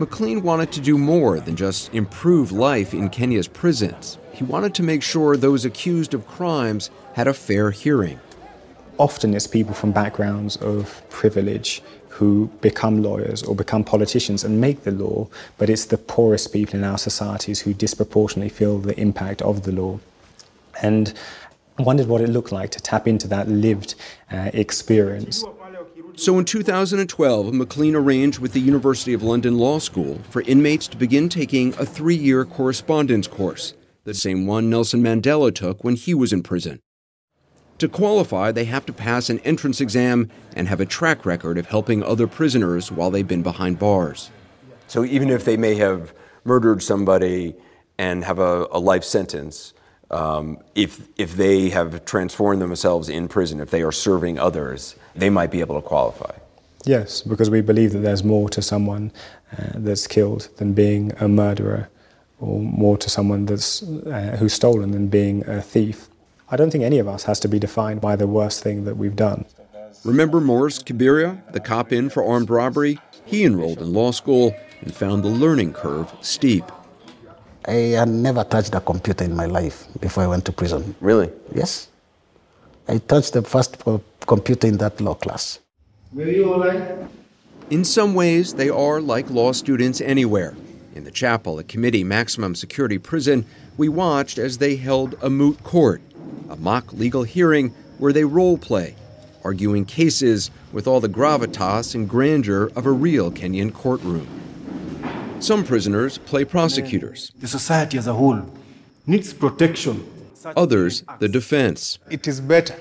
McLean 0.01 0.41
wanted 0.41 0.71
to 0.71 0.81
do 0.81 0.97
more 0.97 1.39
than 1.39 1.55
just 1.55 1.93
improve 1.93 2.51
life 2.51 2.91
in 2.91 3.07
Kenya's 3.07 3.47
prisons. 3.47 4.17
He 4.33 4.43
wanted 4.43 4.73
to 4.73 4.81
make 4.81 5.03
sure 5.03 5.37
those 5.37 5.63
accused 5.63 6.15
of 6.15 6.25
crimes 6.25 6.89
had 7.13 7.27
a 7.27 7.35
fair 7.35 7.69
hearing. 7.69 8.19
Often 8.97 9.35
it's 9.35 9.45
people 9.45 9.75
from 9.75 9.91
backgrounds 9.91 10.57
of 10.57 11.03
privilege 11.11 11.83
who 12.09 12.49
become 12.61 13.03
lawyers 13.03 13.43
or 13.43 13.53
become 13.53 13.83
politicians 13.83 14.43
and 14.43 14.59
make 14.59 14.85
the 14.85 14.91
law, 14.91 15.27
but 15.59 15.69
it's 15.69 15.85
the 15.85 15.99
poorest 15.99 16.51
people 16.51 16.79
in 16.79 16.83
our 16.83 16.97
societies 16.97 17.59
who 17.59 17.71
disproportionately 17.71 18.49
feel 18.49 18.79
the 18.79 18.99
impact 18.99 19.43
of 19.43 19.61
the 19.61 19.71
law. 19.71 19.99
And 20.81 21.13
wondered 21.77 22.07
what 22.07 22.21
it 22.21 22.29
looked 22.29 22.51
like 22.51 22.71
to 22.71 22.79
tap 22.79 23.07
into 23.07 23.27
that 23.27 23.47
lived 23.47 23.93
uh, 24.31 24.49
experience. 24.51 25.43
So 26.15 26.37
in 26.37 26.45
2012, 26.45 27.53
McLean 27.53 27.95
arranged 27.95 28.39
with 28.39 28.53
the 28.53 28.59
University 28.59 29.13
of 29.13 29.23
London 29.23 29.57
Law 29.57 29.79
School 29.79 30.19
for 30.29 30.41
inmates 30.41 30.87
to 30.89 30.97
begin 30.97 31.29
taking 31.29 31.73
a 31.75 31.85
three 31.85 32.15
year 32.15 32.43
correspondence 32.43 33.27
course, 33.27 33.73
the 34.03 34.13
same 34.13 34.45
one 34.45 34.69
Nelson 34.69 35.01
Mandela 35.01 35.53
took 35.55 35.83
when 35.83 35.95
he 35.95 36.13
was 36.13 36.33
in 36.33 36.43
prison. 36.43 36.79
To 37.77 37.87
qualify, 37.87 38.51
they 38.51 38.65
have 38.65 38.85
to 38.87 38.93
pass 38.93 39.29
an 39.29 39.39
entrance 39.39 39.81
exam 39.81 40.29
and 40.55 40.67
have 40.67 40.81
a 40.81 40.85
track 40.85 41.25
record 41.25 41.57
of 41.57 41.67
helping 41.67 42.03
other 42.03 42.27
prisoners 42.27 42.91
while 42.91 43.09
they've 43.09 43.27
been 43.27 43.41
behind 43.41 43.79
bars. 43.79 44.29
So 44.87 45.05
even 45.05 45.29
if 45.29 45.45
they 45.45 45.57
may 45.57 45.75
have 45.75 46.13
murdered 46.43 46.83
somebody 46.83 47.55
and 47.97 48.23
have 48.25 48.37
a, 48.37 48.67
a 48.71 48.79
life 48.79 49.05
sentence, 49.05 49.73
um, 50.11 50.59
if, 50.75 51.07
if 51.17 51.35
they 51.35 51.69
have 51.69 52.05
transformed 52.05 52.61
themselves 52.61 53.07
in 53.07 53.27
prison, 53.29 53.61
if 53.61 53.71
they 53.71 53.81
are 53.81 53.93
serving 53.93 54.37
others, 54.37 54.95
they 55.15 55.29
might 55.29 55.51
be 55.51 55.59
able 55.59 55.75
to 55.81 55.87
qualify. 55.87 56.35
Yes, 56.85 57.21
because 57.21 57.49
we 57.49 57.61
believe 57.61 57.93
that 57.93 57.99
there's 57.99 58.23
more 58.23 58.49
to 58.49 58.61
someone 58.61 59.11
uh, 59.57 59.73
that's 59.75 60.07
killed 60.07 60.49
than 60.57 60.73
being 60.73 61.11
a 61.19 61.27
murderer, 61.27 61.89
or 62.39 62.59
more 62.59 62.97
to 62.97 63.09
someone 63.09 63.45
that's, 63.45 63.83
uh, 63.83 64.35
who's 64.39 64.53
stolen 64.53 64.91
than 64.91 65.07
being 65.07 65.47
a 65.47 65.61
thief. 65.61 66.07
I 66.49 66.57
don't 66.57 66.71
think 66.71 66.83
any 66.83 66.97
of 66.97 67.07
us 67.07 67.23
has 67.23 67.39
to 67.41 67.47
be 67.47 67.59
defined 67.59 68.01
by 68.01 68.15
the 68.15 68.27
worst 68.27 68.63
thing 68.63 68.85
that 68.85 68.97
we've 68.97 69.15
done. 69.15 69.45
Remember 70.03 70.41
Morris 70.41 70.79
Kibiria, 70.81 71.39
the 71.53 71.59
cop 71.59 71.91
in 71.93 72.09
for 72.09 72.23
armed 72.25 72.49
robbery? 72.49 72.97
He 73.23 73.45
enrolled 73.45 73.79
in 73.79 73.93
law 73.93 74.11
school 74.11 74.55
and 74.81 74.93
found 74.93 75.23
the 75.23 75.29
learning 75.29 75.73
curve 75.73 76.11
steep. 76.21 76.65
I 77.65 77.93
had 77.99 78.09
never 78.09 78.43
touched 78.43 78.73
a 78.73 78.81
computer 78.81 79.23
in 79.23 79.35
my 79.35 79.45
life 79.45 79.85
before 79.99 80.23
I 80.23 80.27
went 80.27 80.45
to 80.45 80.51
prison. 80.51 80.95
Really? 80.99 81.29
Yes. 81.53 81.89
I 82.87 82.97
touched 82.97 83.33
the 83.33 83.41
first 83.43 83.81
computer 84.25 84.67
in 84.67 84.77
that 84.77 84.99
law 84.99 85.13
class. 85.13 85.59
Were 86.13 86.25
you 86.25 86.53
all 86.53 86.59
right? 86.59 87.07
In 87.69 87.85
some 87.85 88.13
ways, 88.13 88.55
they 88.55 88.69
are 88.69 88.99
like 88.99 89.29
law 89.29 89.53
students 89.53 90.01
anywhere. 90.01 90.55
In 90.93 91.05
the 91.05 91.11
chapel 91.11 91.57
at 91.59 91.67
Kamiti 91.67 92.03
Maximum 92.03 92.53
Security 92.53 92.97
Prison, 92.97 93.45
we 93.77 93.87
watched 93.87 94.37
as 94.37 94.57
they 94.57 94.75
held 94.75 95.15
a 95.21 95.29
moot 95.29 95.63
court, 95.63 96.01
a 96.49 96.57
mock 96.57 96.91
legal 96.91 97.23
hearing 97.23 97.73
where 97.97 98.11
they 98.11 98.25
role 98.25 98.57
play, 98.57 98.95
arguing 99.43 99.85
cases 99.85 100.51
with 100.73 100.85
all 100.85 100.99
the 100.99 101.07
gravitas 101.07 101.95
and 101.95 102.09
grandeur 102.09 102.69
of 102.75 102.85
a 102.85 102.91
real 102.91 103.31
Kenyan 103.31 103.73
courtroom. 103.73 104.27
Some 105.39 105.63
prisoners 105.63 106.17
play 106.17 106.43
prosecutors. 106.43 107.31
The 107.39 107.47
society 107.47 107.97
as 107.97 108.07
a 108.07 108.13
whole 108.13 108.51
needs 109.07 109.33
protection. 109.33 110.10
Others, 110.45 111.03
the 111.19 111.27
defense. 111.27 111.99
It 112.09 112.27
is 112.27 112.41
better 112.41 112.75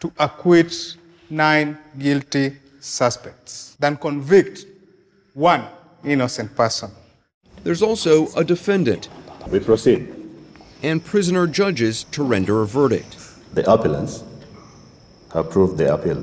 to 0.00 0.12
acquit 0.18 0.96
nine 1.30 1.78
guilty 1.98 2.56
suspects 2.80 3.76
than 3.78 3.96
convict 3.96 4.66
one 5.34 5.64
innocent 6.04 6.54
person. 6.54 6.90
There's 7.62 7.82
also 7.82 8.28
a 8.34 8.44
defendant. 8.44 9.08
We 9.50 9.60
proceed. 9.60 10.14
And 10.82 11.04
prisoner 11.04 11.46
judges 11.46 12.04
to 12.12 12.22
render 12.22 12.62
a 12.62 12.66
verdict. 12.66 13.16
The 13.54 13.70
appellants 13.70 14.22
have 15.32 15.50
proved 15.50 15.78
the 15.78 15.92
appeal. 15.92 16.22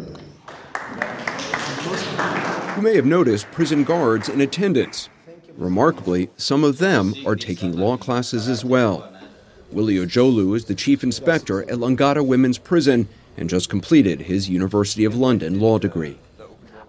You 2.75 2.81
may 2.81 2.95
have 2.95 3.05
noticed 3.05 3.51
prison 3.51 3.83
guards 3.83 4.29
in 4.29 4.41
attendance. 4.41 5.09
Remarkably, 5.57 6.29
some 6.37 6.63
of 6.63 6.79
them 6.79 7.13
are 7.25 7.35
taking 7.35 7.77
law 7.77 7.97
classes 7.97 8.47
as 8.47 8.65
well. 8.65 9.12
Willie 9.73 9.95
Ojolu 9.95 10.55
is 10.55 10.65
the 10.65 10.75
chief 10.75 11.03
inspector 11.03 11.63
at 11.63 11.79
Langata 11.79 12.25
Women's 12.25 12.57
Prison 12.57 13.07
and 13.37 13.49
just 13.49 13.69
completed 13.69 14.21
his 14.21 14.47
University 14.47 15.03
of 15.03 15.15
London 15.15 15.59
law 15.59 15.79
degree. 15.79 16.17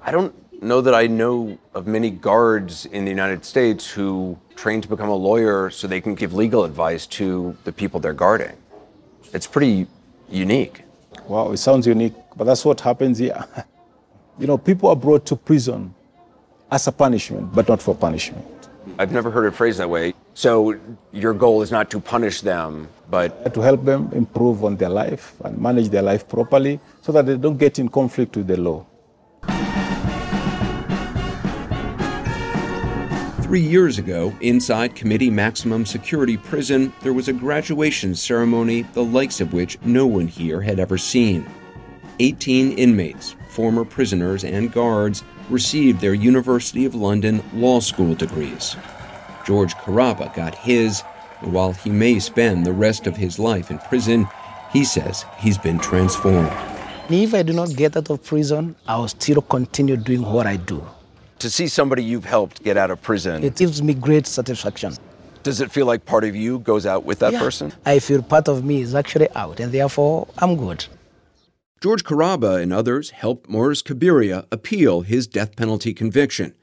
I 0.02 0.10
don't 0.10 0.34
know 0.62 0.80
that 0.82 0.94
I 0.94 1.06
know 1.06 1.58
of 1.74 1.86
many 1.86 2.10
guards 2.10 2.84
in 2.86 3.04
the 3.04 3.10
United 3.10 3.44
States 3.44 3.90
who 3.90 4.38
train 4.54 4.80
to 4.82 4.88
become 4.88 5.08
a 5.08 5.14
lawyer 5.14 5.70
so 5.70 5.86
they 5.86 6.00
can 6.00 6.14
give 6.14 6.34
legal 6.34 6.64
advice 6.64 7.06
to 7.06 7.56
the 7.64 7.72
people 7.72 8.00
they're 8.00 8.12
guarding. 8.12 8.56
It's 9.32 9.46
pretty 9.46 9.86
unique. 10.28 10.82
Wow, 11.26 11.52
it 11.52 11.56
sounds 11.56 11.86
unique, 11.86 12.14
but 12.36 12.44
that's 12.44 12.64
what 12.64 12.80
happens 12.80 13.18
here. 13.18 13.44
you 14.38 14.46
know, 14.46 14.58
people 14.58 14.90
are 14.90 14.96
brought 14.96 15.24
to 15.26 15.36
prison 15.36 15.94
as 16.70 16.86
a 16.86 16.92
punishment, 16.92 17.54
but 17.54 17.66
not 17.68 17.80
for 17.80 17.94
punishment. 17.94 18.44
I've 18.98 19.12
never 19.12 19.30
heard 19.30 19.46
it 19.46 19.52
phrased 19.52 19.78
that 19.78 19.88
way. 19.88 20.12
So 20.34 20.76
your 21.12 21.32
goal 21.32 21.62
is 21.62 21.70
not 21.70 21.90
to 21.90 22.00
punish 22.00 22.40
them, 22.40 22.88
but 23.08 23.54
to 23.54 23.60
help 23.60 23.84
them 23.84 24.10
improve 24.12 24.64
on 24.64 24.76
their 24.76 24.88
life 24.88 25.34
and 25.44 25.56
manage 25.58 25.90
their 25.90 26.02
life 26.02 26.28
properly 26.28 26.80
so 27.02 27.12
that 27.12 27.26
they 27.26 27.36
don't 27.36 27.56
get 27.56 27.78
in 27.78 27.88
conflict 27.88 28.36
with 28.36 28.48
the 28.48 28.56
law. 28.56 28.84
Three 33.42 33.60
years 33.60 33.98
ago, 33.98 34.34
inside 34.40 34.96
Kamiti 34.96 35.30
Maximum 35.30 35.86
Security 35.86 36.36
Prison, 36.36 36.92
there 37.02 37.12
was 37.12 37.28
a 37.28 37.32
graduation 37.32 38.16
ceremony 38.16 38.82
the 38.82 39.04
likes 39.04 39.40
of 39.40 39.52
which 39.52 39.78
no 39.82 40.04
one 40.04 40.26
here 40.26 40.60
had 40.60 40.80
ever 40.80 40.98
seen. 40.98 41.46
18 42.18 42.72
inmates, 42.72 43.36
former 43.48 43.84
prisoners, 43.84 44.42
and 44.42 44.72
guards 44.72 45.22
received 45.48 46.00
their 46.00 46.14
University 46.14 46.84
of 46.84 46.96
London 46.96 47.44
Law 47.52 47.78
School 47.78 48.16
degrees. 48.16 48.74
George 49.44 49.73
Karaba 49.84 50.34
got 50.34 50.54
his, 50.54 51.02
and 51.42 51.52
while 51.52 51.72
he 51.72 51.90
may 51.90 52.18
spend 52.18 52.64
the 52.64 52.72
rest 52.72 53.06
of 53.06 53.18
his 53.18 53.38
life 53.38 53.70
in 53.70 53.78
prison, 53.78 54.26
he 54.72 54.82
says 54.82 55.26
he's 55.38 55.58
been 55.58 55.78
transformed. 55.78 56.50
If 57.10 57.34
I 57.34 57.42
do 57.42 57.52
not 57.52 57.76
get 57.76 57.94
out 57.94 58.08
of 58.08 58.24
prison, 58.24 58.76
I 58.88 58.96
will 58.96 59.08
still 59.08 59.42
continue 59.42 59.98
doing 59.98 60.22
what 60.22 60.46
I 60.46 60.56
do. 60.56 60.82
To 61.40 61.50
see 61.50 61.68
somebody 61.68 62.02
you've 62.02 62.24
helped 62.24 62.64
get 62.64 62.78
out 62.78 62.90
of 62.90 63.02
prison, 63.02 63.44
it 63.44 63.56
gives 63.56 63.82
me 63.82 63.92
great 63.92 64.26
satisfaction. 64.26 64.94
Does 65.42 65.60
it 65.60 65.70
feel 65.70 65.84
like 65.84 66.06
part 66.06 66.24
of 66.24 66.34
you 66.34 66.60
goes 66.60 66.86
out 66.86 67.04
with 67.04 67.18
that 67.18 67.34
yeah. 67.34 67.38
person? 67.40 67.74
I 67.84 67.98
feel 67.98 68.22
part 68.22 68.48
of 68.48 68.64
me 68.64 68.80
is 68.80 68.94
actually 68.94 69.28
out, 69.36 69.60
and 69.60 69.70
therefore 69.70 70.28
I'm 70.38 70.56
good. 70.56 70.86
George 71.82 72.04
Karaba 72.04 72.62
and 72.62 72.72
others 72.72 73.10
helped 73.10 73.50
Morris 73.50 73.82
Kabiria 73.82 74.46
appeal 74.50 75.02
his 75.02 75.26
death 75.26 75.54
penalty 75.56 75.92
conviction. 75.92 76.54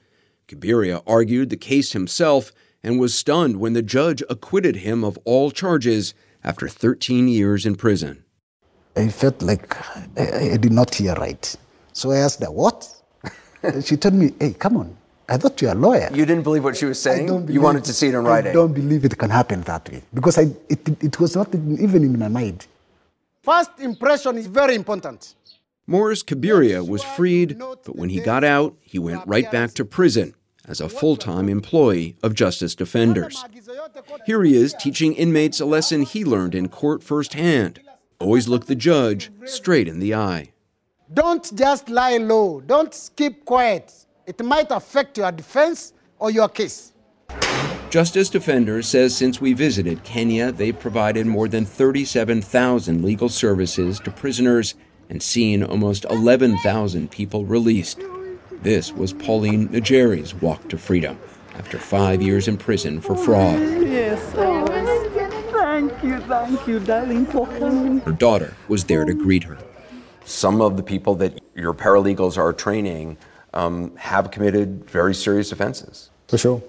Kabiria 0.47 1.03
argued 1.05 1.51
the 1.51 1.57
case 1.57 1.93
himself 1.93 2.51
and 2.83 2.99
was 2.99 3.13
stunned 3.13 3.57
when 3.59 3.73
the 3.73 3.81
judge 3.81 4.23
acquitted 4.29 4.77
him 4.77 5.03
of 5.03 5.17
all 5.25 5.51
charges 5.51 6.13
after 6.43 6.67
13 6.67 7.27
years 7.27 7.65
in 7.65 7.75
prison. 7.75 8.23
I 8.95 9.07
felt 9.09 9.41
like 9.41 9.75
I, 10.17 10.53
I 10.53 10.57
did 10.57 10.71
not 10.71 10.93
hear 10.95 11.13
right. 11.13 11.55
So 11.93 12.11
I 12.11 12.17
asked 12.17 12.41
her, 12.41 12.51
What? 12.51 12.89
she 13.83 13.95
told 13.97 14.15
me, 14.15 14.33
Hey, 14.39 14.53
come 14.53 14.77
on. 14.77 14.97
I 15.29 15.37
thought 15.37 15.61
you're 15.61 15.71
a 15.71 15.75
lawyer. 15.75 16.09
You 16.13 16.25
didn't 16.25 16.43
believe 16.43 16.63
what 16.63 16.75
she 16.75 16.85
was 16.85 16.99
saying? 16.99 17.47
You 17.47 17.61
wanted 17.61 17.85
to 17.85 17.93
see 17.93 18.07
it 18.07 18.15
in 18.15 18.25
writing? 18.25 18.51
I 18.51 18.53
don't 18.53 18.73
believe 18.73 19.05
it 19.05 19.17
can 19.17 19.29
happen 19.29 19.61
that 19.61 19.89
way 19.89 20.01
because 20.13 20.37
I, 20.37 20.47
it, 20.67 21.03
it 21.03 21.19
was 21.21 21.37
not 21.37 21.53
even 21.55 22.03
in 22.03 22.19
my 22.19 22.27
mind. 22.27 22.67
First 23.41 23.71
impression 23.79 24.37
is 24.37 24.47
very 24.47 24.75
important. 24.75 25.35
Morris 25.87 26.21
Kibiria 26.21 26.85
was 26.85 27.01
freed, 27.01 27.57
but 27.57 27.95
when 27.95 28.09
he 28.09 28.19
got 28.19 28.43
out, 28.43 28.75
he 28.81 28.99
went 28.99 29.25
right 29.25 29.49
back 29.49 29.73
to 29.75 29.85
prison 29.85 30.35
as 30.71 30.81
a 30.81 30.89
full 30.89 31.17
time 31.17 31.47
employee 31.49 32.15
of 32.23 32.33
Justice 32.33 32.73
Defenders. 32.73 33.45
Here 34.25 34.43
he 34.43 34.55
is 34.55 34.73
teaching 34.73 35.13
inmates 35.13 35.59
a 35.59 35.65
lesson 35.65 36.01
he 36.01 36.25
learned 36.25 36.55
in 36.55 36.69
court 36.69 37.03
firsthand 37.03 37.79
always 38.21 38.47
look 38.47 38.67
the 38.67 38.75
judge 38.75 39.31
straight 39.45 39.87
in 39.87 39.99
the 39.99 40.13
eye. 40.13 40.51
Don't 41.13 41.45
just 41.55 41.89
lie 41.89 42.17
low, 42.17 42.61
don't 42.61 42.93
keep 43.15 43.43
quiet. 43.43 43.93
It 44.25 44.43
might 44.45 44.71
affect 44.71 45.17
your 45.17 45.31
defense 45.31 45.93
or 46.19 46.31
your 46.31 46.47
case. 46.47 46.93
Justice 47.89 48.29
Defenders 48.29 48.87
says 48.87 49.17
since 49.17 49.41
we 49.41 49.51
visited 49.51 50.05
Kenya, 50.05 50.51
they've 50.53 50.79
provided 50.79 51.25
more 51.27 51.49
than 51.49 51.65
37,000 51.65 53.03
legal 53.03 53.27
services 53.27 53.99
to 53.99 54.11
prisoners 54.11 54.75
and 55.09 55.21
seen 55.21 55.61
almost 55.61 56.05
11,000 56.09 57.11
people 57.11 57.45
released. 57.45 57.99
This 58.61 58.93
was 58.93 59.11
Pauline 59.11 59.69
Njeri's 59.69 60.35
walk 60.35 60.69
to 60.69 60.77
freedom 60.77 61.19
after 61.55 61.79
five 61.79 62.21
years 62.21 62.47
in 62.47 62.57
prison 62.57 63.01
for 63.01 63.15
fraud. 63.17 63.59
Yes, 63.59 64.21
thank 64.33 66.03
you, 66.03 66.19
thank 66.19 66.67
you, 66.67 66.79
darling, 66.79 67.25
for 67.25 67.47
coming. 67.47 68.01
Her 68.01 68.11
daughter 68.11 68.55
was 68.67 68.83
there 68.83 69.03
to 69.03 69.15
greet 69.15 69.45
her. 69.45 69.57
Some 70.25 70.61
of 70.61 70.77
the 70.77 70.83
people 70.83 71.15
that 71.15 71.41
your 71.55 71.73
paralegals 71.73 72.37
are 72.37 72.53
training 72.53 73.17
um, 73.55 73.95
have 73.95 74.29
committed 74.29 74.87
very 74.87 75.15
serious 75.15 75.51
offenses. 75.51 76.11
For 76.27 76.37
sure. 76.37 76.61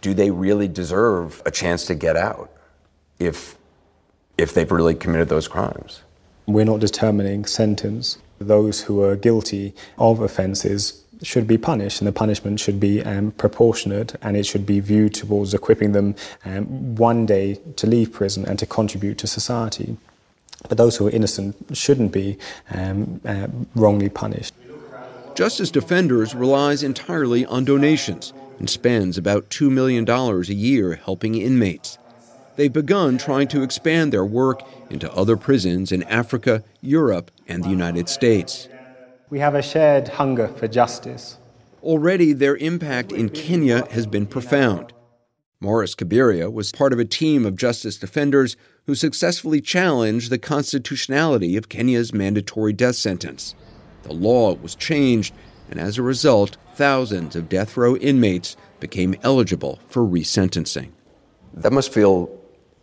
Do 0.00 0.14
they 0.14 0.30
really 0.30 0.68
deserve 0.68 1.42
a 1.44 1.50
chance 1.50 1.86
to 1.86 1.96
get 1.96 2.16
out 2.16 2.52
if, 3.18 3.58
if 4.38 4.54
they've 4.54 4.70
really 4.70 4.94
committed 4.94 5.28
those 5.28 5.48
crimes? 5.48 6.02
We're 6.46 6.66
not 6.66 6.78
determining 6.78 7.46
sentence. 7.46 8.18
Those 8.38 8.82
who 8.82 9.02
are 9.02 9.16
guilty 9.16 9.74
of 9.98 10.20
offences 10.20 11.01
should 11.22 11.46
be 11.46 11.58
punished, 11.58 12.00
and 12.00 12.08
the 12.08 12.12
punishment 12.12 12.60
should 12.60 12.80
be 12.80 13.02
um, 13.02 13.32
proportionate 13.32 14.14
and 14.22 14.36
it 14.36 14.46
should 14.46 14.66
be 14.66 14.80
viewed 14.80 15.14
towards 15.14 15.54
equipping 15.54 15.92
them 15.92 16.14
um, 16.44 16.96
one 16.96 17.26
day 17.26 17.58
to 17.76 17.86
leave 17.86 18.12
prison 18.12 18.44
and 18.44 18.58
to 18.58 18.66
contribute 18.66 19.18
to 19.18 19.26
society. 19.26 19.96
But 20.68 20.78
those 20.78 20.96
who 20.96 21.06
are 21.06 21.10
innocent 21.10 21.56
shouldn't 21.76 22.12
be 22.12 22.38
um, 22.70 23.20
uh, 23.24 23.48
wrongly 23.74 24.08
punished. 24.08 24.54
Justice 25.34 25.70
Defenders 25.70 26.34
relies 26.34 26.82
entirely 26.82 27.46
on 27.46 27.64
donations 27.64 28.32
and 28.58 28.68
spends 28.68 29.16
about 29.16 29.48
$2 29.48 29.70
million 29.70 30.08
a 30.08 30.40
year 30.52 30.96
helping 30.96 31.34
inmates. 31.34 31.98
They've 32.56 32.72
begun 32.72 33.16
trying 33.16 33.48
to 33.48 33.62
expand 33.62 34.12
their 34.12 34.26
work 34.26 34.62
into 34.90 35.10
other 35.12 35.36
prisons 35.36 35.90
in 35.90 36.02
Africa, 36.04 36.62
Europe, 36.82 37.30
and 37.48 37.64
the 37.64 37.70
United 37.70 38.08
States. 38.08 38.68
We 39.32 39.38
have 39.38 39.54
a 39.54 39.62
shared 39.62 40.08
hunger 40.08 40.48
for 40.48 40.68
justice. 40.68 41.38
Already, 41.82 42.34
their 42.34 42.54
impact 42.54 43.12
in 43.12 43.30
Kenya 43.30 43.86
has 43.90 44.06
been 44.06 44.26
profound. 44.26 44.92
Morris 45.58 45.94
Kabiria 45.94 46.52
was 46.52 46.70
part 46.70 46.92
of 46.92 46.98
a 46.98 47.06
team 47.06 47.46
of 47.46 47.56
justice 47.56 47.96
defenders 47.96 48.58
who 48.84 48.94
successfully 48.94 49.62
challenged 49.62 50.28
the 50.28 50.36
constitutionality 50.36 51.56
of 51.56 51.70
Kenya's 51.70 52.12
mandatory 52.12 52.74
death 52.74 52.96
sentence. 52.96 53.54
The 54.02 54.12
law 54.12 54.52
was 54.52 54.74
changed, 54.74 55.32
and 55.70 55.80
as 55.80 55.96
a 55.96 56.02
result, 56.02 56.58
thousands 56.74 57.34
of 57.34 57.48
death 57.48 57.74
row 57.74 57.96
inmates 57.96 58.54
became 58.80 59.16
eligible 59.22 59.78
for 59.88 60.02
resentencing. 60.02 60.90
That 61.54 61.72
must 61.72 61.90
feel 61.90 62.28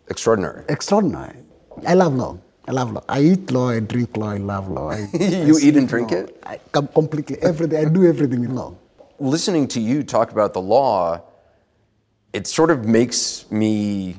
extraordinary. 0.08 0.64
Extraordinary. 0.68 1.44
I 1.86 1.94
love 1.94 2.16
law. 2.16 2.40
I 2.70 2.72
love 2.72 2.92
law. 2.92 3.02
I 3.08 3.20
eat 3.20 3.50
law, 3.50 3.70
I 3.70 3.80
drink 3.80 4.16
law, 4.16 4.30
I 4.30 4.36
love 4.36 4.68
law. 4.70 4.90
I, 4.90 5.08
you 5.12 5.56
I 5.56 5.60
eat 5.60 5.76
and 5.76 5.88
drink 5.88 6.12
law. 6.12 6.18
it? 6.18 6.38
I 6.46 6.58
come 6.70 6.86
completely 6.86 7.36
everything. 7.42 7.84
I 7.84 7.90
do 7.90 8.06
everything 8.06 8.44
in 8.44 8.54
law. 8.54 8.76
Listening 9.18 9.66
to 9.68 9.80
you 9.80 10.04
talk 10.04 10.30
about 10.30 10.52
the 10.52 10.60
law, 10.62 11.20
it 12.32 12.46
sort 12.46 12.70
of 12.70 12.84
makes 12.84 13.50
me 13.50 14.14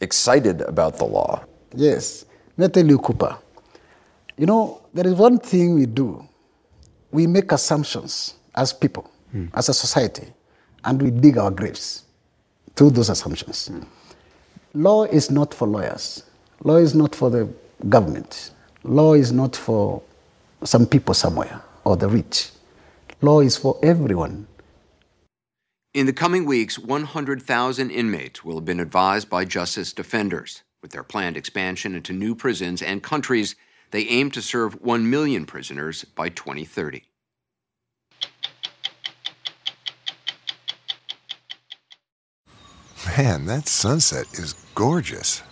excited 0.00 0.62
about 0.62 0.96
the 0.98 1.04
law. 1.04 1.44
Yes. 1.76 2.24
Let 2.56 2.74
me 2.76 2.82
tell 2.82 2.90
you, 2.90 2.98
Cooper. 2.98 3.36
You 4.36 4.46
know, 4.46 4.82
there 4.92 5.06
is 5.06 5.14
one 5.14 5.38
thing 5.38 5.76
we 5.76 5.86
do. 5.86 6.26
We 7.12 7.28
make 7.28 7.52
assumptions 7.52 8.34
as 8.56 8.72
people, 8.72 9.08
Hmm. 9.30 9.46
as 9.54 9.68
a 9.68 9.74
society, 9.74 10.26
and 10.84 11.00
we 11.00 11.10
dig 11.12 11.38
our 11.38 11.52
graves 11.52 12.02
through 12.74 12.90
those 12.90 13.10
assumptions. 13.10 13.68
Hmm. 13.68 13.82
Law 14.74 15.04
is 15.04 15.30
not 15.30 15.54
for 15.54 15.68
lawyers. 15.68 16.24
Law 16.64 16.76
is 16.78 16.94
not 16.96 17.14
for 17.14 17.30
the 17.30 17.48
government. 17.88 18.50
Law 18.84 19.14
is 19.14 19.32
not 19.32 19.56
for 19.56 20.02
some 20.64 20.86
people 20.86 21.14
somewhere 21.14 21.62
or 21.84 21.96
the 21.96 22.08
rich. 22.08 22.50
Law 23.20 23.40
is 23.40 23.56
for 23.56 23.78
everyone. 23.82 24.46
In 25.94 26.06
the 26.06 26.12
coming 26.12 26.46
weeks, 26.46 26.78
100,000 26.78 27.90
inmates 27.90 28.44
will 28.44 28.56
have 28.56 28.64
been 28.64 28.80
advised 28.80 29.28
by 29.28 29.44
justice 29.44 29.92
defenders. 29.92 30.62
With 30.80 30.92
their 30.92 31.02
planned 31.02 31.36
expansion 31.36 31.94
into 31.94 32.12
new 32.12 32.34
prisons 32.34 32.82
and 32.82 33.02
countries, 33.02 33.54
they 33.90 34.06
aim 34.08 34.30
to 34.30 34.42
serve 34.42 34.80
1 34.80 35.08
million 35.08 35.44
prisoners 35.44 36.04
by 36.04 36.30
2030. 36.30 37.04
Man, 43.16 43.46
that 43.46 43.68
sunset 43.68 44.26
is 44.32 44.54
gorgeous. 44.74 45.42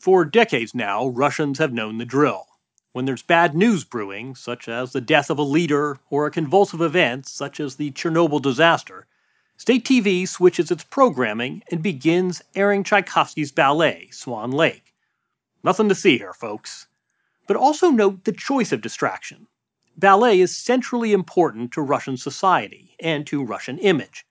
For 0.00 0.24
decades 0.24 0.74
now, 0.74 1.08
Russians 1.08 1.58
have 1.58 1.74
known 1.74 1.98
the 1.98 2.06
drill. 2.06 2.46
When 2.92 3.04
there's 3.04 3.20
bad 3.20 3.54
news 3.54 3.84
brewing, 3.84 4.34
such 4.34 4.66
as 4.66 4.92
the 4.92 5.00
death 5.02 5.28
of 5.28 5.38
a 5.38 5.42
leader 5.42 5.98
or 6.08 6.24
a 6.24 6.30
convulsive 6.30 6.80
event, 6.80 7.26
such 7.28 7.60
as 7.60 7.76
the 7.76 7.90
Chernobyl 7.90 8.40
disaster, 8.40 9.06
State 9.58 9.84
TV 9.84 10.26
switches 10.26 10.70
its 10.70 10.84
programming 10.84 11.62
and 11.70 11.82
begins 11.82 12.40
airing 12.54 12.82
Tchaikovsky's 12.82 13.52
ballet, 13.52 14.08
Swan 14.10 14.50
Lake. 14.50 14.94
Nothing 15.62 15.90
to 15.90 15.94
see 15.94 16.16
here, 16.16 16.32
folks. 16.32 16.86
But 17.46 17.58
also 17.58 17.90
note 17.90 18.24
the 18.24 18.32
choice 18.32 18.72
of 18.72 18.80
distraction. 18.80 19.48
Ballet 19.98 20.40
is 20.40 20.56
centrally 20.56 21.12
important 21.12 21.72
to 21.72 21.82
Russian 21.82 22.16
society 22.16 22.96
and 23.00 23.26
to 23.26 23.44
Russian 23.44 23.76
image. 23.76 24.24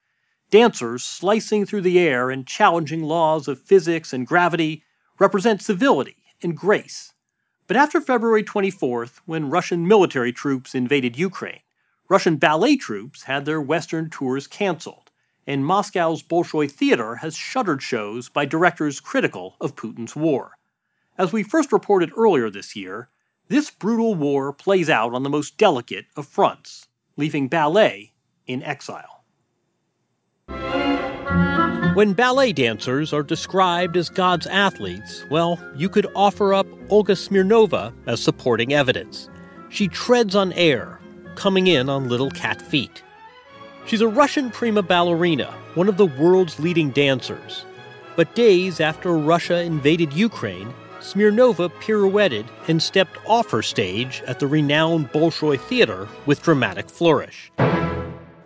Dancers 0.50 1.04
slicing 1.04 1.68
through 1.68 1.82
the 1.82 2.00
air 2.00 2.32
and 2.32 2.48
challenging 2.48 3.04
laws 3.04 3.48
of 3.48 3.62
physics 3.62 4.14
and 4.14 4.26
gravity 4.26 4.84
represent 5.20 5.62
civility 5.62 6.18
and 6.42 6.58
grace. 6.58 7.14
But 7.68 7.78
after 7.78 8.02
February 8.02 8.44
24th, 8.44 9.20
when 9.26 9.50
Russian 9.50 9.88
military 9.88 10.32
troops 10.32 10.74
invaded 10.74 11.20
Ukraine, 11.20 11.62
Russian 12.10 12.38
ballet 12.38 12.76
troops 12.78 13.24
had 13.24 13.46
their 13.46 13.62
Western 13.62 14.10
tours 14.10 14.48
canceled, 14.48 15.12
and 15.46 15.66
Moscow's 15.66 16.24
Bolshoi 16.24 16.72
Theater 16.72 17.18
has 17.18 17.36
shuttered 17.36 17.84
shows 17.84 18.30
by 18.30 18.46
directors 18.46 19.00
critical 19.00 19.56
of 19.62 19.76
Putin's 19.76 20.16
war. 20.16 20.58
As 21.18 21.32
we 21.32 21.44
first 21.44 21.72
reported 21.72 22.12
earlier 22.18 22.50
this 22.50 22.76
year, 22.76 23.10
this 23.50 23.70
brutal 23.70 24.16
war 24.16 24.54
plays 24.54 24.90
out 24.90 25.14
on 25.14 25.24
the 25.24 25.30
most 25.30 25.58
delicate 25.58 26.06
of 26.16 26.28
fronts, 26.28 26.88
leaving 27.18 27.48
ballet 27.48 28.14
in 28.48 28.64
exile. 28.64 29.19
When 32.00 32.14
ballet 32.14 32.54
dancers 32.54 33.12
are 33.12 33.24
described 33.24 33.98
as 33.98 34.08
God's 34.08 34.48
athletes, 34.48 35.26
well, 35.30 35.60
you 35.76 35.90
could 35.90 36.08
offer 36.16 36.54
up 36.54 36.66
Olga 36.90 37.12
Smirnova 37.12 37.92
as 38.06 38.24
supporting 38.24 38.72
evidence. 38.72 39.30
She 39.68 39.90
treads 39.90 40.34
on 40.34 40.54
air, 40.54 41.02
coming 41.36 41.68
in 41.68 41.90
on 41.90 42.08
little 42.08 42.32
cat 42.32 42.62
feet. 42.62 43.04
She's 43.86 44.00
a 44.00 44.08
Russian 44.08 44.50
prima 44.50 44.82
ballerina, 44.82 45.54
one 45.76 45.90
of 45.90 45.98
the 45.98 46.06
world's 46.06 46.58
leading 46.58 46.92
dancers. 46.92 47.66
But 48.16 48.34
days 48.34 48.80
after 48.80 49.18
Russia 49.18 49.62
invaded 49.62 50.14
Ukraine, 50.14 50.74
Smirnova 51.02 51.70
pirouetted 51.82 52.46
and 52.70 52.82
stepped 52.82 53.18
off 53.26 53.52
her 53.52 53.62
stage 53.62 54.24
at 54.26 54.40
the 54.40 54.48
renowned 54.48 55.12
Bolshoi 55.12 55.60
Theater 55.60 56.08
with 56.26 56.44
dramatic 56.44 56.90
flourish. 56.90 57.52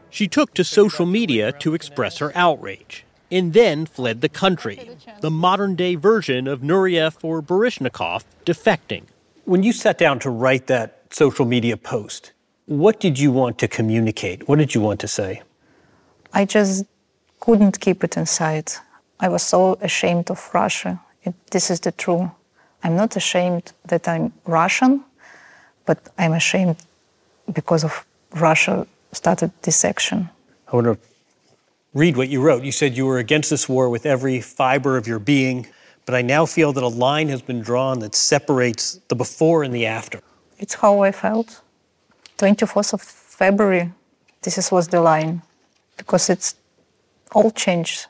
She 0.09 0.27
took 0.27 0.55
to 0.55 0.63
social 0.63 1.05
media 1.05 1.51
to 1.59 1.75
express 1.75 2.17
her 2.17 2.31
outrage 2.33 3.05
and 3.31 3.53
then 3.53 3.85
fled 3.85 4.21
the 4.21 4.29
country, 4.29 4.89
the 5.21 5.31
modern 5.31 5.75
day 5.75 5.95
version 5.95 6.47
of 6.47 6.61
Nureyev 6.61 7.17
or 7.23 7.41
Baryshnikov 7.41 8.23
defecting. 8.45 9.03
When 9.45 9.63
you 9.63 9.73
sat 9.73 9.97
down 9.97 10.19
to 10.19 10.29
write 10.29 10.67
that 10.67 11.01
social 11.09 11.45
media 11.45 11.77
post, 11.77 12.31
what 12.65 12.99
did 12.99 13.19
you 13.19 13.31
want 13.31 13.57
to 13.59 13.67
communicate? 13.67 14.47
What 14.47 14.59
did 14.59 14.73
you 14.73 14.81
want 14.81 14.99
to 15.01 15.07
say? 15.07 15.41
I 16.33 16.45
just 16.45 16.85
couldn't 17.39 17.79
keep 17.79 18.03
it 18.03 18.17
inside. 18.17 18.71
I 19.19 19.27
was 19.27 19.43
so 19.43 19.77
ashamed 19.81 20.31
of 20.31 20.49
Russia. 20.53 21.01
It, 21.23 21.33
this 21.51 21.69
is 21.69 21.79
the 21.81 21.91
truth. 21.91 22.29
I'm 22.83 22.95
not 22.95 23.15
ashamed 23.15 23.73
that 23.85 24.07
I'm 24.07 24.33
Russian, 24.45 25.03
but 25.85 25.99
I'm 26.17 26.33
ashamed 26.33 26.77
because 27.51 27.83
of 27.83 28.05
Russia 28.35 28.87
started 29.11 29.51
this 29.61 29.85
action. 29.85 30.29
I 30.67 30.75
want 30.75 30.87
to 30.87 30.97
read 31.93 32.17
what 32.17 32.29
you 32.29 32.41
wrote. 32.41 32.63
You 32.63 32.71
said 32.71 32.97
you 32.97 33.05
were 33.05 33.19
against 33.19 33.49
this 33.49 33.69
war 33.69 33.89
with 33.89 34.05
every 34.05 34.41
fiber 34.41 34.97
of 34.97 35.07
your 35.07 35.19
being, 35.19 35.67
but 36.05 36.15
I 36.15 36.21
now 36.21 36.45
feel 36.45 36.73
that 36.73 36.83
a 36.83 36.87
line 36.87 37.29
has 37.29 37.41
been 37.41 37.61
drawn 37.61 37.99
that 37.99 38.15
separates 38.15 38.99
the 39.07 39.15
before 39.15 39.63
and 39.63 39.73
the 39.73 39.85
after. 39.85 40.19
It's 40.57 40.75
how 40.75 40.99
I 41.01 41.11
felt. 41.11 41.61
24th 42.37 42.93
of 42.93 43.01
February, 43.01 43.91
this 44.41 44.57
is, 44.57 44.71
was 44.71 44.87
the 44.87 45.01
line, 45.01 45.41
because 45.97 46.29
it's 46.29 46.55
all 47.33 47.51
changed. 47.51 48.07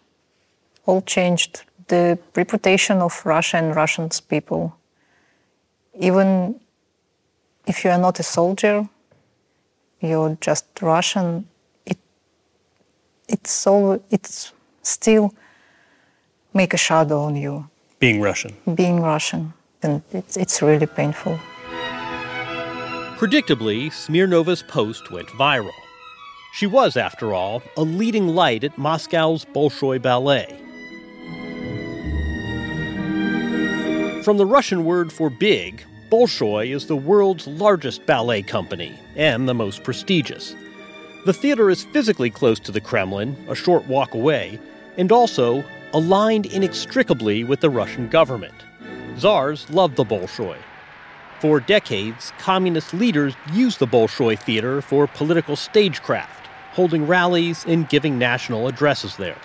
All 0.86 1.02
changed. 1.02 1.64
The 1.88 2.18
reputation 2.36 2.98
of 2.98 3.22
Russia 3.26 3.58
and 3.58 3.76
Russians 3.76 4.22
people. 4.22 4.76
Even 6.00 6.60
if 7.68 7.84
you 7.84 7.92
are 7.92 7.98
not 7.98 8.20
a 8.20 8.24
soldier, 8.24 8.88
you're 10.00 10.38
just 10.42 10.66
Russian, 10.82 11.48
it's 13.34 13.52
so, 13.52 14.02
it's 14.12 14.54
still 14.84 15.34
make 16.54 16.74
a 16.74 16.78
shadow 16.78 17.22
on 17.22 17.36
you. 17.36 17.68
Being 18.00 18.22
Russian. 18.22 18.56
Being 18.76 19.02
Russian. 19.02 19.54
And 19.82 20.02
it's, 20.14 20.38
it's 20.38 20.62
really 20.62 20.86
painful. 20.86 21.40
Predictably, 23.18 23.92
Smirnova's 23.92 24.64
post 24.64 25.12
went 25.12 25.28
viral. 25.30 25.72
She 26.54 26.68
was, 26.68 26.96
after 26.96 27.34
all, 27.34 27.64
a 27.76 27.82
leading 27.82 28.28
light 28.28 28.64
at 28.64 28.78
Moscow's 28.78 29.46
Bolshoi 29.46 30.00
Ballet. 30.02 30.60
From 34.24 34.38
the 34.38 34.46
Russian 34.46 34.86
word 34.86 35.12
for 35.12 35.30
big, 35.30 35.84
Bolshoi 36.10 36.74
is 36.74 36.86
the 36.86 36.96
world's 36.96 37.48
largest 37.48 38.06
ballet 38.06 38.44
company 38.44 38.94
and 39.16 39.50
the 39.50 39.56
most 39.56 39.84
prestigious. 39.84 40.56
The 41.26 41.32
theater 41.32 41.70
is 41.70 41.86
physically 41.86 42.30
close 42.30 42.60
to 42.60 42.72
the 42.74 42.82
Kremlin, 42.82 43.38
a 43.48 43.56
short 43.56 43.88
walk 43.88 44.14
away, 44.14 44.60
and 44.98 45.10
also 45.10 45.64
aligned 45.94 46.48
inextricably 46.48 47.46
with 47.46 47.62
the 47.62 47.70
Russian 47.70 48.10
government. 48.10 48.54
Tsars 49.16 49.70
loved 49.70 49.96
the 49.96 50.04
Bolshoi. 50.04 50.58
For 51.40 51.62
decades, 51.62 52.34
communist 52.40 52.94
leaders 52.94 53.36
used 53.54 53.80
the 53.80 53.88
Bolshoi 53.88 54.38
Theater 54.38 54.82
for 54.82 55.08
political 55.08 55.56
stagecraft, 55.56 56.48
holding 56.74 57.08
rallies 57.08 57.64
and 57.66 57.88
giving 57.88 58.20
national 58.20 58.68
addresses 58.68 59.16
there. 59.16 59.38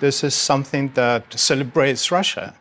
This 0.00 0.24
is 0.24 0.34
something 0.34 0.88
that 0.94 1.38
celebrates 1.38 2.10
Russia. 2.10 2.54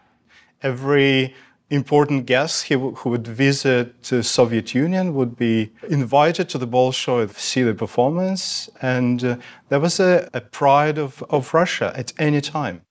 Every 0.61 1.33
important 1.69 2.25
guest 2.25 2.67
who 2.67 2.95
would 3.05 3.27
visit 3.27 4.03
the 4.03 4.23
Soviet 4.23 4.75
Union 4.75 5.13
would 5.15 5.35
be 5.35 5.71
invited 5.89 6.47
to 6.49 6.57
the 6.57 6.67
Bolshoi 6.67 7.33
to 7.33 7.39
see 7.39 7.63
the 7.63 7.73
performance, 7.73 8.69
and 8.81 9.23
uh, 9.23 9.37
there 9.69 9.79
was 9.79 9.99
a, 9.99 10.29
a 10.33 10.41
pride 10.41 10.97
of, 10.97 11.23
of 11.29 11.53
Russia 11.53 11.91
at 11.95 12.13
any 12.19 12.41
time. 12.41 12.81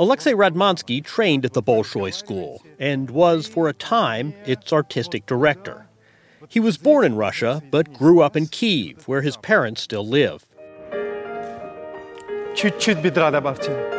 Alexei 0.00 0.32
Ratmansky 0.32 1.02
trained 1.02 1.44
at 1.44 1.54
the 1.54 1.62
Bolshoi 1.62 2.14
School 2.14 2.62
and 2.78 3.10
was, 3.10 3.48
for 3.48 3.68
a 3.68 3.72
time, 3.72 4.32
its 4.46 4.72
artistic 4.72 5.26
director. 5.26 5.86
He 6.48 6.60
was 6.60 6.78
born 6.78 7.04
in 7.04 7.16
Russia 7.16 7.62
but 7.70 7.92
grew 7.92 8.20
up 8.20 8.36
in 8.36 8.46
Kiev, 8.46 9.08
where 9.08 9.22
his 9.22 9.36
parents 9.36 9.82
still 9.82 10.06
live. 10.06 10.47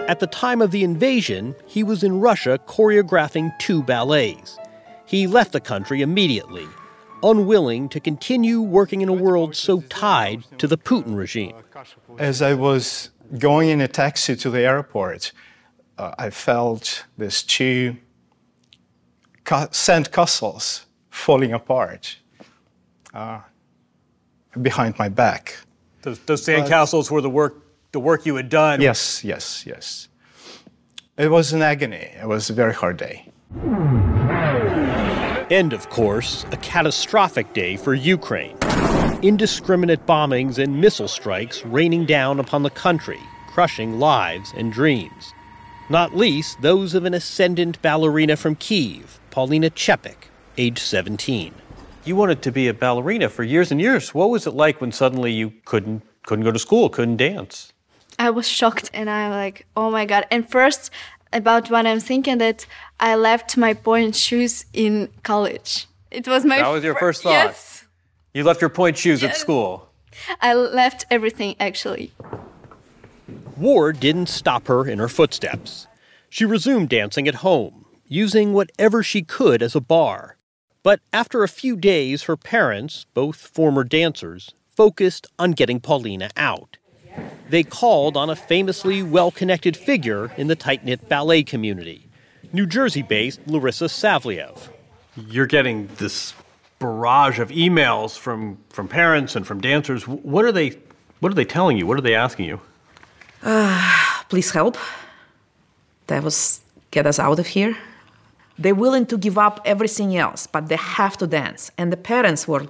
At 0.10 0.20
the 0.20 0.28
time 0.28 0.62
of 0.62 0.72
the 0.72 0.84
invasion, 0.84 1.56
he 1.66 1.82
was 1.82 2.04
in 2.04 2.20
Russia 2.20 2.60
choreographing 2.68 3.58
two 3.58 3.82
ballets. 3.82 4.60
He 5.06 5.28
left 5.28 5.54
the 5.54 5.62
country 5.62 6.02
immediately, 6.02 6.68
unwilling 7.24 7.88
to 7.88 8.02
continue 8.02 8.60
working 8.60 9.00
in 9.00 9.08
a 9.08 9.14
world 9.14 9.56
so 9.56 9.80
tied 9.84 10.44
to 10.58 10.68
the 10.68 10.78
Putin 10.78 11.16
regime. 11.16 11.56
As 12.18 12.42
I 12.42 12.54
was 12.54 13.12
going 13.38 13.70
in 13.70 13.80
a 13.80 13.88
taxi 13.88 14.36
to 14.36 14.50
the 14.50 14.60
airport, 14.60 15.32
uh, 15.98 16.16
I 16.18 16.30
felt 16.30 17.06
these 17.18 17.44
two 17.44 17.96
sand 19.72 20.12
castles 20.12 20.86
falling 21.10 21.54
apart 21.54 22.18
uh, 23.14 23.40
behind 24.62 25.00
my 25.00 25.08
back. 25.08 25.56
Those, 26.02 26.20
those 26.20 26.46
sandcastles 26.46 27.10
were 27.10 27.22
the 27.22 27.30
work, 27.30 27.69
the 27.92 28.00
work 28.00 28.26
you 28.26 28.36
had 28.36 28.50
done. 28.50 28.82
Yes, 28.82 29.24
yes, 29.24 29.66
yes. 29.66 30.08
It 31.18 31.32
was 31.32 31.54
an 31.54 31.62
agony. 31.62 32.12
It 32.22 32.28
was 32.28 32.50
a 32.50 32.54
very 32.54 32.74
hard 32.74 32.98
day. 32.98 33.32
And 35.52 35.74
of 35.74 35.90
course, 35.90 36.46
a 36.52 36.58
catastrophic 36.58 37.54
day 37.54 37.76
for 37.76 37.94
Ukraine. 37.94 38.56
Indiscriminate 39.22 40.06
bombings 40.06 40.58
and 40.60 40.80
missile 40.80 41.08
strikes 41.08 41.66
raining 41.66 42.06
down 42.06 42.40
upon 42.40 42.64
the 42.64 42.70
country, 42.70 43.20
crushing 43.48 44.00
lives 44.00 44.54
and 44.56 44.72
dreams. 44.72 45.34
Not 45.90 46.16
least 46.16 46.62
those 46.62 46.94
of 46.94 47.04
an 47.06 47.16
ascendant 47.16 47.82
ballerina 47.82 48.38
from 48.38 48.56
Kiev, 48.56 49.20
Paulina 49.32 49.72
Chepik, 49.72 50.30
age 50.58 50.80
17. 50.80 51.54
You 52.06 52.16
wanted 52.16 52.44
to 52.44 52.52
be 52.52 52.68
a 52.68 52.74
ballerina 52.74 53.28
for 53.28 53.44
years 53.44 53.72
and 53.72 53.82
years. 53.82 54.14
What 54.14 54.30
was 54.30 54.46
it 54.46 54.54
like 54.54 54.80
when 54.80 54.92
suddenly 54.92 55.34
you 55.34 55.52
couldn't 55.66 56.04
couldn't 56.24 56.46
go 56.46 56.52
to 56.52 56.60
school, 56.60 56.90
couldn't 56.90 57.18
dance? 57.18 57.74
I 58.20 58.30
was 58.30 58.48
shocked 58.48 58.92
and 58.94 59.10
I'm 59.10 59.32
like, 59.32 59.66
oh 59.78 59.90
my 59.90 60.06
god. 60.06 60.28
And 60.30 60.48
first 60.48 60.92
about 61.32 61.72
what 61.72 61.88
I'm 61.88 62.02
thinking 62.02 62.38
that 62.40 62.66
I 63.00 63.16
left 63.16 63.56
my 63.56 63.74
pointe 63.74 64.16
shoes 64.16 64.66
in 64.74 65.10
college. 65.24 65.88
It 66.12 66.28
was 66.28 66.44
my 66.44 66.58
That 66.58 66.68
was 66.68 66.84
your 66.84 66.96
first 66.96 67.24
thought. 67.24 67.32
Yes. 67.32 67.88
You 68.34 68.44
left 68.44 68.60
your 68.62 68.70
pointe 68.70 68.98
shoes 68.98 69.24
at 69.24 69.38
school. 69.38 69.90
I 70.42 70.54
left 70.54 71.06
everything 71.10 71.56
actually. 71.62 72.12
War 73.56 73.94
didn't 73.94 74.28
stop 74.28 74.68
her 74.68 74.86
in 74.86 75.00
her 75.00 75.08
footsteps. 75.08 75.88
She 76.30 76.46
resumed 76.46 76.90
dancing 76.90 77.28
at 77.28 77.36
home, 77.36 77.86
using 78.06 78.54
whatever 78.54 79.02
she 79.02 79.22
could 79.22 79.64
as 79.64 79.76
a 79.76 79.82
barre. 79.82 80.38
But 80.84 81.00
after 81.14 81.44
a 81.44 81.48
few 81.48 81.76
days, 81.76 82.24
her 82.24 82.38
parents, 82.38 83.06
both 83.14 83.36
former 83.38 83.84
dancers, 83.84 84.54
focused 84.76 85.28
on 85.38 85.52
getting 85.52 85.80
Paulina 85.80 86.30
out. 86.38 86.78
They 87.50 87.64
called 87.64 88.16
on 88.16 88.30
a 88.30 88.36
famously 88.36 89.02
well 89.02 89.32
connected 89.32 89.76
figure 89.76 90.32
in 90.38 90.48
the 90.48 90.56
tight 90.56 90.86
knit 90.86 91.10
ballet 91.10 91.44
community, 91.44 92.08
New 92.54 92.66
Jersey 92.66 93.02
based 93.02 93.40
Larissa 93.48 93.86
Saveliev. 93.86 94.70
You're 95.16 95.48
getting 95.48 95.88
this 95.98 96.34
barrage 96.78 97.40
of 97.40 97.50
emails 97.50 98.18
from, 98.18 98.58
from 98.70 98.88
parents 98.88 99.36
and 99.36 99.46
from 99.46 99.60
dancers. 99.60 100.08
What 100.08 100.46
are 100.46 100.52
they 100.52 100.78
what 101.20 101.32
are 101.32 101.36
they 101.36 101.46
telling 101.46 101.78
you? 101.78 101.86
What 101.86 101.98
are 101.98 102.02
they 102.02 102.16
asking 102.16 102.46
you? 102.46 102.62
Ah, 103.44 104.26
please 104.30 104.52
help. 104.52 104.78
That 106.08 106.24
was 106.24 106.62
get 106.92 107.06
us 107.06 107.20
out 107.20 107.40
of 107.40 107.48
here. 107.48 107.78
They're 108.58 108.76
willing 108.76 109.06
to 109.08 109.18
give 109.18 109.38
up 109.38 109.62
everything 109.66 110.18
else, 110.18 110.48
but 110.48 110.68
they 110.68 110.76
have 110.76 111.18
to 111.18 111.28
dance. 111.28 111.72
And 111.78 111.92
the 111.92 111.98
parents 111.98 112.48
were, 112.48 112.68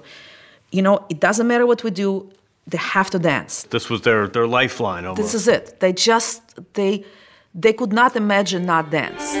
you 0.70 0.82
know, 0.82 1.06
it 1.08 1.20
doesn't 1.20 1.46
matter 1.46 1.66
what 1.66 1.82
we 1.82 1.90
do, 1.90 2.30
they 2.70 2.78
have 2.78 3.10
to 3.10 3.18
dance. 3.18 3.64
This 3.64 3.90
was 3.90 4.02
their, 4.02 4.28
their 4.28 4.46
lifeline 4.46 5.04
almost. 5.04 5.20
This 5.20 5.34
is 5.34 5.48
it. 5.48 5.80
They 5.80 5.92
just 5.92 6.42
they 6.74 7.04
they 7.54 7.72
could 7.72 7.92
not 7.92 8.14
imagine 8.14 8.64
not 8.64 8.90
dance. 8.90 9.34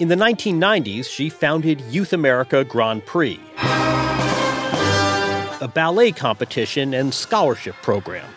In 0.00 0.08
the 0.08 0.16
1990s, 0.16 1.06
she 1.06 1.28
founded 1.28 1.80
Youth 1.82 2.12
America 2.12 2.64
Grand 2.64 3.06
Prix, 3.06 3.40
a 5.60 5.70
ballet 5.72 6.10
competition 6.10 6.94
and 6.94 7.14
scholarship 7.14 7.76
program, 7.80 8.28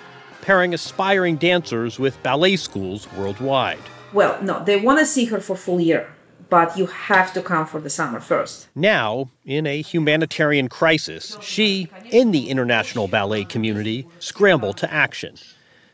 pairing 0.42 0.76
aspiring 0.76 1.38
dancers 1.38 1.98
with 1.98 2.22
ballet 2.22 2.58
schools 2.58 3.12
worldwide. 3.14 3.82
Well, 4.14 4.40
no, 4.44 4.64
they 4.64 4.78
want 4.78 5.00
to 5.00 5.06
see 5.06 5.26
her 5.26 5.40
for 5.40 5.56
full 5.56 5.82
year, 5.82 6.14
but 6.50 6.78
you 6.78 6.86
have 6.86 7.34
to 7.34 7.42
come 7.42 7.66
for 7.66 7.80
the 7.80 7.90
summer 7.90 8.20
first. 8.20 8.68
Now, 8.76 9.30
in 9.46 9.66
a 9.68 9.82
humanitarian 9.82 10.70
crisis, 10.70 11.38
she 11.42 11.90
and 12.12 12.34
the 12.34 12.50
international 12.50 13.08
ballet 13.08 13.46
community 13.46 14.08
scramble 14.20 14.74
to 14.74 14.92
action. 14.94 15.36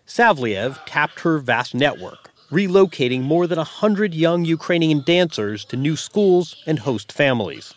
Saveliev 0.07 0.79
tapped 0.85 1.21
her 1.21 1.37
vast 1.39 1.73
network, 1.73 2.31
relocating 2.51 3.21
more 3.21 3.47
than 3.47 3.57
100 3.57 4.13
young 4.13 4.45
Ukrainian 4.45 5.01
dancers 5.01 5.65
to 5.65 5.77
new 5.77 5.95
schools 5.95 6.61
and 6.65 6.79
host 6.79 7.11
families. 7.11 7.73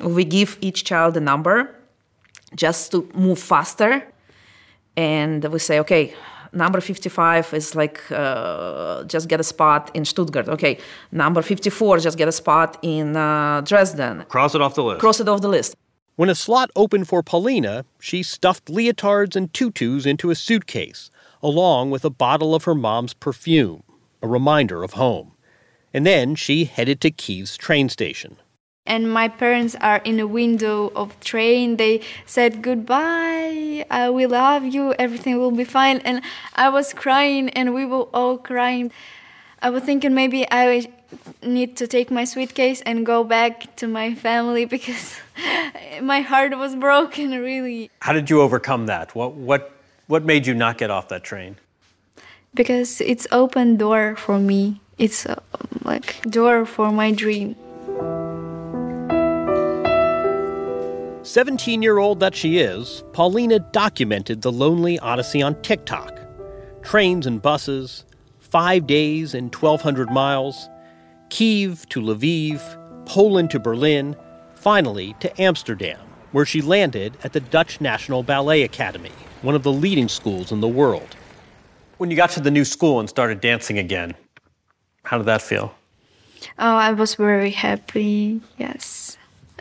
We 0.00 0.24
give 0.24 0.58
each 0.60 0.84
child 0.84 1.16
a 1.16 1.20
number 1.20 1.74
just 2.54 2.92
to 2.92 3.08
move 3.14 3.38
faster. 3.38 4.06
And 4.96 5.44
we 5.44 5.58
say, 5.58 5.78
okay, 5.80 6.14
number 6.52 6.80
55 6.80 7.54
is 7.54 7.74
like 7.74 8.00
uh, 8.10 9.04
just 9.04 9.28
get 9.28 9.40
a 9.40 9.44
spot 9.44 9.90
in 9.94 10.04
Stuttgart. 10.04 10.48
Okay, 10.48 10.78
number 11.12 11.42
54, 11.42 11.98
just 11.98 12.18
get 12.18 12.28
a 12.28 12.32
spot 12.32 12.78
in 12.82 13.16
uh, 13.16 13.60
Dresden. 13.62 14.24
Cross 14.28 14.54
it 14.54 14.60
off 14.60 14.74
the 14.74 14.84
list. 14.84 15.00
Cross 15.00 15.20
it 15.20 15.28
off 15.28 15.40
the 15.40 15.48
list. 15.48 15.76
When 16.16 16.28
a 16.28 16.34
slot 16.34 16.70
opened 16.74 17.06
for 17.06 17.22
Paulina, 17.22 17.84
she 18.00 18.24
stuffed 18.24 18.66
leotards 18.66 19.36
and 19.36 19.54
tutus 19.54 20.04
into 20.04 20.30
a 20.30 20.34
suitcase, 20.34 21.10
along 21.42 21.92
with 21.92 22.04
a 22.04 22.10
bottle 22.10 22.54
of 22.56 22.64
her 22.64 22.74
mom's 22.74 23.14
perfume, 23.14 23.84
a 24.20 24.26
reminder 24.26 24.82
of 24.82 24.94
home. 24.94 25.32
And 25.94 26.04
then 26.04 26.34
she 26.34 26.64
headed 26.64 27.00
to 27.02 27.10
Kiev's 27.10 27.56
train 27.56 27.88
station. 27.88 28.36
And 28.88 29.12
my 29.12 29.28
parents 29.28 29.76
are 29.80 29.98
in 29.98 30.18
a 30.18 30.26
window 30.26 30.90
of 30.96 31.20
train. 31.20 31.76
They 31.76 32.00
said 32.24 32.62
goodbye. 32.62 33.84
Uh, 33.90 34.10
we 34.14 34.26
love 34.26 34.64
you. 34.64 34.94
Everything 34.98 35.38
will 35.38 35.50
be 35.50 35.64
fine. 35.64 35.98
And 35.98 36.22
I 36.56 36.70
was 36.70 36.94
crying, 36.94 37.50
and 37.50 37.74
we 37.74 37.84
were 37.84 38.08
all 38.14 38.38
crying. 38.38 38.90
I 39.60 39.68
was 39.70 39.82
thinking 39.82 40.14
maybe 40.14 40.46
I 40.50 40.88
need 41.42 41.76
to 41.76 41.86
take 41.86 42.10
my 42.10 42.24
suitcase 42.24 42.80
and 42.82 43.04
go 43.04 43.24
back 43.24 43.76
to 43.76 43.86
my 43.86 44.14
family 44.14 44.64
because 44.76 45.16
my 46.02 46.20
heart 46.20 46.56
was 46.56 46.74
broken. 46.74 47.30
Really. 47.30 47.90
How 48.00 48.12
did 48.12 48.30
you 48.30 48.40
overcome 48.40 48.86
that? 48.86 49.14
What 49.14 49.34
what 49.34 49.72
what 50.06 50.24
made 50.24 50.46
you 50.46 50.54
not 50.54 50.78
get 50.78 50.90
off 50.90 51.08
that 51.08 51.24
train? 51.24 51.56
Because 52.54 53.00
it's 53.02 53.26
open 53.30 53.76
door 53.76 54.16
for 54.16 54.38
me. 54.38 54.80
It's 54.96 55.26
uh, 55.26 55.36
like 55.84 56.20
door 56.22 56.64
for 56.64 56.90
my 56.90 57.12
dream. 57.12 57.54
17 61.28 61.82
year 61.82 61.98
old 61.98 62.20
that 62.20 62.34
she 62.34 62.56
is, 62.56 63.04
Paulina 63.12 63.58
documented 63.58 64.40
the 64.40 64.50
lonely 64.50 64.98
odyssey 65.00 65.42
on 65.42 65.60
TikTok. 65.60 66.18
Trains 66.82 67.26
and 67.26 67.42
buses, 67.42 68.06
five 68.38 68.86
days 68.86 69.34
and 69.34 69.54
1,200 69.54 70.10
miles, 70.10 70.70
Kiev 71.28 71.86
to 71.90 72.00
Lviv, 72.00 72.62
Poland 73.04 73.50
to 73.50 73.60
Berlin, 73.60 74.16
finally 74.54 75.14
to 75.20 75.40
Amsterdam, 75.40 76.00
where 76.32 76.46
she 76.46 76.62
landed 76.62 77.18
at 77.22 77.34
the 77.34 77.40
Dutch 77.40 77.78
National 77.78 78.22
Ballet 78.22 78.62
Academy, 78.62 79.12
one 79.42 79.54
of 79.54 79.64
the 79.64 79.72
leading 79.72 80.08
schools 80.08 80.50
in 80.50 80.62
the 80.62 80.66
world. 80.66 81.14
When 81.98 82.10
you 82.10 82.16
got 82.16 82.30
to 82.30 82.40
the 82.40 82.50
new 82.50 82.64
school 82.64 83.00
and 83.00 83.08
started 83.08 83.42
dancing 83.42 83.78
again, 83.78 84.14
how 85.02 85.18
did 85.18 85.26
that 85.26 85.42
feel? 85.42 85.74
Oh, 86.58 86.76
I 86.76 86.92
was 86.92 87.16
very 87.16 87.50
happy. 87.50 88.40
Yes, 88.56 89.17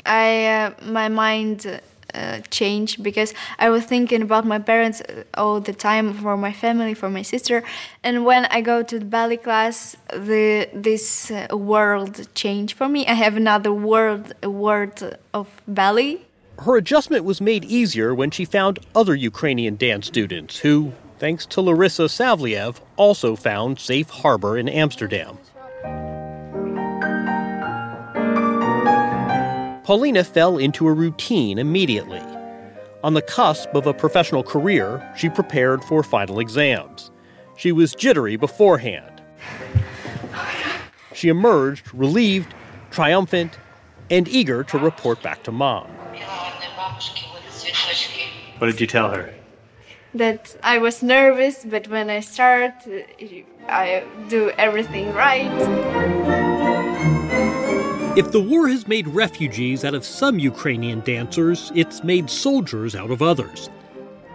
I 0.07 0.45
uh, 0.45 0.71
my 0.83 1.09
mind 1.09 1.81
uh, 2.13 2.39
changed 2.49 3.03
because 3.03 3.33
I 3.59 3.69
was 3.69 3.83
thinking 3.85 4.21
about 4.21 4.45
my 4.45 4.59
parents 4.59 5.01
uh, 5.01 5.23
all 5.33 5.59
the 5.59 5.73
time, 5.73 6.13
for 6.13 6.37
my 6.37 6.53
family, 6.53 6.93
for 6.93 7.09
my 7.09 7.21
sister, 7.21 7.63
and 8.03 8.25
when 8.25 8.45
I 8.45 8.61
go 8.61 8.83
to 8.83 8.99
the 8.99 9.05
ballet 9.05 9.37
class, 9.37 9.97
the 10.09 10.69
this 10.73 11.31
uh, 11.31 11.55
world 11.55 12.27
changed 12.33 12.77
for 12.77 12.87
me. 12.87 13.05
I 13.07 13.13
have 13.13 13.35
another 13.35 13.73
world, 13.73 14.33
a 14.41 14.49
world 14.49 15.17
of 15.33 15.47
ballet. 15.67 16.21
Her 16.59 16.77
adjustment 16.77 17.23
was 17.23 17.39
made 17.39 17.65
easier 17.65 18.15
when 18.15 18.31
she 18.31 18.43
found 18.45 18.79
other 18.95 19.13
Ukrainian 19.13 19.75
dance 19.75 20.07
students 20.07 20.57
who, 20.57 20.91
thanks 21.19 21.45
to 21.47 21.61
Larissa 21.61 22.07
Saveliev, 22.07 22.79
also 22.95 23.35
found 23.35 23.79
safe 23.79 24.09
harbor 24.09 24.57
in 24.57 24.67
Amsterdam. 24.67 25.37
Paulina 29.87 30.25
fell 30.25 30.57
into 30.57 30.85
a 30.89 30.91
routine 30.91 31.57
immediately. 31.57 32.21
On 33.05 33.13
the 33.13 33.21
cusp 33.21 33.73
of 33.73 33.87
a 33.87 33.93
professional 33.93 34.43
career, 34.43 35.01
she 35.15 35.29
prepared 35.29 35.81
for 35.81 36.03
final 36.03 36.41
exams. 36.41 37.09
She 37.55 37.71
was 37.71 37.95
jittery 37.95 38.35
beforehand. 38.35 39.21
She 41.13 41.29
emerged 41.29 41.93
relieved, 41.93 42.53
triumphant, 42.91 43.57
and 44.09 44.27
eager 44.27 44.61
to 44.65 44.77
report 44.77 45.23
back 45.23 45.43
to 45.43 45.53
mom. 45.53 45.87
What 48.57 48.67
did 48.67 48.81
you 48.81 48.87
tell 48.87 49.11
her? 49.11 49.33
That 50.13 50.53
I 50.63 50.79
was 50.79 51.01
nervous, 51.01 51.63
but 51.63 51.87
when 51.87 52.09
I 52.09 52.19
start, 52.19 52.73
I 53.69 54.03
do 54.27 54.51
everything 54.57 55.13
right. 55.13 55.47
If 58.17 58.31
the 58.31 58.41
war 58.41 58.67
has 58.67 58.87
made 58.87 59.07
refugees 59.09 59.85
out 59.85 59.93
of 59.93 60.03
some 60.03 60.39
Ukrainian 60.39 61.01
dancers, 61.01 61.71
it's 61.75 62.03
made 62.03 62.31
soldiers 62.31 62.95
out 62.95 63.11
of 63.11 63.21
others. 63.21 63.69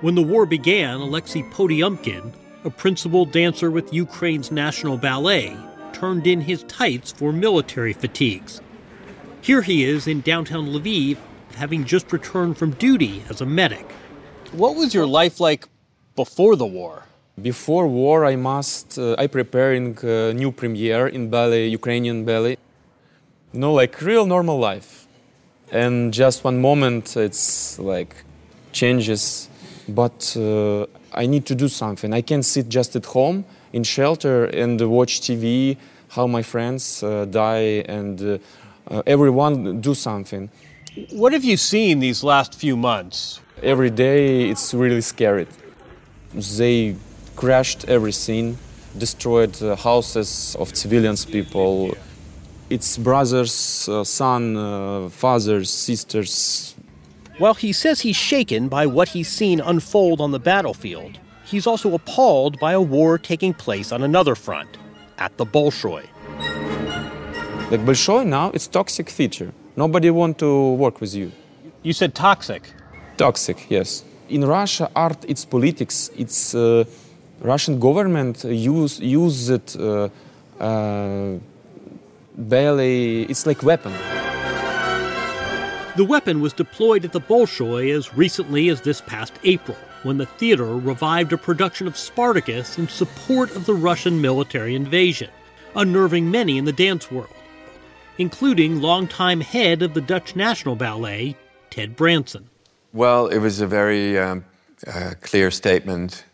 When 0.03 0.15
the 0.15 0.23
war 0.23 0.47
began, 0.47 1.01
Alexei 1.01 1.43
Podyumkin, 1.43 2.33
a 2.63 2.71
principal 2.71 3.25
dancer 3.25 3.73
with 3.73 3.93
Ukraine's 3.93 4.53
National 4.53 4.97
Ballet, 4.97 5.57
turned 5.93 6.29
in 6.29 6.41
his 6.43 6.63
tights 6.69 7.11
for 7.11 7.33
military 7.33 7.93
fatigues. 7.93 8.61
Here 9.41 9.63
he 9.63 9.83
is 9.83 10.07
in 10.07 10.21
downtown 10.21 10.69
Lviv, 10.69 11.17
having 11.57 11.85
just 11.85 12.13
returned 12.13 12.57
from 12.59 12.79
duty 12.87 13.25
as 13.29 13.41
a 13.41 13.47
medic. 13.47 13.91
What 14.53 14.77
was 14.77 14.95
your 14.95 15.09
life 15.09 15.41
like 15.41 15.67
before 16.15 16.55
the 16.55 16.67
war? 16.67 17.03
Before 17.51 17.89
war, 17.89 18.25
I 18.25 18.37
must 18.37 18.97
uh, 18.97 19.17
I 19.19 19.27
preparing 19.27 19.99
uh, 19.99 20.31
new 20.41 20.53
premiere 20.53 21.09
in 21.09 21.31
ballet, 21.31 21.67
Ukrainian 21.67 22.25
ballet. 22.25 22.59
You 23.53 23.61
know, 23.61 23.75
like 23.75 24.01
real 24.01 24.25
normal 24.25 24.59
life. 24.59 25.07
And 25.71 26.13
just 26.13 26.43
one 26.43 26.61
moment, 26.61 27.17
it's 27.17 27.79
like 27.79 28.25
changes. 28.73 29.49
But 29.89 30.35
uh, 30.39 30.87
I 31.13 31.27
need 31.27 31.45
to 31.47 31.55
do 31.55 31.69
something. 31.69 32.15
I 32.15 32.23
can't 32.23 32.45
sit 32.45 32.69
just 32.71 32.97
at 32.97 33.05
home 33.05 33.45
in 33.73 33.85
shelter 33.85 34.45
and 34.47 34.81
watch 34.81 35.21
TV, 35.21 35.77
how 36.09 36.27
my 36.27 36.43
friends 36.43 37.03
uh, 37.03 37.27
die, 37.27 37.85
and 37.89 38.21
uh, 38.21 38.39
uh, 38.91 39.03
everyone 39.07 39.81
do 39.81 39.95
something. 39.95 40.49
What 41.11 41.33
have 41.33 41.45
you 41.45 41.57
seen 41.57 42.01
these 42.01 42.23
last 42.25 42.55
few 42.55 42.77
months? 42.77 43.41
Every 43.63 43.91
day, 43.91 44.49
it's 44.49 44.73
really 44.73 45.01
scary. 45.01 45.47
They 46.35 46.97
crashed 47.37 47.87
everything, 47.89 48.59
destroyed 48.97 49.63
uh, 49.63 49.77
houses 49.77 50.57
of 50.59 50.75
civilians 50.77 51.25
people. 51.25 51.95
It's 52.73 52.97
brothers, 52.97 53.87
uh, 53.87 54.03
son, 54.03 54.57
uh, 54.57 55.11
fathers, 55.11 55.69
sisters. 55.69 56.75
While 57.37 57.53
he 57.53 57.71
says 57.71 58.01
he's 58.01 58.17
shaken 58.17 58.69
by 58.69 58.87
what 58.87 59.09
he's 59.09 59.29
seen 59.29 59.61
unfold 59.61 60.23
on 60.23 60.31
the 60.31 60.39
battlefield, 60.39 61.19
he's 61.45 61.67
also 61.67 61.93
appalled 61.93 62.59
by 62.61 62.73
a 62.73 62.81
war 62.81 63.19
taking 63.19 63.53
place 63.53 63.93
on 63.93 64.03
another 64.03 64.35
front, 64.35 64.79
at 65.19 65.37
the 65.37 65.45
Bolshoi. 65.45 66.05
The 67.69 67.77
Bolshoi 67.77 68.25
now, 68.25 68.51
it's 68.55 68.69
toxic 68.69 69.11
feature. 69.11 69.53
Nobody 69.77 70.09
want 70.09 70.39
to 70.39 70.73
work 70.73 71.03
with 71.03 71.15
you. 71.15 71.31
You 71.83 71.93
said 71.93 72.15
toxic. 72.15 72.63
Toxic, 73.19 73.67
yes. 73.69 74.03
In 74.31 74.47
Russia, 74.47 74.91
art, 74.97 75.23
it's 75.29 75.45
politics. 75.45 76.11
It's 76.17 76.55
uh, 76.55 76.85
Russian 77.43 77.79
government 77.79 78.45
use 78.45 78.99
use 78.99 79.51
it. 79.51 79.77
Uh, 79.77 80.09
uh, 80.59 81.39
ballet. 82.37 83.23
It's 83.23 83.47
like 83.47 83.63
weapon. 83.63 83.93
The 85.97 86.05
weapon 86.05 86.41
was 86.41 86.55
deployed 86.55 87.05
at 87.05 87.13
the 87.13 87.21
Bolshoi 87.21 87.95
as 87.95 88.15
recently 88.15 88.71
as 88.71 88.81
this 88.81 89.03
past 89.03 89.35
April, 89.45 89.77
when 90.05 90.17
the 90.17 90.25
theater 90.25 90.65
revived 90.65 91.35
a 91.35 91.39
production 91.39 91.87
of 91.87 91.99
Spartacus 91.99 92.79
in 92.79 92.89
support 92.89 93.55
of 93.55 93.67
the 93.67 93.75
Russian 93.75 94.23
military 94.23 94.75
invasion, 94.75 95.29
unnerving 95.77 96.31
many 96.31 96.57
in 96.57 96.65
the 96.65 96.73
dance 96.73 97.11
world, 97.11 97.35
including 98.17 98.81
longtime 98.81 99.43
head 99.43 99.83
of 99.83 99.93
the 99.93 100.01
Dutch 100.01 100.35
National 100.35 100.77
Ballet, 100.77 101.37
Ted 101.69 101.95
Brandsen. 101.95 102.45
Well, 102.95 103.27
it 103.27 103.39
was 103.39 103.61
a 103.61 103.67
very 103.67 104.19
um, 104.19 104.45
uh, 104.87 105.13
clear 105.21 105.51
statement 105.51 106.25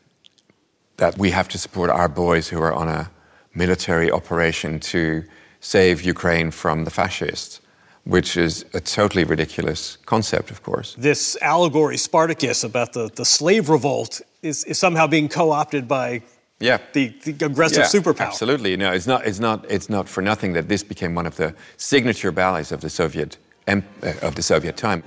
that 0.99 1.18
we 1.18 1.30
have 1.30 1.49
to 1.49 1.59
support 1.59 1.90
our 1.90 2.09
boys 2.09 2.49
who 2.49 2.61
are 2.61 2.72
on 2.72 2.88
a 2.88 3.11
military 3.55 4.11
operation 4.11 4.78
to 4.80 5.24
save 5.61 6.02
Ukraine 6.02 6.50
from 6.50 6.84
the 6.84 6.90
fascists, 6.90 7.61
which 8.04 8.36
is 8.36 8.64
a 8.74 8.80
totally 8.80 9.24
ridiculous 9.24 9.98
concept, 10.06 10.50
of 10.50 10.62
course. 10.62 10.94
This 10.98 11.36
allegory, 11.42 11.96
Spartacus, 11.96 12.64
about 12.64 12.92
the, 12.92 13.11
the 13.14 13.24
slave 13.24 13.68
revolt, 13.68 14.20
is, 14.42 14.64
is 14.64 14.78
somehow 14.78 15.06
being 15.06 15.28
co 15.28 15.50
opted 15.50 15.88
by 15.88 16.22
yeah. 16.61 16.78
the, 16.92 17.09
the 17.24 17.46
aggressive 17.46 17.78
yeah, 17.78 18.00
superpower. 18.00 18.26
Absolutely. 18.26 18.76
No, 18.76 18.92
it's 18.92 19.06
not, 19.06 19.26
it's, 19.26 19.40
not, 19.40 19.64
it's 19.70 19.88
not 19.88 20.09
for 20.09 20.22
nothing 20.22 20.52
that 20.54 20.68
this 20.68 20.82
became 20.82 21.14
one 21.14 21.26
of 21.26 21.36
the 21.36 21.54
signature 21.76 22.32
ballets 22.32 22.72
of 22.72 22.80
the 22.80 22.90
Soviet, 22.90 23.36
em- 23.66 23.84
uh, 24.02 24.14
of 24.22 24.34
the 24.34 24.42
Soviet 24.42 24.76
time. 24.76 25.02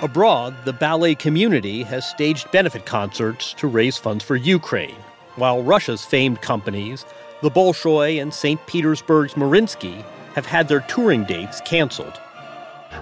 Abroad, 0.00 0.54
the 0.64 0.72
ballet 0.72 1.16
community 1.16 1.82
has 1.82 2.08
staged 2.08 2.48
benefit 2.52 2.86
concerts 2.86 3.52
to 3.54 3.66
raise 3.66 3.96
funds 3.96 4.22
for 4.22 4.36
Ukraine, 4.36 4.94
while 5.38 5.62
Russia's 5.62 6.04
famed 6.04 6.40
companies, 6.42 7.04
the 7.42 7.50
Bolshoi 7.50 8.20
and 8.20 8.32
St. 8.34 8.64
Petersburg's 8.66 9.34
Mariinsky, 9.34 10.04
have 10.34 10.46
had 10.46 10.68
their 10.68 10.80
touring 10.80 11.24
dates 11.24 11.60
canceled. 11.62 12.20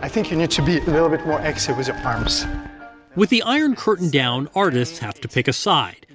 I 0.03 0.09
think 0.09 0.31
you 0.31 0.37
need 0.37 0.51
to 0.53 0.63
be 0.63 0.79
a 0.79 0.85
little 0.85 1.09
bit 1.09 1.27
more 1.27 1.41
active 1.41 1.77
with 1.77 1.89
your 1.89 1.97
arms. 1.99 2.47
With 3.15 3.31
the 3.31 3.43
Iron 3.43 3.75
Curtain 3.75 4.11
down, 4.11 4.49
artists 4.55 4.99
have 4.99 5.21
to 5.21 5.29
pick 5.29 5.49
a 5.49 5.53
side. 5.53 6.07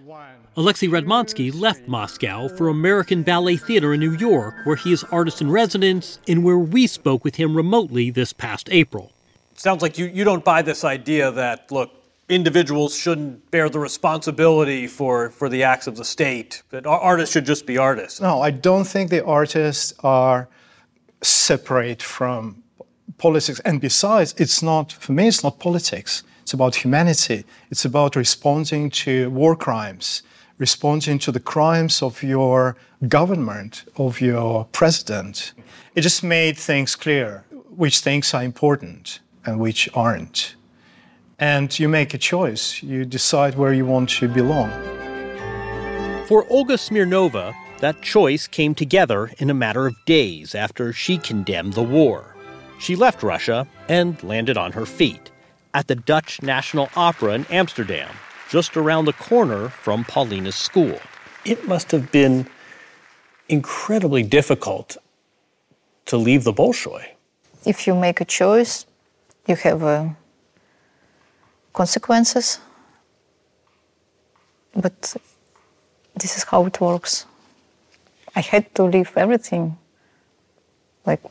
Alexei 0.58 0.88
Ratmansky 0.88 1.58
left 1.58 1.88
Moscow 1.88 2.50
for 2.50 2.68
American 2.68 3.24
Ballet 3.24 3.56
Theater 3.56 3.94
in 3.94 4.02
New 4.02 4.14
York, 4.14 4.54
where 4.66 4.76
he 4.76 4.92
is 4.92 5.06
artist 5.06 5.42
in 5.42 5.50
residence 5.50 6.20
and 6.28 6.44
where 6.44 6.58
we 6.58 6.88
spoke 6.88 7.24
with 7.24 7.38
him 7.38 7.56
remotely 7.56 8.10
this 8.10 8.34
past 8.34 8.68
April. 8.70 9.14
Sounds 9.56 9.82
like 9.82 9.98
you, 9.98 10.08
you 10.08 10.26
don't 10.26 10.44
buy 10.44 10.62
this 10.62 10.84
idea 10.84 11.32
that, 11.32 11.72
look, 11.72 11.92
individuals 12.32 12.98
shouldn't 12.98 13.52
bear 13.52 13.70
the 13.70 13.80
responsibility 13.80 14.88
for, 14.88 15.30
for 15.32 15.50
the 15.50 15.64
acts 15.64 15.86
of 15.86 15.98
the 15.98 16.06
state, 16.06 16.64
that 16.70 16.88
artists 16.88 17.34
should 17.34 17.46
just 17.46 17.66
be 17.66 17.78
artists. 17.78 18.22
No, 18.22 18.42
I 18.42 18.52
don't 18.52 18.86
think 18.86 19.10
the 19.10 19.24
artists 19.26 19.94
are 20.04 20.48
separate 21.22 22.02
from 22.02 22.64
politics. 23.18 23.60
And 23.66 23.82
besides, 23.82 24.34
it's 24.38 24.64
not, 24.64 24.94
for 24.94 25.12
me, 25.12 25.28
it's 25.28 25.44
not 25.44 25.60
politics. 25.60 26.24
It's 26.42 26.54
about 26.54 26.74
humanity. 26.76 27.44
It's 27.70 27.86
about 27.86 28.16
responding 28.16 28.90
to 29.04 29.30
war 29.30 29.56
crimes, 29.56 30.24
responding 30.58 31.20
to 31.20 31.32
the 31.32 31.40
crimes 31.40 32.02
of 32.02 32.24
your 32.24 32.78
government, 33.08 33.84
of 33.98 34.22
your 34.22 34.66
president. 34.72 35.54
It 35.96 36.02
just 36.02 36.24
made 36.24 36.58
things 36.58 36.96
clear 36.96 37.44
which 37.76 38.00
things 38.00 38.34
are 38.34 38.44
important 38.44 39.20
and 39.46 39.60
which 39.60 39.90
aren't. 39.94 40.56
And 41.42 41.78
you 41.80 41.90
make 41.90 42.14
a 42.14 42.20
choice. 42.20 42.84
You 42.84 43.04
decide 43.04 43.56
where 43.56 43.74
you 43.74 43.86
want 43.86 44.10
to 44.12 44.28
belong. 44.28 44.70
For 46.28 46.46
Olga 46.50 46.76
Smirnova, 46.76 47.54
that 47.80 48.04
choice 48.04 48.46
came 48.46 48.76
together 48.76 49.32
in 49.40 49.50
a 49.50 49.56
matter 49.56 49.88
of 49.88 49.96
days 50.06 50.54
after 50.54 50.94
she 50.94 51.18
condemned 51.18 51.74
the 51.74 51.84
war. 51.84 52.36
She 52.80 52.96
left 52.96 53.24
Russia 53.24 53.68
and 53.90 54.22
landed 54.24 54.56
on 54.56 54.72
her 54.74 54.86
feet 54.86 55.32
at 55.74 55.88
the 55.88 55.96
Dutch 55.96 56.44
National 56.44 56.90
Opera 56.96 57.34
in 57.34 57.46
Amsterdam, 57.50 58.10
just 58.50 58.78
around 58.78 59.06
the 59.06 59.14
corner 59.14 59.70
from 59.70 60.04
Paulina's 60.04 60.56
school. 60.56 61.00
It 61.44 61.68
must 61.68 61.92
have 61.92 62.12
been 62.12 62.48
incredibly 63.50 64.22
difficult 64.22 64.98
to 66.06 66.18
leave 66.18 66.44
the 66.44 66.54
Bolshoi. 66.54 67.04
If 67.66 67.88
you 67.88 67.96
make 67.96 68.22
a 68.22 68.26
choice, 68.26 68.86
you 69.48 69.56
have 69.56 69.84
uh, 69.84 70.10
consequences. 71.74 72.60
But 74.76 75.16
this 76.16 76.38
is 76.38 76.44
how 76.44 76.66
it 76.66 76.80
works. 76.80 77.26
I 78.36 78.42
had 78.42 78.74
to 78.76 78.84
leave 78.84 79.12
everything 79.16 79.78
like 81.06 81.22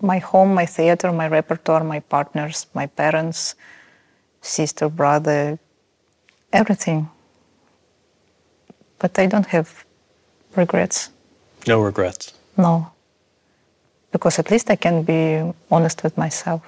my 0.00 0.18
home, 0.18 0.54
my 0.54 0.66
theater, 0.66 1.12
my 1.12 1.28
repertoire, 1.28 1.84
my 1.84 2.00
partners, 2.00 2.66
my 2.74 2.86
parents, 2.86 3.54
sister, 4.40 4.88
brother, 4.88 5.58
everything. 6.52 7.08
But 8.98 9.18
I 9.18 9.26
don't 9.26 9.46
have 9.46 9.84
regrets. 10.56 11.10
No 11.66 11.80
regrets. 11.80 12.32
No. 12.56 12.90
Because 14.12 14.38
at 14.38 14.50
least 14.50 14.70
I 14.70 14.76
can 14.76 15.02
be 15.02 15.52
honest 15.70 16.02
with 16.02 16.16
myself. 16.16 16.62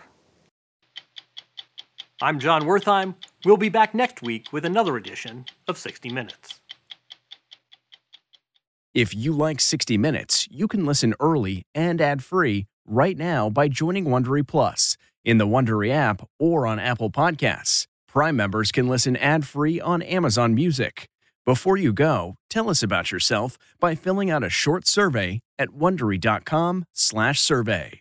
I'm 2.23 2.39
Jon 2.39 2.65
Wertheim. 2.65 3.15
We'll 3.47 3.57
be 3.57 3.71
back 3.71 3.95
next 3.95 4.21
week 4.21 4.53
with 4.53 4.67
another 4.67 4.99
edition 4.99 5.47
of 5.69 5.79
60 5.79 6.11
Minutes. 6.11 6.61
If 8.93 9.15
you 9.15 9.33
like 9.33 9.59
60 9.59 9.97
Minutes, 9.97 10.47
you 10.51 10.69
can 10.69 10.85
listen 10.85 11.15
early 11.19 11.63
and 11.75 11.99
ad-free 11.99 12.67
right 12.87 13.17
now 13.17 13.49
by 13.49 13.69
joining 13.69 14.05
Wondery 14.05 14.47
Plus 14.47 14.99
in 15.25 15.39
the 15.39 15.47
Wondery 15.47 15.91
app 15.91 16.29
or 16.39 16.67
on 16.67 16.79
Apple 16.79 17.11
Podcasts. 17.11 17.87
Prime 18.07 18.37
members 18.37 18.71
can 18.71 18.87
listen 18.87 19.17
ad-free 19.17 19.81
on 19.81 20.03
Amazon 20.03 20.55
Music. 20.55 21.09
Before 21.47 21.79
you 21.79 21.95
go, 21.95 22.35
tell 22.51 22.69
us 22.69 22.83
about 22.83 23.11
yourself 23.11 23.57
by 23.79 23.95
filling 23.95 24.31
out 24.31 24.45
a 24.45 24.51
short 24.51 24.87
survey 24.87 25.41
at 25.59 25.71
wondery.com/survey. 25.71 28.01